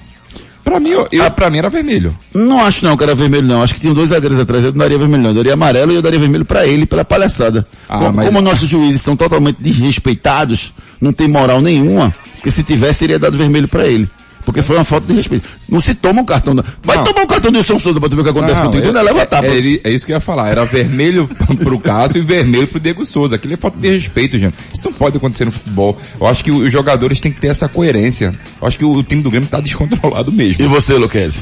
Pra 0.64 0.80
mim, 0.80 0.92
eu, 0.92 1.06
eu, 1.12 1.30
pra 1.32 1.50
mim 1.50 1.58
era 1.58 1.70
vermelho. 1.70 2.18
Não 2.34 2.64
acho 2.64 2.86
não 2.86 2.96
que 2.96 3.04
era 3.04 3.14
vermelho 3.14 3.46
não. 3.46 3.62
Acho 3.62 3.74
que 3.76 3.82
tinham 3.82 3.94
dois 3.94 4.10
zagueiros 4.10 4.40
atrás. 4.40 4.64
Eu 4.64 4.72
não 4.72 4.78
daria 4.80 4.98
vermelho 4.98 5.22
não. 5.22 5.30
Eu 5.32 5.36
daria 5.36 5.54
amarelo 5.54 5.92
e 5.92 5.96
eu 5.96 6.02
daria 6.02 6.18
vermelho 6.18 6.46
pra 6.46 6.66
ele, 6.66 6.86
pela 6.86 7.04
palhaçada. 7.04 7.68
Ah, 7.88 7.98
como, 8.00 8.14
mas- 8.14 8.28
como 8.28 8.42
nossos 8.42 8.68
juízes 8.70 9.02
são 9.02 9.16
totalmente 9.16 9.58
desrespeitados, 9.62 10.74
não 11.02 11.12
tem 11.12 11.28
moral 11.28 11.60
nenhuma, 11.62 12.14
porque 12.36 12.50
se 12.50 12.64
tivesse, 12.64 13.00
seria 13.00 13.20
dado 13.20 13.38
vermelho 13.38 13.68
pra 13.68 13.86
ele. 13.88 14.08
Porque 14.46 14.62
foi 14.62 14.76
uma 14.76 14.84
falta 14.84 15.08
de 15.08 15.14
respeito. 15.14 15.48
Não 15.70 15.80
se 15.80 15.96
toma 15.96 16.22
um 16.22 16.26
cartão. 16.26 16.54
da- 16.54 16.64
Vai 16.84 16.98
Não. 16.98 17.04
tomar 17.06 17.22
um 17.24 17.28
cartão 17.28 17.52
do 17.52 17.64
São 17.64 17.80
Souza 17.80 18.00
pra 18.00 18.10
tu 18.10 18.16
ver 18.16 18.22
o 18.22 18.24
que 18.26 18.30
acontece 18.32 18.56
Não, 18.60 18.64
com 18.64 18.68
o 18.70 18.72
tribuna, 18.82 19.00
é- 19.00 19.04
leva 19.04 19.20
a 19.20 19.22
é, 19.22 19.26
tapa. 19.26 19.48
é, 19.48 19.58
é 19.84 19.90
isso 19.92 20.06
que 20.06 20.12
eu 20.12 20.16
ia 20.18 20.20
falar. 20.20 20.50
Era 20.50 20.66
vermelho 20.66 21.28
pro 21.64 21.80
Cássio 21.80 22.20
e 22.20 22.22
vermelho 22.26 22.68
pro 22.68 22.80
Diego 22.80 23.06
Souza. 23.06 23.36
Aquilo 23.36 23.54
é 23.54 23.58
falta 23.58 23.78
de 23.80 23.90
respeito, 23.90 24.38
gente. 24.38 24.56
Isso 24.74 24.84
não 24.84 24.94
pode 24.94 25.16
acontecer 25.18 25.46
no 25.46 25.52
futebol. 25.52 25.98
Eu 26.20 26.28
acho 26.28 26.44
que 26.44 26.52
os 26.52 26.72
jogadores 26.72 27.20
têm 27.22 27.32
que 27.32 27.40
ter 27.40 27.48
essa 27.48 27.70
coerência. 27.70 28.38
Eu 28.62 28.68
acho 28.68 28.78
que 28.78 28.84
o, 28.86 28.92
o 28.94 29.04
time 29.04 29.22
do 29.22 29.30
Grêmio 29.32 29.48
tá 29.50 29.60
descontrolado 29.62 30.32
mesmo. 30.32 30.62
E 30.64 30.68
você, 30.68 30.94
Luquezzi? 30.96 31.40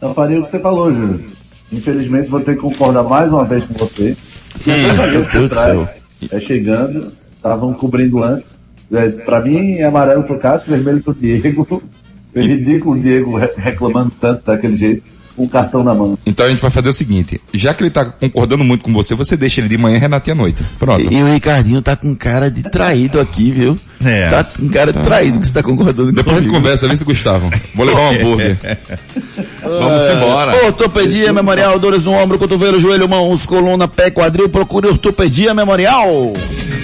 Eu 0.00 0.14
faria 0.14 0.38
o 0.40 0.42
que 0.42 0.50
você 0.50 0.58
falou, 0.58 0.92
Júlio. 0.92 1.24
Infelizmente 1.70 2.28
vou 2.28 2.40
ter 2.40 2.54
que 2.56 2.62
concordar 2.62 3.02
mais 3.04 3.30
uma 3.30 3.44
vez 3.44 3.62
com 3.64 3.74
você. 3.74 4.16
Hum, 4.66 5.10
meu 5.12 5.24
Deus 5.30 5.50
do 5.50 5.54
céu. 5.54 5.88
é, 6.32 6.40
chegando, 6.40 7.12
estavam 7.36 7.72
cobrindo 7.74 8.16
o 8.16 8.20
lance. 8.20 8.46
É, 8.92 9.08
pra 9.08 9.40
mim 9.40 9.74
é 9.74 9.84
amarelo 9.84 10.24
pro 10.24 10.38
Cássio, 10.38 10.70
vermelho 10.70 11.02
pro 11.02 11.14
Diego. 11.14 11.82
É 12.32 12.42
ridículo 12.42 12.96
o 12.96 13.00
Diego 13.02 13.36
re- 13.36 13.50
reclamando 13.56 14.12
tanto 14.20 14.44
daquele 14.46 14.76
jeito, 14.76 15.04
com 15.34 15.42
o 15.42 15.48
cartão 15.48 15.82
na 15.82 15.92
mão. 15.92 16.16
Então 16.24 16.46
a 16.46 16.48
gente 16.48 16.62
vai 16.62 16.70
fazer 16.70 16.88
o 16.88 16.92
seguinte. 16.92 17.40
Já 17.52 17.74
que 17.74 17.82
ele 17.82 17.90
tá 17.90 18.04
concordando 18.04 18.62
muito 18.62 18.84
com 18.84 18.92
você, 18.92 19.16
você 19.16 19.36
deixa 19.36 19.60
ele 19.60 19.68
de 19.68 19.76
manhã 19.76 19.96
e 19.96 19.98
Renato 19.98 20.30
à 20.30 20.34
noite. 20.36 20.62
Pronto. 20.78 21.12
E, 21.12 21.16
e 21.16 21.20
o 21.20 21.26
Ricardinho 21.32 21.82
tá 21.82 21.96
com 21.96 22.14
cara 22.14 22.48
de 22.48 22.62
traído 22.62 23.18
aqui, 23.18 23.50
viu? 23.50 23.76
É. 24.04 24.30
Tá 24.30 24.44
com 24.44 24.68
cara 24.68 24.92
de 24.92 25.00
traído 25.02 25.40
que 25.40 25.46
você 25.48 25.52
tá 25.52 25.60
concordando 25.64 26.12
Depois 26.12 26.36
a 26.36 26.40
gente 26.40 26.50
conversa, 26.52 26.86
vê 26.86 26.96
se 26.96 27.04
Gustavo. 27.04 27.50
Vou 27.74 27.84
levar 27.84 28.00
um 28.00 28.10
hambúrguer. 28.14 28.56
Vamos 29.60 30.02
É, 30.02 30.14
embora. 30.14 30.66
Ortopedia 30.66 31.32
Memorial, 31.32 31.80
dores 31.80 32.04
no 32.04 32.12
ombro, 32.12 32.38
cotovelo, 32.38 32.78
joelho, 32.78 33.08
mãos, 33.08 33.44
coluna, 33.44 33.88
pé, 33.88 34.08
quadril. 34.12 34.48
Procure 34.48 34.86
Ortopedia 34.86 35.52
Memorial. 35.52 36.32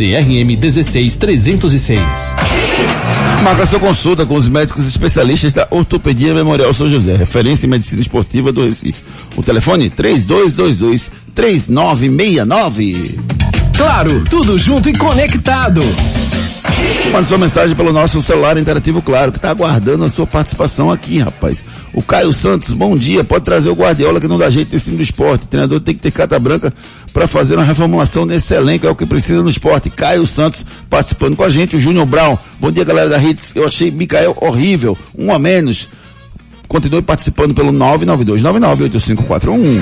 CRM 0.00 0.56
16306. 0.56 2.00
Marca 3.44 3.66
sua 3.66 3.78
consulta 3.78 4.24
com 4.24 4.34
os 4.34 4.48
médicos 4.48 4.86
especialistas 4.86 5.52
da 5.52 5.68
Ortopedia 5.70 6.32
Memorial 6.32 6.72
São 6.72 6.88
José, 6.88 7.16
referência 7.16 7.66
em 7.66 7.68
medicina 7.68 8.00
esportiva 8.00 8.50
do 8.50 8.64
Recife. 8.64 9.02
O 9.36 9.42
telefone 9.42 9.90
3222 9.90 11.10
3969. 11.34 13.20
Claro, 13.76 14.24
tudo 14.30 14.58
junto 14.58 14.88
e 14.88 14.96
conectado. 14.96 15.82
Mande 17.12 17.28
sua 17.28 17.38
mensagem 17.38 17.74
pelo 17.74 17.92
nosso 17.92 18.22
celular 18.22 18.56
interativo, 18.56 19.02
claro, 19.02 19.32
que 19.32 19.38
está 19.38 19.50
aguardando 19.50 20.04
a 20.04 20.08
sua 20.08 20.26
participação 20.26 20.90
aqui, 20.90 21.18
rapaz. 21.18 21.64
O 21.92 22.02
Caio 22.02 22.32
Santos, 22.32 22.72
bom 22.72 22.94
dia. 22.94 23.24
Pode 23.24 23.44
trazer 23.44 23.68
o 23.68 23.74
Guardiola 23.74 24.20
que 24.20 24.28
não 24.28 24.38
dá 24.38 24.48
jeito 24.48 24.72
nesse 24.72 24.84
time 24.84 24.96
do 24.96 25.02
esporte. 25.02 25.44
O 25.44 25.48
treinador 25.48 25.80
tem 25.80 25.94
que 25.94 26.00
ter 26.00 26.12
carta 26.12 26.38
branca 26.38 26.72
para 27.12 27.26
fazer 27.26 27.56
uma 27.56 27.64
reformulação 27.64 28.24
nesse 28.24 28.54
elenco, 28.54 28.86
é 28.86 28.90
o 28.90 28.94
que 28.94 29.06
precisa 29.06 29.42
no 29.42 29.50
esporte. 29.50 29.90
Caio 29.90 30.24
Santos 30.26 30.64
participando 30.88 31.36
com 31.36 31.42
a 31.42 31.50
gente, 31.50 31.74
o 31.76 31.80
Júnior 31.80 32.06
Brown. 32.06 32.38
Bom 32.60 32.70
dia, 32.70 32.84
galera 32.84 33.08
da 33.08 33.18
Hits. 33.18 33.56
Eu 33.56 33.66
achei 33.66 33.90
Mikael 33.90 34.36
horrível, 34.40 34.96
um 35.18 35.34
a 35.34 35.38
menos. 35.38 35.88
Continue 36.68 37.02
participando 37.02 37.54
pelo 37.54 37.72
992998541. 37.72 39.80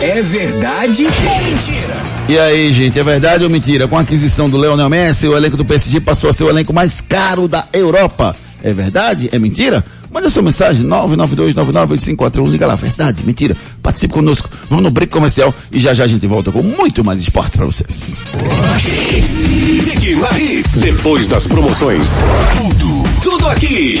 É 0.00 0.22
verdade 0.22 1.04
ou 1.04 1.44
mentira? 1.44 1.95
E 2.28 2.36
aí, 2.36 2.72
gente, 2.72 2.98
é 2.98 3.04
verdade 3.04 3.44
ou 3.44 3.50
mentira? 3.50 3.86
Com 3.86 3.96
a 3.96 4.00
aquisição 4.00 4.50
do 4.50 4.56
Leonel 4.56 4.90
Messi, 4.90 5.28
o 5.28 5.36
elenco 5.36 5.56
do 5.56 5.64
PSG 5.64 6.00
passou 6.00 6.28
a 6.28 6.32
ser 6.32 6.42
o 6.42 6.48
elenco 6.48 6.72
mais 6.72 7.00
caro 7.00 7.46
da 7.46 7.66
Europa. 7.72 8.34
É 8.62 8.72
verdade? 8.72 9.28
É 9.30 9.38
mentira? 9.38 9.84
Manda 10.10 10.28
sua 10.28 10.42
mensagem, 10.42 10.84
992998541, 10.86 12.50
liga 12.50 12.66
lá, 12.66 12.74
verdade, 12.74 13.22
mentira. 13.24 13.56
Participe 13.80 14.14
conosco, 14.14 14.50
vamos 14.68 14.82
no 14.82 14.90
break 14.90 15.12
comercial 15.12 15.54
e 15.70 15.78
já 15.78 15.94
já 15.94 16.04
a 16.04 16.08
gente 16.08 16.26
volta 16.26 16.50
com 16.50 16.62
muito 16.62 17.04
mais 17.04 17.20
esportes 17.20 17.56
para 17.56 17.66
vocês. 17.66 18.16
Depois 20.80 21.28
das 21.28 21.46
promoções. 21.46 22.08
Tudo, 22.58 23.04
tudo 23.22 23.48
aqui. 23.48 24.00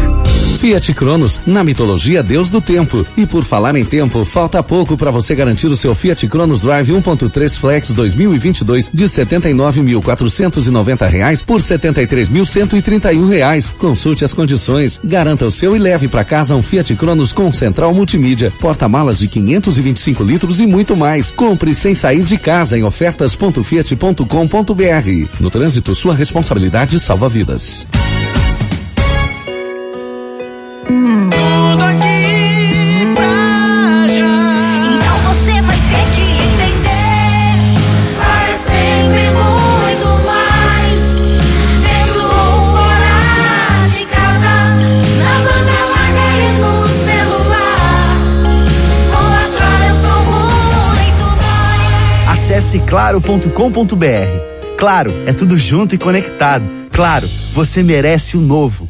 Fiat 0.61 0.93
Cronos, 0.93 1.41
na 1.43 1.63
mitologia 1.63 2.21
Deus 2.21 2.51
do 2.51 2.61
Tempo. 2.61 3.03
E 3.17 3.25
por 3.25 3.43
falar 3.43 3.75
em 3.75 3.83
tempo, 3.83 4.23
falta 4.23 4.61
pouco 4.61 4.95
para 4.95 5.09
você 5.09 5.33
garantir 5.33 5.65
o 5.65 5.75
seu 5.75 5.95
Fiat 5.95 6.27
Cronos 6.27 6.61
Drive 6.61 6.91
1.3 6.91 7.57
Flex 7.57 7.89
2022 7.89 8.91
de 8.93 9.05
79.490 9.05 11.09
reais 11.09 11.41
por 11.41 11.59
73.131 11.59 13.27
reais. 13.27 13.71
Consulte 13.71 14.23
as 14.23 14.35
condições, 14.35 14.99
garanta 15.03 15.47
o 15.47 15.51
seu 15.51 15.75
e 15.75 15.79
leve 15.79 16.07
para 16.07 16.23
casa 16.23 16.55
um 16.55 16.61
Fiat 16.61 16.95
Cronos 16.95 17.33
com 17.33 17.51
central 17.51 17.91
multimídia, 17.91 18.53
porta-malas 18.59 19.17
de 19.17 19.27
525 19.27 20.23
litros 20.23 20.59
e 20.59 20.67
muito 20.67 20.95
mais. 20.95 21.31
Compre 21.31 21.73
sem 21.73 21.95
sair 21.95 22.21
de 22.21 22.37
casa 22.37 22.77
em 22.77 22.83
ofertas.fiat.com.br. 22.83 25.39
No 25.39 25.49
trânsito, 25.49 25.95
sua 25.95 26.13
responsabilidade 26.13 26.99
salva 26.99 27.27
vidas. 27.27 27.87
claro.com.br. 52.91 54.75
Claro, 54.77 55.13
é 55.25 55.31
tudo 55.31 55.57
junto 55.57 55.95
e 55.95 55.97
conectado. 55.97 56.65
Claro, 56.91 57.25
você 57.53 57.81
merece 57.81 58.35
o 58.35 58.41
novo. 58.41 58.89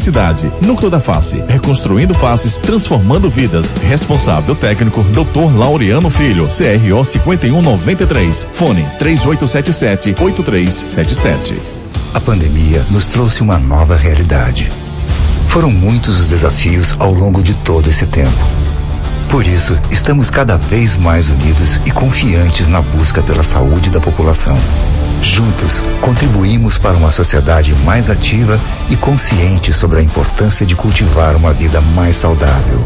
Núcleo 0.61 0.89
da 0.89 0.99
Face, 0.99 1.43
reconstruindo 1.47 2.13
faces, 2.13 2.57
transformando 2.57 3.29
vidas. 3.29 3.73
Responsável 3.83 4.55
técnico, 4.55 5.03
Dr. 5.03 5.55
Laureano 5.55 6.09
Filho, 6.09 6.47
CRO 6.47 7.05
5193. 7.05 8.47
Fone 8.53 8.85
3877-8377. 8.99 11.55
A 12.13 12.19
pandemia 12.19 12.85
nos 12.89 13.07
trouxe 13.07 13.41
uma 13.41 13.57
nova 13.57 13.95
realidade. 13.95 14.69
Foram 15.47 15.69
muitos 15.69 16.19
os 16.19 16.29
desafios 16.29 16.95
ao 16.99 17.13
longo 17.13 17.43
de 17.43 17.53
todo 17.53 17.89
esse 17.89 18.05
tempo. 18.05 18.31
Por 19.29 19.45
isso, 19.45 19.77
estamos 19.91 20.29
cada 20.29 20.57
vez 20.57 20.95
mais 20.95 21.29
unidos 21.29 21.79
e 21.85 21.91
confiantes 21.91 22.67
na 22.67 22.81
busca 22.81 23.21
pela 23.21 23.43
saúde 23.43 23.89
da 23.89 24.01
população. 24.01 24.57
Juntos, 25.21 25.71
contribuímos 26.01 26.77
para 26.77 26.97
uma 26.97 27.11
sociedade 27.11 27.73
mais 27.85 28.09
ativa 28.09 28.59
e 28.89 28.95
consciente 28.95 29.71
sobre 29.71 29.99
a 29.99 30.01
importância 30.01 30.65
de 30.65 30.75
cultivar 30.75 31.35
uma 31.35 31.53
vida 31.53 31.79
mais 31.79 32.17
saudável. 32.17 32.83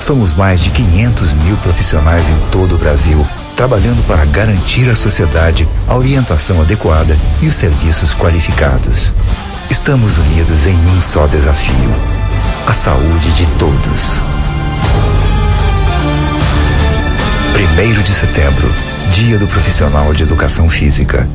Somos 0.00 0.34
mais 0.36 0.60
de 0.60 0.70
500 0.70 1.32
mil 1.34 1.56
profissionais 1.58 2.28
em 2.28 2.50
todo 2.50 2.74
o 2.74 2.78
Brasil, 2.78 3.26
trabalhando 3.56 4.04
para 4.06 4.24
garantir 4.24 4.88
à 4.88 4.94
sociedade 4.94 5.68
a 5.86 5.94
orientação 5.94 6.60
adequada 6.60 7.16
e 7.42 7.46
os 7.46 7.54
serviços 7.54 8.14
qualificados. 8.14 9.12
Estamos 9.70 10.16
unidos 10.16 10.66
em 10.66 10.76
um 10.76 11.02
só 11.02 11.26
desafio: 11.26 11.90
a 12.66 12.72
saúde 12.72 13.32
de 13.32 13.46
todos. 13.58 14.38
Primeiro 17.52 18.02
de 18.02 18.14
setembro, 18.14 18.72
Dia 19.12 19.38
do 19.38 19.46
Profissional 19.46 20.12
de 20.14 20.22
Educação 20.22 20.68
Física. 20.70 21.28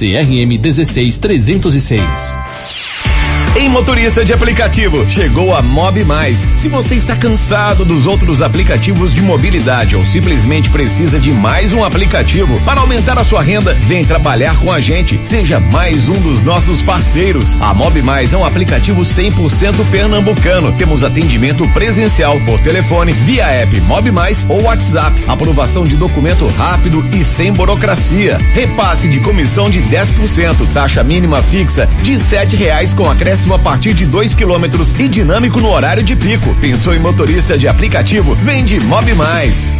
CRM 0.00 0.58
16306. 0.58 3.19
Em 3.56 3.68
motorista 3.68 4.24
de 4.24 4.32
aplicativo, 4.32 5.04
chegou 5.10 5.52
a 5.52 5.60
Mob 5.60 6.04
Mais. 6.04 6.48
Se 6.56 6.68
você 6.68 6.94
está 6.94 7.16
cansado 7.16 7.84
dos 7.84 8.06
outros 8.06 8.40
aplicativos 8.40 9.12
de 9.12 9.20
mobilidade 9.20 9.96
ou 9.96 10.06
simplesmente 10.06 10.70
precisa 10.70 11.18
de 11.18 11.32
mais 11.32 11.72
um 11.72 11.82
aplicativo 11.82 12.60
para 12.60 12.80
aumentar 12.80 13.18
a 13.18 13.24
sua 13.24 13.42
renda, 13.42 13.74
vem 13.74 14.04
trabalhar 14.04 14.56
com 14.60 14.70
a 14.70 14.78
gente. 14.78 15.20
Seja 15.24 15.58
mais 15.58 16.08
um 16.08 16.20
dos 16.20 16.40
nossos 16.44 16.80
parceiros. 16.82 17.56
A 17.60 17.74
Mob 17.74 18.00
Mais 18.02 18.32
é 18.32 18.36
um 18.36 18.44
aplicativo 18.44 19.02
100% 19.02 19.84
pernambucano. 19.90 20.72
Temos 20.78 21.02
atendimento 21.02 21.66
presencial 21.70 22.38
por 22.46 22.60
telefone, 22.60 23.12
via 23.12 23.46
app 23.46 23.80
Mob 23.80 24.12
Mais 24.12 24.46
ou 24.48 24.62
WhatsApp. 24.62 25.24
Aprovação 25.26 25.84
de 25.84 25.96
documento 25.96 26.46
rápido 26.46 27.04
e 27.12 27.24
sem 27.24 27.52
burocracia. 27.52 28.38
Repasse 28.54 29.08
de 29.08 29.18
comissão 29.18 29.68
de 29.68 29.82
10%, 29.82 30.72
taxa 30.72 31.02
mínima 31.02 31.42
fixa 31.42 31.88
de 32.04 32.16
sete 32.20 32.54
reais 32.54 32.94
com 32.94 33.10
acréscimo 33.10 33.29
a 33.30 33.58
partir 33.60 33.94
de 33.94 34.04
2 34.06 34.34
quilômetros 34.34 34.88
e 34.98 35.06
dinâmico 35.06 35.60
no 35.60 35.70
horário 35.70 36.02
de 36.02 36.16
pico. 36.16 36.52
Pensou 36.60 36.92
em 36.92 36.98
motorista 36.98 37.56
de 37.56 37.68
aplicativo? 37.68 38.34
Vende 38.34 38.80
Mob 38.80 39.14
Mais. 39.14 39.70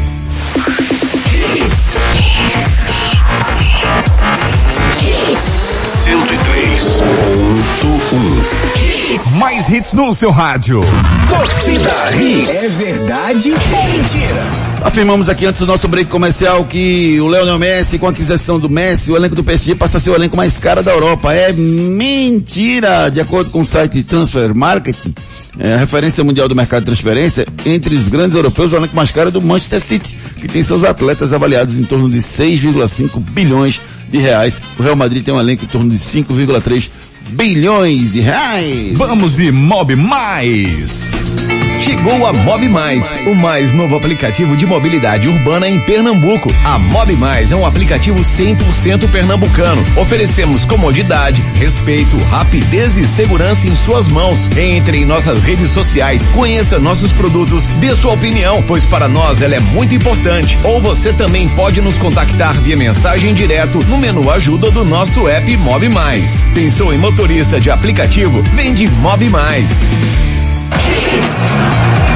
Mais 9.36 9.68
hits 9.68 9.92
no 9.94 10.14
seu 10.14 10.30
rádio. 10.30 10.82
Torcida 11.28 12.12
Hits. 12.12 12.54
É 12.54 12.68
verdade 12.68 13.52
ou 13.52 13.84
mentira? 13.84 14.69
Afirmamos 14.82 15.28
aqui 15.28 15.44
antes 15.44 15.60
do 15.60 15.66
nosso 15.66 15.86
break 15.86 16.10
comercial 16.10 16.64
que 16.64 17.20
o 17.20 17.28
Leonel 17.28 17.58
Messi, 17.58 17.98
com 17.98 18.06
a 18.06 18.10
aquisição 18.10 18.58
do 18.58 18.68
Messi, 18.68 19.12
o 19.12 19.16
elenco 19.16 19.34
do 19.34 19.44
PSG 19.44 19.74
passa 19.74 19.98
a 19.98 20.00
ser 20.00 20.10
o 20.10 20.14
elenco 20.14 20.36
mais 20.36 20.58
caro 20.58 20.82
da 20.82 20.90
Europa. 20.90 21.34
É 21.34 21.52
mentira! 21.52 23.10
De 23.10 23.20
acordo 23.20 23.50
com 23.50 23.60
o 23.60 23.64
site 23.64 24.02
Transfer 24.02 24.54
Marketing, 24.54 25.14
é, 25.58 25.74
a 25.74 25.76
referência 25.76 26.24
mundial 26.24 26.48
do 26.48 26.56
mercado 26.56 26.80
de 26.80 26.86
transferência, 26.86 27.46
entre 27.66 27.94
os 27.94 28.08
grandes 28.08 28.34
europeus, 28.34 28.72
o 28.72 28.76
elenco 28.76 28.96
mais 28.96 29.10
caro 29.10 29.28
é 29.28 29.32
do 29.32 29.42
Manchester 29.42 29.80
City, 29.80 30.16
que 30.40 30.48
tem 30.48 30.62
seus 30.62 30.82
atletas 30.82 31.32
avaliados 31.34 31.76
em 31.76 31.84
torno 31.84 32.08
de 32.08 32.18
6,5 32.18 33.20
bilhões 33.20 33.80
de 34.10 34.18
reais. 34.18 34.62
O 34.78 34.82
Real 34.82 34.96
Madrid 34.96 35.22
tem 35.22 35.34
um 35.34 35.40
elenco 35.40 35.64
em 35.64 35.68
torno 35.68 35.90
de 35.90 35.98
5,3 35.98 36.88
bilhões 37.32 38.12
de 38.12 38.20
reais. 38.20 38.96
Vamos 38.96 39.36
de 39.36 39.52
Mob 39.52 39.94
Mais. 39.94 41.49
Chegou 41.90 42.24
a 42.24 42.32
Mob 42.32 42.68
Mais, 42.68 43.12
o 43.26 43.34
mais 43.34 43.72
novo 43.72 43.96
aplicativo 43.96 44.56
de 44.56 44.64
mobilidade 44.64 45.26
urbana 45.26 45.68
em 45.68 45.80
Pernambuco. 45.80 46.48
A 46.64 46.78
Mob 46.78 47.16
Mais 47.16 47.50
é 47.50 47.56
um 47.56 47.66
aplicativo 47.66 48.20
100% 48.20 49.10
pernambucano. 49.10 49.84
Oferecemos 49.96 50.64
comodidade, 50.64 51.42
respeito, 51.56 52.16
rapidez 52.30 52.96
e 52.96 53.08
segurança 53.08 53.66
em 53.66 53.74
suas 53.74 54.06
mãos. 54.06 54.38
Entre 54.56 54.98
em 54.98 55.04
nossas 55.04 55.42
redes 55.42 55.72
sociais, 55.72 56.28
conheça 56.28 56.78
nossos 56.78 57.10
produtos, 57.10 57.66
dê 57.80 57.92
sua 57.96 58.12
opinião, 58.12 58.62
pois 58.62 58.84
para 58.84 59.08
nós 59.08 59.42
ela 59.42 59.56
é 59.56 59.60
muito 59.60 59.92
importante. 59.92 60.56
Ou 60.62 60.80
você 60.80 61.12
também 61.12 61.48
pode 61.48 61.80
nos 61.80 61.98
contactar 61.98 62.54
via 62.60 62.76
mensagem 62.76 63.34
direto 63.34 63.80
no 63.88 63.98
menu 63.98 64.30
ajuda 64.30 64.70
do 64.70 64.84
nosso 64.84 65.26
app 65.26 65.56
Mob 65.56 65.88
Mais. 65.88 66.46
Pensou 66.54 66.94
em 66.94 66.98
motorista 66.98 67.58
de 67.58 67.68
aplicativo? 67.68 68.42
Vende 68.54 68.88
Mob 68.88 69.28
Mais. 69.28 69.66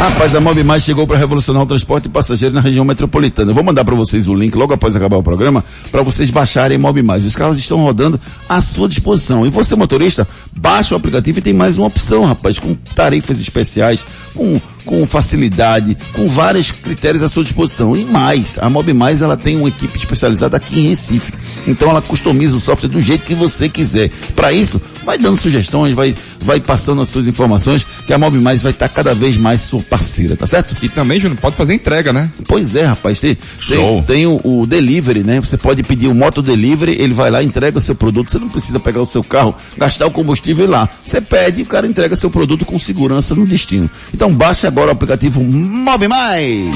Rapaz, 0.04 0.36
a 0.36 0.40
Mob 0.40 0.62
Mais 0.62 0.82
chegou 0.82 1.06
para 1.06 1.16
revolucionar 1.16 1.62
o 1.62 1.66
transporte 1.66 2.04
de 2.04 2.10
passageiros 2.10 2.54
na 2.54 2.60
região 2.60 2.84
metropolitana. 2.84 3.50
Eu 3.50 3.54
vou 3.54 3.64
mandar 3.64 3.84
para 3.84 3.94
vocês 3.94 4.28
o 4.28 4.34
link 4.34 4.54
logo 4.54 4.74
após 4.74 4.94
acabar 4.94 5.16
o 5.16 5.22
programa 5.22 5.64
para 5.90 6.02
vocês 6.02 6.30
baixarem 6.30 6.76
Mob 6.76 7.02
Mais. 7.02 7.24
Os 7.24 7.34
carros 7.34 7.58
estão 7.58 7.78
rodando 7.78 8.20
à 8.46 8.60
sua 8.60 8.86
disposição. 8.86 9.46
E 9.46 9.50
você, 9.50 9.74
motorista, 9.74 10.28
baixa 10.54 10.94
o 10.94 10.98
aplicativo 10.98 11.38
e 11.38 11.42
tem 11.42 11.54
mais 11.54 11.78
uma 11.78 11.86
opção, 11.86 12.24
rapaz, 12.24 12.58
com 12.58 12.74
tarifas 12.94 13.40
especiais, 13.40 14.04
com, 14.34 14.60
com 14.84 15.06
facilidade, 15.06 15.96
com 16.12 16.26
vários 16.26 16.70
critérios 16.70 17.22
à 17.22 17.28
sua 17.28 17.42
disposição. 17.42 17.96
E 17.96 18.04
mais, 18.04 18.58
a 18.58 18.68
Mob 18.68 18.92
Mais 18.92 19.22
ela 19.22 19.36
tem 19.36 19.56
uma 19.56 19.68
equipe 19.68 19.96
especializada 19.96 20.56
aqui 20.56 20.80
em 20.80 20.88
Recife. 20.88 21.32
Então 21.66 21.90
ela 21.90 22.02
customiza 22.02 22.54
o 22.54 22.60
software 22.60 22.88
do 22.88 23.00
jeito 23.00 23.24
que 23.24 23.34
você 23.34 23.68
quiser. 23.68 24.10
Para 24.34 24.52
isso, 24.52 24.80
vai 25.04 25.18
dando 25.18 25.36
sugestões, 25.36 25.94
vai, 25.94 26.14
vai 26.40 26.60
passando 26.60 27.00
as 27.00 27.08
suas 27.08 27.26
informações, 27.26 27.86
que 28.06 28.12
a 28.12 28.18
Mob 28.18 28.38
Mais 28.38 28.62
vai 28.62 28.72
estar 28.72 28.88
cada 28.88 29.14
vez 29.14 29.36
mais 29.36 29.62
sua 29.62 29.82
parceira, 29.82 30.36
tá 30.36 30.46
certo? 30.46 30.74
E 30.82 30.88
também, 30.88 31.20
Júnior, 31.20 31.38
pode 31.40 31.56
fazer 31.56 31.74
entrega, 31.74 32.12
né? 32.12 32.30
Pois 32.46 32.74
é, 32.74 32.84
rapaz. 32.84 33.20
Tem, 33.20 33.36
Show. 33.58 34.02
tem, 34.06 34.16
tem 34.16 34.26
o, 34.26 34.40
o 34.44 34.66
delivery, 34.66 35.22
né? 35.22 35.40
Você 35.40 35.56
pode 35.56 35.82
pedir 35.82 36.08
o 36.08 36.14
moto 36.14 36.42
delivery, 36.42 36.96
ele 37.00 37.14
vai 37.14 37.30
lá 37.30 37.42
entrega 37.42 37.78
o 37.78 37.80
seu 37.80 37.94
produto. 37.94 38.30
Você 38.30 38.38
não 38.38 38.48
precisa 38.48 38.78
pegar 38.78 39.00
o 39.00 39.06
seu 39.06 39.22
carro, 39.22 39.54
gastar 39.76 40.06
o 40.06 40.10
combustível 40.10 40.64
e 40.64 40.68
ir 40.68 40.70
lá. 40.70 40.88
Você 41.02 41.20
pede 41.20 41.60
e 41.60 41.62
o 41.62 41.66
cara 41.66 41.86
entrega 41.86 42.16
seu 42.16 42.30
produto 42.30 42.64
com 42.64 42.78
segurança 42.78 43.34
no 43.34 43.46
destino. 43.46 43.90
Então 44.12 44.32
baixe 44.32 44.66
agora 44.74 44.88
o 44.88 44.92
aplicativo 44.92 45.40
Mob 45.40 46.08
Mais. 46.08 46.74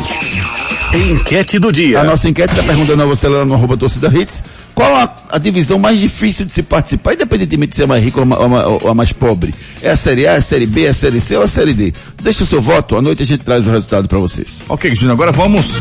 Enquete 0.94 1.58
do 1.58 1.72
dia. 1.72 2.00
A 2.00 2.04
nossa 2.04 2.28
enquete 2.28 2.52
está 2.52 2.62
perguntando 2.62 3.02
a 3.02 3.06
você 3.06 3.26
lá 3.26 3.44
no 3.44 3.54
arroba 3.54 3.76
torcida 3.76 4.08
hits. 4.08 4.42
Qual 4.72 4.94
a, 4.94 5.16
a 5.28 5.38
divisão 5.38 5.80
mais 5.80 5.98
difícil 5.98 6.46
de 6.46 6.52
se 6.52 6.62
participar, 6.62 7.14
independentemente 7.14 7.70
de 7.70 7.76
ser 7.76 7.86
mais 7.88 8.02
rico 8.02 8.20
ou, 8.20 8.26
ou 8.26 8.78
ou 8.84 8.88
a 8.88 8.94
mais 8.94 9.12
pobre? 9.12 9.52
É 9.82 9.90
a 9.90 9.96
Série 9.96 10.28
A, 10.28 10.34
é 10.34 10.36
a 10.36 10.40
Série 10.40 10.66
B, 10.66 10.84
é 10.84 10.90
a 10.90 10.94
Série 10.94 11.20
C 11.20 11.36
ou 11.36 11.42
a 11.42 11.48
Série 11.48 11.74
D? 11.74 11.92
Deixa 12.22 12.44
o 12.44 12.46
seu 12.46 12.60
voto, 12.60 12.96
à 12.96 13.02
noite 13.02 13.22
a 13.22 13.26
gente 13.26 13.42
traz 13.42 13.66
o 13.66 13.70
resultado 13.70 14.06
para 14.06 14.18
vocês. 14.18 14.66
Ok, 14.68 14.94
Júnior, 14.94 15.14
agora 15.14 15.32
vamos. 15.32 15.80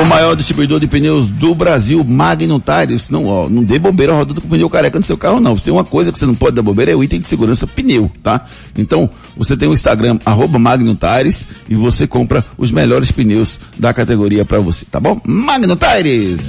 O 0.00 0.06
maior 0.06 0.34
distribuidor 0.34 0.80
de 0.80 0.86
pneus 0.86 1.28
do 1.28 1.54
Brasil, 1.54 2.02
Magnum 2.02 2.60
Tires. 2.60 3.10
Não, 3.10 3.26
ó, 3.26 3.48
não 3.48 3.62
dê 3.62 3.78
bobeira 3.78 4.14
rodando 4.14 4.40
com 4.40 4.48
pneu 4.48 4.70
careca 4.70 4.98
no 4.98 5.04
seu 5.04 5.16
carro, 5.16 5.40
não. 5.40 5.56
Se 5.56 5.64
tem 5.64 5.72
uma 5.72 5.84
coisa 5.84 6.10
que 6.10 6.18
você 6.18 6.24
não 6.24 6.34
pode 6.34 6.56
dar 6.56 6.62
bobeira, 6.62 6.92
é 6.92 6.94
o 6.94 7.04
item 7.04 7.20
de 7.20 7.28
segurança 7.28 7.66
pneu, 7.66 8.10
tá? 8.22 8.46
Então, 8.76 9.10
você 9.36 9.56
tem 9.56 9.68
o 9.68 9.72
Instagram, 9.72 10.18
arroba 10.24 10.58
Magnum 10.58 10.94
Tires, 10.94 11.46
e 11.68 11.74
você 11.74 12.06
compra 12.06 12.44
os 12.56 12.72
melhores 12.72 13.10
pneus 13.10 13.58
da 13.78 13.92
categoria 13.92 14.44
para 14.44 14.58
você, 14.58 14.86
tá 14.86 14.98
bom? 14.98 15.20
Magnum 15.24 15.76
Tires! 15.76 16.48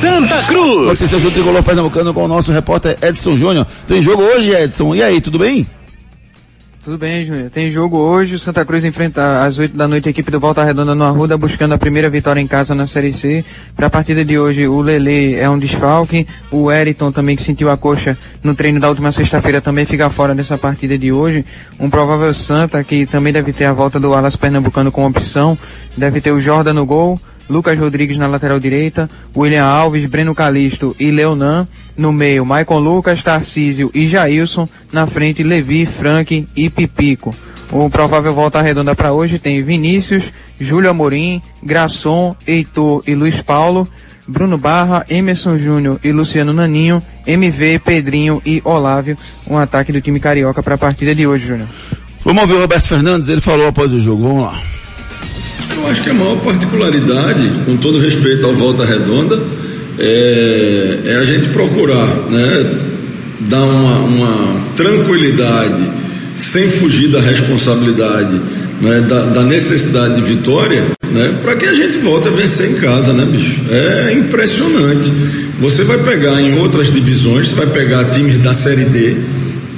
Santa 0.00 0.42
Cruz! 0.44 0.86
Notícias 0.86 1.22
do 1.22 1.30
Tricolor 1.30 1.62
Pernambucano 1.62 2.14
com 2.14 2.24
o 2.24 2.28
nosso 2.28 2.52
repórter 2.52 2.96
Edson 3.02 3.36
Júnior. 3.36 3.66
Tem 3.86 4.00
jogo 4.00 4.22
hoje, 4.22 4.50
Edson? 4.50 4.94
E 4.94 5.02
aí, 5.02 5.20
tudo 5.20 5.38
bem? 5.38 5.66
Tudo 6.88 6.96
bem, 6.96 7.26
Júnior. 7.26 7.50
Tem 7.50 7.70
jogo 7.70 7.98
hoje. 7.98 8.36
O 8.36 8.38
Santa 8.38 8.64
Cruz 8.64 8.82
enfrenta 8.82 9.44
às 9.44 9.58
8 9.58 9.76
da 9.76 9.86
noite 9.86 10.08
a 10.08 10.10
equipe 10.10 10.30
do 10.30 10.40
Volta 10.40 10.64
Redonda 10.64 10.94
no 10.94 11.04
Arruda, 11.04 11.36
buscando 11.36 11.74
a 11.74 11.78
primeira 11.78 12.08
vitória 12.08 12.40
em 12.40 12.46
casa 12.46 12.74
na 12.74 12.86
Série 12.86 13.12
C. 13.12 13.44
Para 13.76 13.88
a 13.88 13.90
partida 13.90 14.24
de 14.24 14.38
hoje, 14.38 14.66
o 14.66 14.80
Lele 14.80 15.34
é 15.34 15.50
um 15.50 15.58
desfalque. 15.58 16.26
O 16.50 16.72
Eriton 16.72 17.12
também, 17.12 17.36
que 17.36 17.42
sentiu 17.42 17.68
a 17.68 17.76
coxa 17.76 18.16
no 18.42 18.54
treino 18.54 18.80
da 18.80 18.88
última 18.88 19.12
sexta-feira, 19.12 19.60
também 19.60 19.84
fica 19.84 20.08
fora 20.08 20.34
dessa 20.34 20.56
partida 20.56 20.96
de 20.96 21.12
hoje. 21.12 21.44
Um 21.78 21.90
provável 21.90 22.32
Santa, 22.32 22.82
que 22.82 23.04
também 23.04 23.34
deve 23.34 23.52
ter 23.52 23.66
a 23.66 23.72
volta 23.74 24.00
do 24.00 24.14
Alas 24.14 24.34
Pernambucano 24.34 24.90
com 24.90 25.04
opção. 25.04 25.58
Deve 25.94 26.22
ter 26.22 26.32
o 26.32 26.40
Jordan 26.40 26.72
no 26.72 26.86
gol. 26.86 27.20
Lucas 27.48 27.78
Rodrigues 27.78 28.16
na 28.16 28.26
lateral 28.26 28.60
direita, 28.60 29.08
William 29.36 29.64
Alves, 29.64 30.04
Breno 30.06 30.34
Calisto 30.34 30.94
e 30.98 31.10
Leonan. 31.10 31.66
No 31.96 32.12
meio, 32.12 32.44
Maicon 32.44 32.78
Lucas, 32.78 33.22
Tarcísio 33.22 33.90
e 33.94 34.06
Jailson. 34.06 34.66
Na 34.92 35.06
frente, 35.06 35.42
Levi, 35.42 35.86
Frank 35.86 36.46
e 36.54 36.70
Pipico. 36.70 37.34
O 37.70 37.90
provável 37.90 38.32
volta 38.32 38.62
redonda 38.62 38.94
para 38.94 39.12
hoje 39.12 39.38
tem 39.38 39.62
Vinícius, 39.62 40.24
Júlio 40.60 40.90
Amorim, 40.90 41.42
Grasson, 41.62 42.36
Heitor 42.46 43.02
e 43.06 43.14
Luiz 43.14 43.40
Paulo. 43.42 43.88
Bruno 44.28 44.58
Barra, 44.58 45.06
Emerson 45.08 45.58
Júnior 45.58 45.98
e 46.04 46.12
Luciano 46.12 46.52
Naninho, 46.52 47.02
MV, 47.26 47.78
Pedrinho 47.78 48.42
e 48.44 48.60
Olávio. 48.62 49.16
Um 49.46 49.56
ataque 49.56 49.90
do 49.90 50.02
time 50.02 50.20
carioca 50.20 50.62
para 50.62 50.74
a 50.74 50.78
partida 50.78 51.14
de 51.14 51.26
hoje, 51.26 51.46
Júnior. 51.46 51.68
Vamos 52.22 52.42
ouvir 52.42 52.54
o 52.54 52.60
Roberto 52.60 52.86
Fernandes, 52.86 53.28
ele 53.30 53.40
falou 53.40 53.66
após 53.68 53.90
o 53.90 53.98
jogo. 53.98 54.22
Vamos 54.22 54.42
lá. 54.42 54.60
Eu 55.78 55.86
acho 55.86 56.02
que 56.02 56.10
a 56.10 56.14
maior 56.14 56.40
particularidade, 56.40 57.50
com 57.64 57.76
todo 57.76 57.98
respeito 57.98 58.44
ao 58.44 58.54
Volta 58.54 58.84
Redonda, 58.84 59.40
é, 59.98 61.00
é 61.04 61.16
a 61.16 61.24
gente 61.24 61.48
procurar 61.48 62.06
né, 62.28 62.78
dar 63.40 63.62
uma, 63.62 63.98
uma 64.00 64.60
tranquilidade 64.76 65.90
sem 66.36 66.68
fugir 66.68 67.08
da 67.08 67.20
responsabilidade, 67.20 68.40
né, 68.80 69.00
da, 69.02 69.26
da, 69.26 69.42
necessidade 69.42 70.16
de 70.16 70.22
vitória, 70.22 70.92
né, 71.02 71.38
para 71.42 71.56
que 71.56 71.64
a 71.64 71.74
gente 71.74 71.98
volte 71.98 72.28
a 72.28 72.30
vencer 72.30 72.70
em 72.70 72.74
casa, 72.74 73.12
né, 73.12 73.24
bicho? 73.24 73.60
É 73.70 74.12
impressionante. 74.12 75.12
Você 75.60 75.84
vai 75.84 75.98
pegar 75.98 76.40
em 76.40 76.58
outras 76.58 76.92
divisões, 76.92 77.48
você 77.48 77.54
vai 77.54 77.66
pegar 77.66 78.04
times 78.06 78.38
da 78.38 78.52
Série 78.52 78.84
D, 78.84 79.16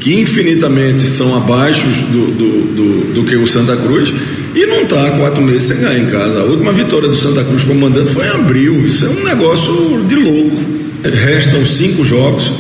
que 0.01 0.19
infinitamente 0.21 1.03
são 1.03 1.37
abaixo 1.37 1.87
do, 2.11 2.27
do, 2.27 2.75
do, 2.75 3.15
do 3.15 3.25
que 3.25 3.37
o 3.37 3.47
Santa 3.47 3.77
Cruz, 3.77 4.13
e 4.55 4.67
não 4.67 4.83
está 4.83 5.07
há 5.07 5.11
quatro 5.13 5.43
meses 5.43 5.69
sem 5.69 5.77
ganhar 5.79 5.99
em 5.99 6.07
casa. 6.07 6.41
A 6.41 6.45
última 6.45 6.73
vitória 6.73 7.09
do 7.09 7.15
Santa 7.15 7.45
Cruz 7.45 7.65
comandante 7.65 8.13
foi 8.13 8.27
em 8.27 8.31
abril. 8.31 8.87
Isso 8.87 9.07
é 9.07 9.09
um 9.09 9.25
negócio 9.25 10.05
de 10.09 10.17
louco. 10.17 10.61
Restam 11.05 11.65
cinco 11.65 12.05
jogos 12.05 12.53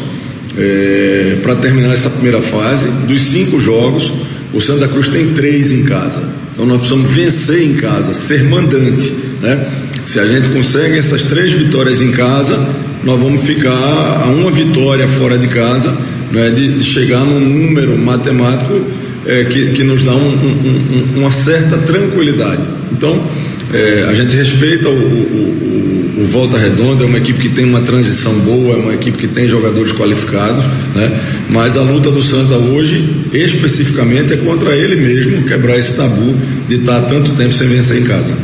é, 0.56 1.38
para 1.42 1.56
terminar 1.56 1.92
essa 1.92 2.08
primeira 2.08 2.40
fase. 2.40 2.88
Dos 3.08 3.22
cinco 3.22 3.58
jogos, 3.58 4.12
o 4.52 4.60
Santa 4.60 4.86
Cruz 4.86 5.08
tem 5.08 5.34
três 5.34 5.72
em 5.72 5.84
casa. 5.84 6.22
Então 6.52 6.64
nós 6.64 6.78
precisamos 6.78 7.10
vencer 7.10 7.62
em 7.62 7.74
casa, 7.74 8.14
ser 8.14 8.44
mandante. 8.44 9.12
Né? 9.42 9.66
Se 10.06 10.20
a 10.20 10.26
gente 10.26 10.48
consegue 10.48 10.98
essas 10.98 11.24
três 11.24 11.52
vitórias 11.52 12.00
em 12.00 12.12
casa, 12.12 12.58
nós 13.02 13.20
vamos 13.20 13.42
ficar 13.42 13.70
a 13.72 14.26
uma 14.26 14.50
vitória 14.50 15.08
fora 15.08 15.38
de 15.38 15.48
casa, 15.48 15.96
né? 16.30 16.50
de, 16.50 16.78
de 16.78 16.84
chegar 16.84 17.24
num 17.24 17.40
número 17.40 17.98
matemático 17.98 18.80
é, 19.26 19.44
que, 19.44 19.72
que, 19.72 19.84
nos 19.84 20.02
dá 20.02 20.14
um, 20.14 20.28
um, 20.28 21.14
um, 21.16 21.20
uma 21.20 21.30
certa 21.30 21.78
tranquilidade. 21.78 22.62
Então, 22.92 23.26
é, 23.72 24.06
a 24.08 24.14
gente 24.14 24.34
respeita 24.34 24.88
o, 24.88 24.92
o, 24.92 26.16
o, 26.18 26.22
o, 26.22 26.24
Volta 26.26 26.58
Redonda, 26.58 27.04
é 27.04 27.06
uma 27.06 27.18
equipe 27.18 27.40
que 27.40 27.48
tem 27.50 27.64
uma 27.64 27.82
transição 27.82 28.32
boa, 28.40 28.74
é 28.74 28.78
uma 28.78 28.94
equipe 28.94 29.16
que 29.16 29.28
tem 29.28 29.48
jogadores 29.48 29.92
qualificados, 29.92 30.64
né? 30.94 31.20
mas 31.48 31.76
a 31.76 31.82
luta 31.82 32.10
do 32.10 32.22
Santa 32.22 32.56
hoje, 32.56 33.28
especificamente, 33.32 34.32
é 34.32 34.36
contra 34.36 34.74
ele 34.74 34.96
mesmo 34.96 35.44
quebrar 35.44 35.78
esse 35.78 35.94
tabu 35.94 36.34
de 36.68 36.76
estar 36.76 37.02
tanto 37.02 37.32
tempo 37.32 37.52
sem 37.52 37.68
vencer 37.68 38.02
em 38.02 38.04
casa. 38.04 38.36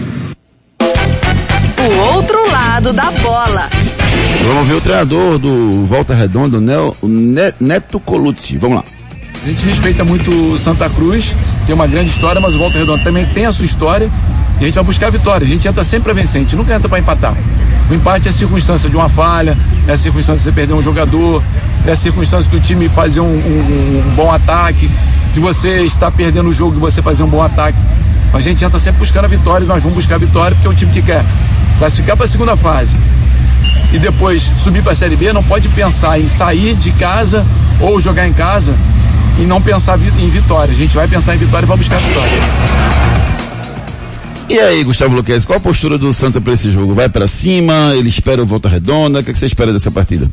O 0.80 2.14
outro 2.14 2.50
lado 2.50 2.92
da 2.92 3.10
bola. 3.10 3.68
Vamos 4.46 4.68
ver 4.68 4.74
o 4.74 4.80
treinador 4.80 5.38
do 5.38 5.86
Volta 5.86 6.14
Redonda, 6.14 6.58
o 7.02 7.08
Neto 7.60 7.98
Colucci. 7.98 8.58
Vamos 8.58 8.76
lá. 8.78 8.84
A 9.46 9.48
gente 9.48 9.64
respeita 9.64 10.04
muito 10.04 10.58
Santa 10.58 10.90
Cruz, 10.90 11.32
tem 11.66 11.72
uma 11.72 11.86
grande 11.86 12.10
história, 12.10 12.40
mas 12.40 12.56
o 12.56 12.58
Volta 12.58 12.78
Redonda 12.78 13.04
também 13.04 13.24
tem 13.26 13.46
a 13.46 13.52
sua 13.52 13.64
história 13.64 14.10
e 14.58 14.64
a 14.64 14.66
gente 14.66 14.74
vai 14.74 14.82
buscar 14.82 15.06
a 15.06 15.10
vitória. 15.10 15.46
A 15.46 15.48
gente 15.48 15.68
entra 15.68 15.84
sempre 15.84 16.12
para 16.12 16.14
vencer, 16.14 16.40
a 16.40 16.42
gente 16.42 16.56
nunca 16.56 16.74
entra 16.74 16.88
para 16.88 16.98
empatar. 16.98 17.32
O 17.88 17.94
empate 17.94 18.26
é 18.26 18.32
circunstância 18.32 18.90
de 18.90 18.96
uma 18.96 19.08
falha, 19.08 19.56
é 19.86 19.92
a 19.92 19.96
circunstância 19.96 20.38
de 20.38 20.42
você 20.42 20.50
perder 20.50 20.72
um 20.72 20.82
jogador, 20.82 21.44
é 21.86 21.92
a 21.92 21.94
circunstância 21.94 22.50
do 22.50 22.58
time 22.58 22.88
fazer 22.88 23.20
um, 23.20 23.24
um, 23.24 24.02
um 24.04 24.14
bom 24.16 24.32
ataque, 24.32 24.90
de 25.32 25.38
você 25.38 25.82
estar 25.82 26.10
perdendo 26.10 26.48
o 26.48 26.52
jogo 26.52 26.74
e 26.74 26.80
você 26.80 27.00
fazer 27.00 27.22
um 27.22 27.28
bom 27.28 27.40
ataque. 27.40 27.78
A 28.34 28.40
gente 28.40 28.64
entra 28.64 28.80
sempre 28.80 28.98
buscando 28.98 29.26
a 29.26 29.28
vitória 29.28 29.64
e 29.64 29.68
nós 29.68 29.80
vamos 29.80 29.94
buscar 29.96 30.16
a 30.16 30.18
vitória 30.18 30.56
porque 30.56 30.66
é 30.66 30.70
o 30.72 30.74
time 30.74 30.90
que 30.90 31.02
quer 31.02 31.24
classificar 31.78 32.16
para 32.16 32.26
a 32.26 32.28
segunda 32.28 32.56
fase 32.56 32.96
e 33.92 33.98
depois 34.00 34.42
subir 34.42 34.82
para 34.82 34.90
a 34.90 34.96
Série 34.96 35.14
B 35.14 35.32
não 35.32 35.44
pode 35.44 35.68
pensar 35.68 36.20
em 36.20 36.26
sair 36.26 36.74
de 36.74 36.90
casa 36.90 37.46
ou 37.80 38.00
jogar 38.00 38.26
em 38.26 38.32
casa 38.32 38.74
e 39.38 39.42
não 39.42 39.60
pensar 39.60 39.98
em 39.98 40.28
vitória. 40.28 40.72
A 40.72 40.76
gente 40.76 40.94
vai 40.94 41.06
pensar 41.06 41.34
em 41.34 41.38
vitória 41.38 41.64
e 41.64 41.68
vai 41.68 41.76
buscar 41.76 41.96
vitória. 41.96 42.86
E 44.48 44.58
aí, 44.58 44.84
Gustavo 44.84 45.14
Luquez, 45.14 45.44
qual 45.44 45.58
a 45.58 45.60
postura 45.60 45.98
do 45.98 46.12
Santa 46.12 46.40
para 46.40 46.52
esse 46.52 46.70
jogo? 46.70 46.94
Vai 46.94 47.08
para 47.08 47.26
cima? 47.26 47.94
Ele 47.94 48.08
espera 48.08 48.42
o 48.42 48.46
volta 48.46 48.68
redonda? 48.68 49.20
O 49.20 49.24
que, 49.24 49.30
é 49.30 49.32
que 49.32 49.38
você 49.38 49.46
espera 49.46 49.72
dessa 49.72 49.90
partida? 49.90 50.30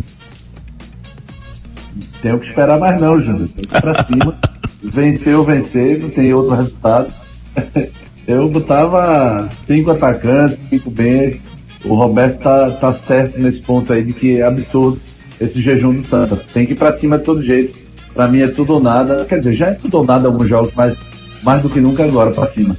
Tenho 2.22 2.40
que 2.40 2.46
esperar 2.46 2.80
mais 2.80 3.02
não, 3.02 3.20
Júnior. 3.20 3.50
Tem 3.50 3.66
que 3.66 3.76
ir 3.76 3.82
pra 3.82 4.04
cima. 4.04 4.40
Venceu, 4.84 5.44
vencer, 5.44 6.00
não 6.00 6.10
tem 6.10 6.34
outro 6.34 6.56
resultado. 6.56 7.14
Eu 8.28 8.50
botava 8.50 9.48
cinco 9.50 9.92
atacantes, 9.92 10.60
cinco 10.60 10.90
B. 10.90 11.40
O 11.84 11.96
Roberto 11.96 12.42
tá, 12.42 12.72
tá 12.72 12.94
certo 12.94 13.40
nesse 13.40 13.62
ponto 13.62 13.92
aí 13.92 14.04
de 14.04 14.14
que 14.14 14.40
é 14.40 14.44
absurdo 14.44 15.00
esse 15.40 15.62
jejum 15.62 15.94
do 15.94 16.04
Santa. 16.04 16.38
Tem 16.54 16.66
que 16.66 16.72
ir 16.74 16.76
pra 16.76 16.94
cima 16.94 17.18
de 17.18 17.26
todo 17.26 17.44
jeito. 17.44 17.78
Pra 18.14 18.28
mim 18.28 18.42
é 18.42 18.48
tudo 18.48 18.74
ou 18.74 18.82
nada. 18.82 19.26
Quer 19.26 19.40
dizer, 19.40 19.54
já 19.54 19.68
é 19.68 19.74
tudo 19.74 19.98
ou 19.98 20.06
nada 20.06 20.28
alguns 20.28 20.48
jogos, 20.48 20.72
mas 20.76 20.96
mais 21.42 21.62
do 21.62 21.70
que 21.70 21.80
nunca 21.80 22.04
agora 22.04 22.32
pra 22.32 22.46
cima. 22.46 22.76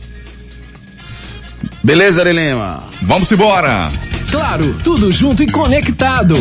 Beleza, 1.82 2.20
Arelema? 2.20 2.82
Vamos 3.03 3.30
embora! 3.30 3.89
Claro, 4.30 4.74
tudo 4.82 5.12
junto 5.12 5.43
e 5.43 5.47
conectado. 5.51 6.35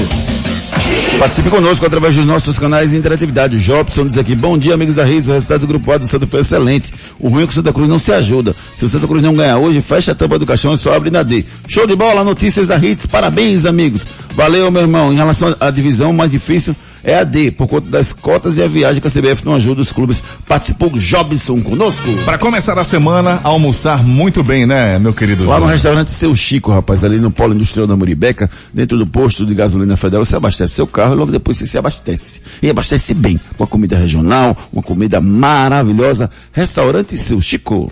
Participe 1.19 1.49
conosco 1.49 1.85
através 1.85 2.15
dos 2.15 2.25
nossos 2.25 2.57
canais 2.57 2.91
de 2.91 2.97
interatividade. 2.97 3.55
O 3.55 3.59
Jobson 3.59 4.07
diz 4.07 4.17
aqui, 4.17 4.35
bom 4.35 4.57
dia 4.57 4.73
amigos 4.73 4.95
da 4.95 5.03
Reis, 5.03 5.27
o 5.27 5.31
resultado 5.31 5.61
do 5.61 5.67
grupo 5.67 5.91
A 5.91 5.97
do 5.97 6.07
Santa 6.07 6.25
foi 6.25 6.41
excelente. 6.41 6.91
O 7.19 7.29
ruim 7.29 7.43
é 7.43 7.45
que 7.45 7.51
o 7.51 7.55
Santa 7.55 7.71
Cruz 7.71 7.87
não 7.87 7.99
se 7.99 8.11
ajuda. 8.11 8.55
Se 8.75 8.85
o 8.85 8.89
Santa 8.89 9.07
Cruz 9.07 9.23
não 9.23 9.33
ganhar 9.35 9.57
hoje, 9.57 9.81
fecha 9.81 10.11
a 10.11 10.15
tampa 10.15 10.39
do 10.39 10.45
caixão 10.45 10.73
e 10.73 10.77
só 10.77 10.93
abre 10.93 11.11
na 11.11 11.23
D. 11.23 11.45
Show 11.67 11.85
de 11.85 11.95
bola, 11.95 12.23
notícias 12.23 12.67
da 12.67 12.77
Hits, 12.77 13.05
parabéns 13.05 13.65
amigos. 13.65 14.05
Valeu 14.35 14.71
meu 14.71 14.81
irmão, 14.81 15.13
em 15.13 15.15
relação 15.15 15.55
à 15.59 15.69
divisão 15.69 16.11
mais 16.11 16.31
difícil, 16.31 16.75
é 17.03 17.17
a 17.17 17.23
D, 17.23 17.51
por 17.51 17.67
conta 17.67 17.89
das 17.89 18.13
cotas 18.13 18.57
e 18.57 18.63
a 18.63 18.67
viagem 18.67 19.01
que 19.01 19.07
a 19.07 19.11
CBF 19.11 19.45
não 19.45 19.55
ajuda 19.55 19.81
os 19.81 19.91
clubes. 19.91 20.23
Participou 20.47 20.89
Jobson 20.91 21.61
conosco. 21.61 22.07
Para 22.25 22.37
começar 22.37 22.77
a 22.77 22.83
semana, 22.83 23.41
almoçar 23.43 24.03
muito 24.03 24.43
bem, 24.43 24.65
né, 24.65 24.97
meu 24.99 25.13
querido? 25.13 25.45
Lá 25.45 25.59
no 25.59 25.65
restaurante 25.65 26.11
Seu 26.11 26.35
Chico, 26.35 26.71
rapaz, 26.71 27.03
ali 27.03 27.19
no 27.19 27.31
Polo 27.31 27.53
Industrial 27.53 27.85
da 27.85 27.95
Muribeca, 27.95 28.49
dentro 28.73 28.97
do 28.97 29.05
posto 29.05 29.45
de 29.45 29.53
gasolina 29.53 29.97
federal, 29.97 30.23
você 30.23 30.35
abastece 30.35 30.73
seu 30.73 30.87
carro 30.87 31.13
e 31.13 31.17
logo 31.17 31.31
depois 31.31 31.57
você 31.57 31.67
se 31.67 31.77
abastece. 31.77 32.41
E 32.61 32.69
abastece 32.69 33.13
bem, 33.13 33.39
com 33.57 33.63
a 33.63 33.67
comida 33.67 33.97
regional, 33.97 34.55
uma 34.71 34.81
comida 34.81 35.19
maravilhosa. 35.19 36.29
Restaurante 36.51 37.17
Seu 37.17 37.41
Chico. 37.41 37.91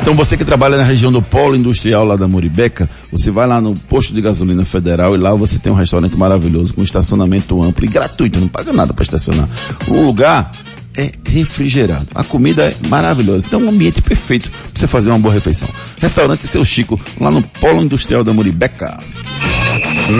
Então 0.00 0.16
você 0.16 0.38
que 0.38 0.44
trabalha 0.44 0.78
na 0.78 0.84
região 0.84 1.12
do 1.12 1.20
polo 1.20 1.54
industrial 1.54 2.02
lá 2.02 2.16
da 2.16 2.26
Muribeca, 2.26 2.88
você 3.12 3.30
vai 3.30 3.46
lá 3.46 3.60
no 3.60 3.74
posto 3.74 4.14
de 4.14 4.22
gasolina 4.22 4.64
federal 4.64 5.14
e 5.14 5.18
lá 5.18 5.34
você 5.34 5.58
tem 5.58 5.70
um 5.70 5.76
restaurante 5.76 6.16
maravilhoso 6.16 6.72
com 6.72 6.82
estacionamento 6.82 7.62
amplo 7.62 7.84
e 7.84 7.88
gratuito, 7.88 8.40
não 8.40 8.48
paga 8.48 8.72
nada 8.72 8.94
para 8.94 9.02
estacionar. 9.02 9.46
O 9.86 10.00
lugar 10.00 10.50
é 10.96 11.12
refrigerado. 11.24 12.06
A 12.14 12.24
comida 12.24 12.64
é 12.64 12.88
maravilhosa. 12.88 13.46
Então 13.46 13.60
um 13.60 13.68
ambiente 13.68 14.00
perfeito 14.00 14.50
para 14.50 14.60
você 14.74 14.86
fazer 14.86 15.10
uma 15.10 15.18
boa 15.18 15.34
refeição. 15.34 15.68
Restaurante 15.98 16.46
Seu 16.46 16.64
Chico, 16.64 16.98
lá 17.20 17.30
no 17.30 17.42
polo 17.42 17.82
industrial 17.82 18.24
da 18.24 18.32
Muribeca. 18.32 18.98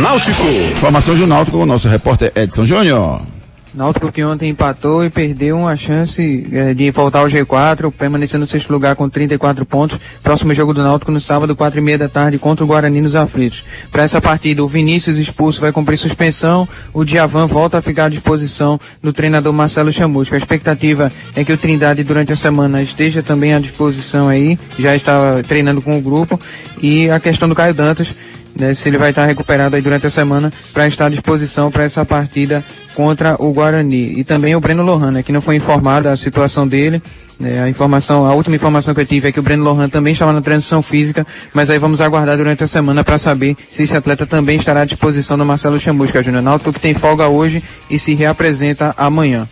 Náutico. 0.02 0.42
Informações 0.76 1.18
do 1.18 1.26
Náutico 1.26 1.56
com 1.56 1.62
o 1.62 1.66
nosso 1.66 1.88
repórter 1.88 2.30
Edson 2.36 2.64
Júnior. 2.64 3.37
Náutico 3.74 4.10
que 4.10 4.24
ontem 4.24 4.50
empatou 4.50 5.04
e 5.04 5.10
perdeu 5.10 5.58
uma 5.58 5.76
chance 5.76 6.48
é, 6.52 6.72
de 6.72 6.90
voltar 6.90 7.20
ao 7.20 7.26
G4, 7.26 7.92
permanecendo 7.92 8.40
no 8.40 8.46
sexto 8.46 8.72
lugar 8.72 8.96
com 8.96 9.08
34 9.08 9.64
pontos. 9.66 9.98
Próximo 10.22 10.54
jogo 10.54 10.72
do 10.72 10.82
Náutico 10.82 11.12
no 11.12 11.20
sábado, 11.20 11.54
quatro 11.54 11.78
e 11.78 11.82
meia 11.82 11.98
da 11.98 12.08
tarde, 12.08 12.38
contra 12.38 12.64
o 12.64 12.66
Guarani 12.66 13.00
nos 13.00 13.14
aflitos. 13.14 13.64
Para 13.92 14.04
essa 14.04 14.20
partida, 14.20 14.64
o 14.64 14.68
Vinícius 14.68 15.18
expulso 15.18 15.60
vai 15.60 15.72
cumprir 15.72 15.96
suspensão, 15.96 16.68
o 16.92 17.04
Diavan 17.04 17.46
volta 17.46 17.78
a 17.78 17.82
ficar 17.82 18.06
à 18.06 18.08
disposição 18.08 18.80
do 19.02 19.12
treinador 19.12 19.52
Marcelo 19.52 19.92
Chamusco. 19.92 20.34
A 20.34 20.38
expectativa 20.38 21.12
é 21.34 21.44
que 21.44 21.52
o 21.52 21.58
Trindade 21.58 22.02
durante 22.02 22.32
a 22.32 22.36
semana 22.36 22.82
esteja 22.82 23.22
também 23.22 23.52
à 23.52 23.58
disposição 23.58 24.28
aí, 24.28 24.58
já 24.78 24.96
está 24.96 25.42
treinando 25.46 25.82
com 25.82 25.98
o 25.98 26.00
grupo. 26.00 26.38
E 26.80 27.10
a 27.10 27.18
questão 27.18 27.48
do 27.48 27.54
Caio 27.54 27.74
Dantas, 27.74 28.14
né, 28.56 28.74
se 28.74 28.88
ele 28.88 28.98
vai 28.98 29.10
estar 29.10 29.24
recuperado 29.24 29.76
aí 29.76 29.82
durante 29.82 30.06
a 30.06 30.10
semana 30.10 30.52
para 30.72 30.86
estar 30.86 31.06
à 31.06 31.08
disposição 31.08 31.70
para 31.70 31.84
essa 31.84 32.04
partida 32.04 32.64
contra 32.94 33.36
o 33.38 33.52
Guarani. 33.52 34.18
E 34.18 34.24
também 34.24 34.54
o 34.56 34.60
Breno 34.60 34.82
Lohan, 34.82 35.12
né, 35.12 35.22
que 35.22 35.32
não 35.32 35.40
foi 35.40 35.56
informado 35.56 36.08
a 36.08 36.16
situação 36.16 36.66
dele. 36.66 37.02
Né, 37.38 37.62
a 37.62 37.68
informação, 37.68 38.26
a 38.26 38.34
última 38.34 38.56
informação 38.56 38.92
que 38.92 39.00
eu 39.00 39.06
tive 39.06 39.28
é 39.28 39.32
que 39.32 39.38
o 39.38 39.42
Breno 39.42 39.62
Lohan 39.62 39.88
também 39.88 40.12
estava 40.12 40.32
na 40.32 40.40
transição 40.40 40.82
física, 40.82 41.24
mas 41.54 41.70
aí 41.70 41.78
vamos 41.78 42.00
aguardar 42.00 42.36
durante 42.36 42.64
a 42.64 42.66
semana 42.66 43.04
para 43.04 43.16
saber 43.16 43.56
se 43.70 43.84
esse 43.84 43.96
atleta 43.96 44.26
também 44.26 44.58
estará 44.58 44.80
à 44.80 44.84
disposição 44.84 45.38
do 45.38 45.44
Marcelo 45.44 45.78
Chamusca 45.78 46.22
Júnior 46.22 46.42
Náutico, 46.42 46.72
que 46.72 46.80
tem 46.80 46.94
folga 46.94 47.28
hoje 47.28 47.62
e 47.88 47.98
se 47.98 48.14
reapresenta 48.14 48.92
amanhã. 48.96 49.46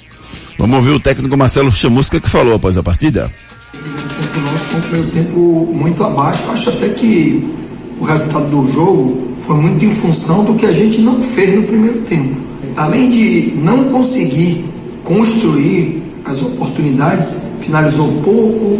Vamos 0.59 0.77
ouvir 0.77 0.91
o 0.91 1.01
técnico 1.01 1.37
Marcelo 1.37 1.71
Chamusca 1.71 2.19
que 2.19 2.29
falou 2.29 2.55
após 2.55 2.77
a 2.77 2.83
partida. 2.83 3.31
O 3.75 4.41
nosso 4.41 4.65
foi 4.65 4.79
um 4.79 4.83
primeiro 4.83 5.11
tempo 5.11 5.71
muito 5.73 6.03
abaixo, 6.03 6.51
acho 6.51 6.71
até 6.71 6.89
que 6.89 7.66
o 8.01 8.05
resultado 8.05 8.47
do 8.49 8.71
jogo 8.73 9.19
foi 9.41 9.57
muito 9.57 9.85
em 9.85 9.95
função 9.97 10.45
do 10.45 10.55
que 10.55 10.67
a 10.67 10.73
gente 10.73 11.01
não 11.01 11.21
fez 11.21 11.55
no 11.57 11.63
primeiro 11.63 12.01
tempo. 12.03 12.35
Além 12.77 13.11
de 13.11 13.55
não 13.63 13.85
conseguir 13.85 14.65
construir 15.05 16.03
as 16.25 16.43
oportunidades, 16.43 17.43
finalizou 17.61 18.09
pouco, 18.25 18.79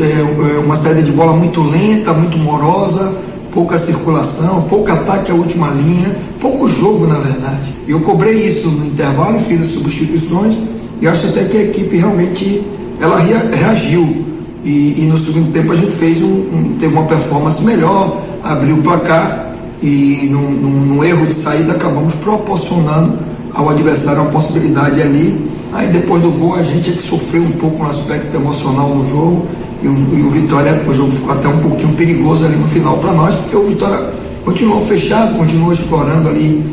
é, 0.00 0.58
uma 0.58 0.76
saída 0.76 1.02
de 1.02 1.10
bola 1.10 1.34
muito 1.34 1.60
lenta, 1.62 2.12
muito 2.12 2.38
morosa, 2.38 3.12
pouca 3.52 3.78
circulação, 3.78 4.62
pouco 4.62 4.90
ataque 4.92 5.30
à 5.30 5.34
última 5.34 5.68
linha, 5.70 6.16
pouco 6.40 6.68
jogo 6.68 7.06
na 7.06 7.18
verdade. 7.18 7.74
Eu 7.86 8.00
cobrei 8.00 8.46
isso 8.46 8.68
no 8.68 8.86
intervalo, 8.86 9.40
fiz 9.40 9.60
as 9.60 9.68
substituições 9.68 10.56
e 11.00 11.06
acho 11.06 11.26
até 11.26 11.44
que 11.44 11.56
a 11.56 11.62
equipe 11.62 11.96
realmente 11.96 12.62
ela 13.00 13.18
reagiu. 13.18 14.24
E, 14.64 15.02
e 15.02 15.08
no 15.10 15.16
segundo 15.18 15.52
tempo 15.52 15.72
a 15.72 15.76
gente 15.76 15.92
fez 15.92 16.22
um, 16.22 16.26
um, 16.26 16.76
teve 16.78 16.92
uma 16.92 17.04
performance 17.06 17.62
melhor, 17.62 18.22
abriu 18.48 18.76
o 18.76 18.82
placar 18.82 19.52
e 19.82 20.28
num, 20.30 20.50
num, 20.50 20.80
num 20.80 21.04
erro 21.04 21.26
de 21.26 21.34
saída 21.34 21.72
acabamos 21.72 22.14
proporcionando 22.14 23.12
ao 23.54 23.68
adversário 23.68 24.22
uma 24.22 24.30
possibilidade 24.30 25.00
ali. 25.02 25.48
Aí 25.72 25.86
depois 25.88 26.22
do 26.22 26.30
gol 26.30 26.54
a 26.54 26.62
gente 26.62 26.90
é 26.90 26.92
que 26.94 27.02
sofreu 27.02 27.42
um 27.42 27.52
pouco 27.52 27.84
no 27.84 27.90
aspecto 27.90 28.34
emocional 28.34 28.88
no 28.88 29.08
jogo 29.10 29.46
e 29.82 29.86
o, 29.86 29.92
e 29.92 30.22
o 30.22 30.30
Vitória, 30.30 30.82
o 30.88 30.94
jogo 30.94 31.12
ficou 31.12 31.32
até 31.32 31.46
um 31.46 31.58
pouquinho 31.58 31.92
perigoso 31.94 32.46
ali 32.46 32.56
no 32.56 32.66
final 32.68 32.96
para 32.98 33.12
nós, 33.12 33.34
porque 33.36 33.56
o 33.56 33.64
Vitória 33.64 34.10
continuou 34.44 34.80
fechado, 34.86 35.36
continuou 35.36 35.72
explorando 35.72 36.28
ali 36.28 36.64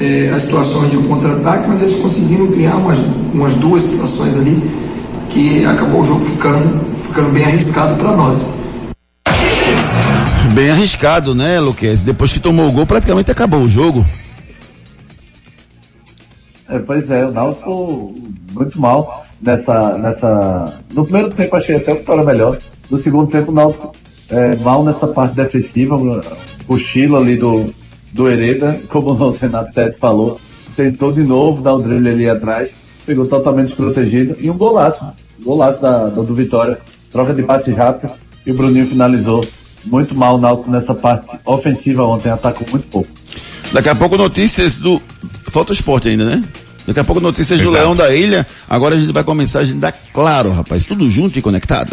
é, 0.00 0.32
as 0.34 0.42
situações 0.42 0.90
de 0.90 0.96
um 0.96 1.04
contra-ataque, 1.04 1.68
mas 1.68 1.80
eles 1.80 1.98
conseguiram 2.00 2.48
criar 2.48 2.76
umas, 2.76 2.98
umas 3.32 3.54
duas 3.54 3.84
situações 3.84 4.36
ali 4.36 4.60
que 5.30 5.64
acabou 5.64 6.00
o 6.00 6.04
jogo 6.04 6.24
ficando, 6.24 6.80
ficando 7.06 7.30
bem 7.30 7.44
arriscado 7.44 7.94
para 7.94 8.12
nós. 8.12 8.59
Bem 10.54 10.70
arriscado, 10.70 11.34
né, 11.34 11.60
Luquez? 11.60 12.04
Depois 12.04 12.32
que 12.32 12.40
tomou 12.40 12.68
o 12.68 12.72
gol, 12.72 12.86
praticamente 12.86 13.30
acabou 13.30 13.60
o 13.60 13.68
jogo. 13.68 14.04
É, 16.68 16.78
pois 16.78 17.10
é, 17.10 17.26
o 17.26 17.30
Náutico 17.30 18.14
muito 18.52 18.80
mal 18.80 19.26
nessa, 19.40 19.96
nessa. 19.98 20.80
No 20.92 21.04
primeiro 21.04 21.30
tempo 21.30 21.56
achei 21.56 21.76
até 21.76 21.92
o 21.92 21.96
Vitória 21.96 22.24
melhor. 22.24 22.58
No 22.88 22.96
segundo 22.96 23.30
tempo 23.30 23.50
o 23.50 23.54
Náutico 23.54 23.94
é, 24.28 24.56
mal 24.56 24.84
nessa 24.84 25.06
parte 25.06 25.34
defensiva, 25.34 25.96
cochilo 26.66 27.16
ali 27.16 27.36
do, 27.36 27.66
do 28.12 28.28
Hereda, 28.28 28.80
como 28.88 29.10
o 29.10 29.14
nosso 29.14 29.40
Renato 29.40 29.72
Sete 29.72 29.98
falou, 29.98 30.40
tentou 30.76 31.12
de 31.12 31.22
novo 31.22 31.62
dar 31.62 31.74
o 31.74 31.82
drible 31.82 32.10
ali 32.10 32.28
atrás, 32.28 32.70
pegou 33.04 33.26
totalmente 33.26 33.68
desprotegido 33.68 34.36
e 34.38 34.50
um 34.50 34.56
golaço, 34.56 35.04
golaço 35.42 35.82
da, 35.82 36.06
do, 36.06 36.22
do 36.22 36.34
Vitória, 36.34 36.78
troca 37.10 37.34
de 37.34 37.42
passe 37.42 37.72
rápido 37.72 38.12
e 38.46 38.52
o 38.52 38.54
Bruninho 38.54 38.86
finalizou 38.86 39.44
muito 39.84 40.14
mal 40.14 40.36
o 40.36 40.38
Náutico 40.38 40.70
nessa 40.70 40.94
parte 40.94 41.38
ofensiva 41.44 42.04
ontem, 42.04 42.30
atacou 42.30 42.66
muito 42.70 42.86
pouco. 42.86 43.10
Daqui 43.72 43.88
a 43.88 43.94
pouco 43.94 44.16
notícias 44.16 44.78
do 44.78 45.00
Falta 45.48 45.72
Esporte 45.72 46.08
ainda, 46.08 46.24
né? 46.24 46.44
Daqui 46.86 47.00
a 47.00 47.04
pouco 47.04 47.20
notícias 47.20 47.60
Exato. 47.60 47.70
do 47.70 47.76
Leão 47.76 47.94
da 47.94 48.14
Ilha. 48.14 48.46
Agora 48.68 48.94
a 48.94 48.98
gente 48.98 49.12
vai 49.12 49.22
começar 49.22 49.60
a 49.60 49.64
gente 49.64 49.78
dá 49.78 49.92
claro, 49.92 50.50
rapaz. 50.50 50.84
Tudo 50.84 51.08
junto 51.08 51.38
e 51.38 51.42
conectado. 51.42 51.92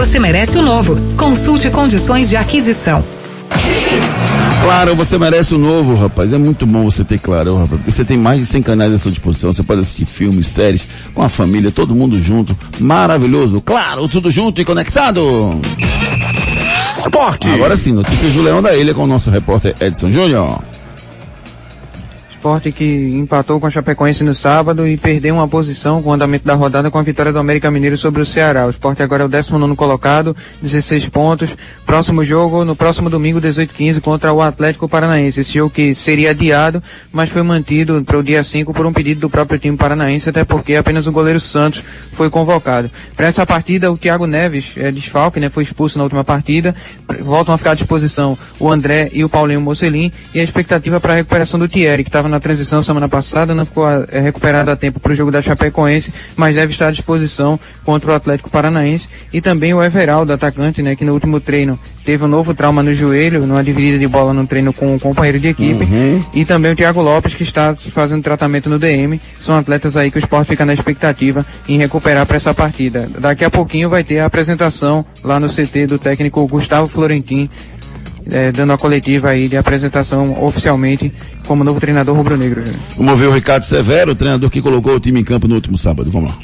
você 0.05 0.19
merece 0.19 0.57
o 0.57 0.63
novo. 0.63 0.97
Consulte 1.15 1.69
condições 1.69 2.27
de 2.27 2.35
aquisição. 2.35 3.03
Claro, 4.63 4.95
você 4.95 5.15
merece 5.15 5.53
o 5.53 5.59
novo, 5.59 5.93
rapaz. 5.93 6.33
É 6.33 6.39
muito 6.39 6.65
bom 6.65 6.89
você 6.89 7.03
ter 7.03 7.19
Claro, 7.19 7.53
rapaz. 7.53 7.69
Porque 7.69 7.91
você 7.91 8.03
tem 8.03 8.17
mais 8.17 8.39
de 8.39 8.47
100 8.47 8.63
canais 8.63 8.91
à 8.93 8.97
sua 8.97 9.11
disposição. 9.11 9.53
Você 9.53 9.61
pode 9.61 9.81
assistir 9.81 10.05
filmes, 10.05 10.47
séries, 10.47 10.87
com 11.13 11.21
a 11.21 11.29
família, 11.29 11.71
todo 11.71 11.93
mundo 11.93 12.19
junto. 12.19 12.57
Maravilhoso. 12.79 13.61
Claro, 13.61 14.07
tudo 14.07 14.31
junto 14.31 14.59
e 14.59 14.65
conectado. 14.65 15.61
Esporte. 16.97 17.51
Agora 17.51 17.77
sim, 17.77 17.91
notícias 17.91 18.33
do 18.33 18.41
Leão 18.41 18.61
da 18.61 18.75
Ilha 18.75 18.95
com 18.95 19.03
o 19.03 19.07
nosso 19.07 19.29
repórter 19.29 19.75
Edson 19.79 20.09
Júnior. 20.09 20.63
Esporte 22.41 22.71
que 22.71 22.83
empatou 23.13 23.59
com 23.59 23.67
a 23.67 23.69
Chapecoense 23.69 24.23
no 24.23 24.33
sábado 24.33 24.87
e 24.87 24.97
perdeu 24.97 25.35
uma 25.35 25.47
posição 25.47 26.01
com 26.01 26.09
o 26.09 26.13
andamento 26.13 26.43
da 26.43 26.55
rodada 26.55 26.89
com 26.89 26.97
a 26.97 27.03
vitória 27.03 27.31
do 27.31 27.37
América 27.37 27.69
Mineiro 27.69 27.95
sobre 27.95 28.19
o 28.19 28.25
Ceará. 28.25 28.65
O 28.65 28.71
Esporte 28.71 29.03
agora 29.03 29.21
é 29.21 29.25
o 29.27 29.29
19 29.29 29.75
colocado, 29.75 30.35
16 30.59 31.07
pontos. 31.09 31.51
Próximo 31.85 32.25
jogo, 32.25 32.65
no 32.65 32.75
próximo 32.75 33.11
domingo, 33.11 33.39
18-15, 33.39 34.01
contra 34.01 34.33
o 34.33 34.41
Atlético 34.41 34.89
Paranaense. 34.89 35.41
Esse 35.41 35.53
jogo 35.53 35.69
que 35.69 35.93
seria 35.93 36.31
adiado, 36.31 36.81
mas 37.11 37.29
foi 37.29 37.43
mantido 37.43 38.03
para 38.03 38.17
o 38.17 38.23
dia 38.23 38.43
5 38.43 38.73
por 38.73 38.87
um 38.87 38.91
pedido 38.91 39.21
do 39.21 39.29
próprio 39.29 39.59
time 39.59 39.77
paranaense, 39.77 40.27
até 40.27 40.43
porque 40.43 40.73
apenas 40.73 41.05
o 41.05 41.11
goleiro 41.11 41.39
Santos 41.39 41.83
foi 42.13 42.31
convocado. 42.31 42.89
Para 43.15 43.27
essa 43.27 43.45
partida, 43.45 43.91
o 43.91 43.97
Thiago 43.97 44.25
Neves, 44.25 44.65
é 44.77 44.91
desfalque, 44.91 45.39
né, 45.39 45.51
foi 45.51 45.61
expulso 45.61 45.95
na 45.95 46.05
última 46.05 46.23
partida. 46.23 46.75
Voltam 47.19 47.53
a 47.53 47.57
ficar 47.59 47.71
à 47.71 47.75
disposição 47.75 48.35
o 48.59 48.67
André 48.67 49.11
e 49.13 49.23
o 49.23 49.29
Paulinho 49.29 49.61
Mocelin 49.61 50.11
e 50.33 50.39
a 50.39 50.43
expectativa 50.43 50.99
para 50.99 51.13
a 51.13 51.15
recuperação 51.17 51.59
do 51.59 51.67
Thierry, 51.67 52.03
que 52.03 52.09
estava 52.09 52.30
na 52.31 52.39
transição 52.39 52.81
semana 52.81 53.07
passada, 53.07 53.53
não 53.53 53.65
ficou 53.65 53.85
é, 53.87 54.19
recuperado 54.19 54.71
a 54.71 54.75
tempo 54.75 54.99
para 54.99 55.11
o 55.11 55.15
jogo 55.15 55.31
da 55.31 55.41
Chapecoense, 55.41 56.13
mas 56.35 56.55
deve 56.55 56.73
estar 56.73 56.87
à 56.87 56.91
disposição 56.91 57.59
contra 57.83 58.11
o 58.11 58.15
Atlético 58.15 58.49
Paranaense. 58.49 59.09
E 59.31 59.41
também 59.41 59.73
o 59.73 59.83
Everaldo, 59.83 60.33
atacante, 60.33 60.81
né, 60.81 60.95
que 60.95 61.05
no 61.05 61.13
último 61.13 61.39
treino 61.39 61.79
teve 62.03 62.25
um 62.25 62.27
novo 62.27 62.53
trauma 62.53 62.81
no 62.81 62.93
joelho, 62.93 63.45
numa 63.45 63.63
dividida 63.63 63.99
de 63.99 64.07
bola 64.07 64.33
no 64.33 64.47
treino 64.47 64.73
com 64.73 64.95
um 64.95 64.99
companheiro 64.99 65.39
de 65.39 65.49
equipe. 65.49 65.83
Uhum. 65.83 66.23
E 66.33 66.45
também 66.45 66.71
o 66.71 66.75
Thiago 66.75 67.01
Lopes, 67.01 67.33
que 67.33 67.43
está 67.43 67.75
fazendo 67.75 68.23
tratamento 68.23 68.69
no 68.69 68.79
DM. 68.79 69.19
São 69.39 69.55
atletas 69.55 69.97
aí 69.97 70.09
que 70.09 70.17
o 70.17 70.19
esporte 70.19 70.47
fica 70.47 70.65
na 70.65 70.73
expectativa 70.73 71.45
em 71.67 71.77
recuperar 71.77 72.25
para 72.25 72.37
essa 72.37 72.53
partida. 72.53 73.09
Daqui 73.19 73.45
a 73.45 73.49
pouquinho 73.49 73.89
vai 73.89 74.03
ter 74.03 74.19
a 74.19 74.25
apresentação 74.25 75.05
lá 75.23 75.39
no 75.39 75.47
CT 75.47 75.87
do 75.87 75.99
técnico 75.99 76.47
Gustavo 76.47 76.87
Florentin, 76.87 77.49
é, 78.29 78.51
dando 78.51 78.73
a 78.73 78.77
coletiva 78.77 79.29
aí 79.29 79.47
de 79.47 79.57
apresentação 79.57 80.43
oficialmente 80.43 81.11
como 81.45 81.63
novo 81.63 81.79
treinador 81.79 82.15
rubro-negro. 82.15 82.63
Vamos 82.97 83.19
ver 83.19 83.27
o 83.27 83.33
Ricardo 83.33 83.63
Severo, 83.63 84.11
o 84.11 84.15
treinador 84.15 84.49
que 84.49 84.61
colocou 84.61 84.95
o 84.95 84.99
time 84.99 85.21
em 85.21 85.23
campo 85.23 85.47
no 85.47 85.55
último 85.55 85.77
sábado. 85.77 86.11
Vamos 86.11 86.31
lá. 86.31 86.37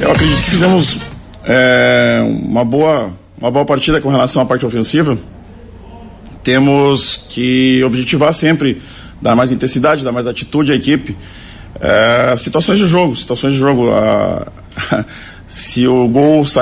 Eu 0.00 0.10
acredito 0.10 0.42
que 0.42 0.50
fizemos 0.50 0.98
é, 1.44 2.20
uma 2.44 2.64
boa 2.64 3.12
uma 3.42 3.50
boa 3.50 3.64
partida 3.64 4.00
com 4.00 4.08
relação 4.08 4.40
à 4.40 4.46
parte 4.46 4.64
ofensiva. 4.64 5.18
Temos 6.44 7.26
que 7.28 7.82
objetivar 7.82 8.32
sempre 8.32 8.80
dar 9.20 9.34
mais 9.34 9.50
intensidade, 9.50 10.04
dar 10.04 10.12
mais 10.12 10.26
atitude 10.26 10.72
à 10.72 10.76
equipe. 10.76 11.16
É, 11.80 12.36
situações 12.36 12.78
de 12.78 12.86
jogo, 12.86 13.16
situações 13.16 13.54
de 13.54 13.58
jogo. 13.58 13.90
A, 13.90 14.46
se 15.46 15.86
o 15.86 16.08
gol 16.08 16.46
sai 16.46 16.60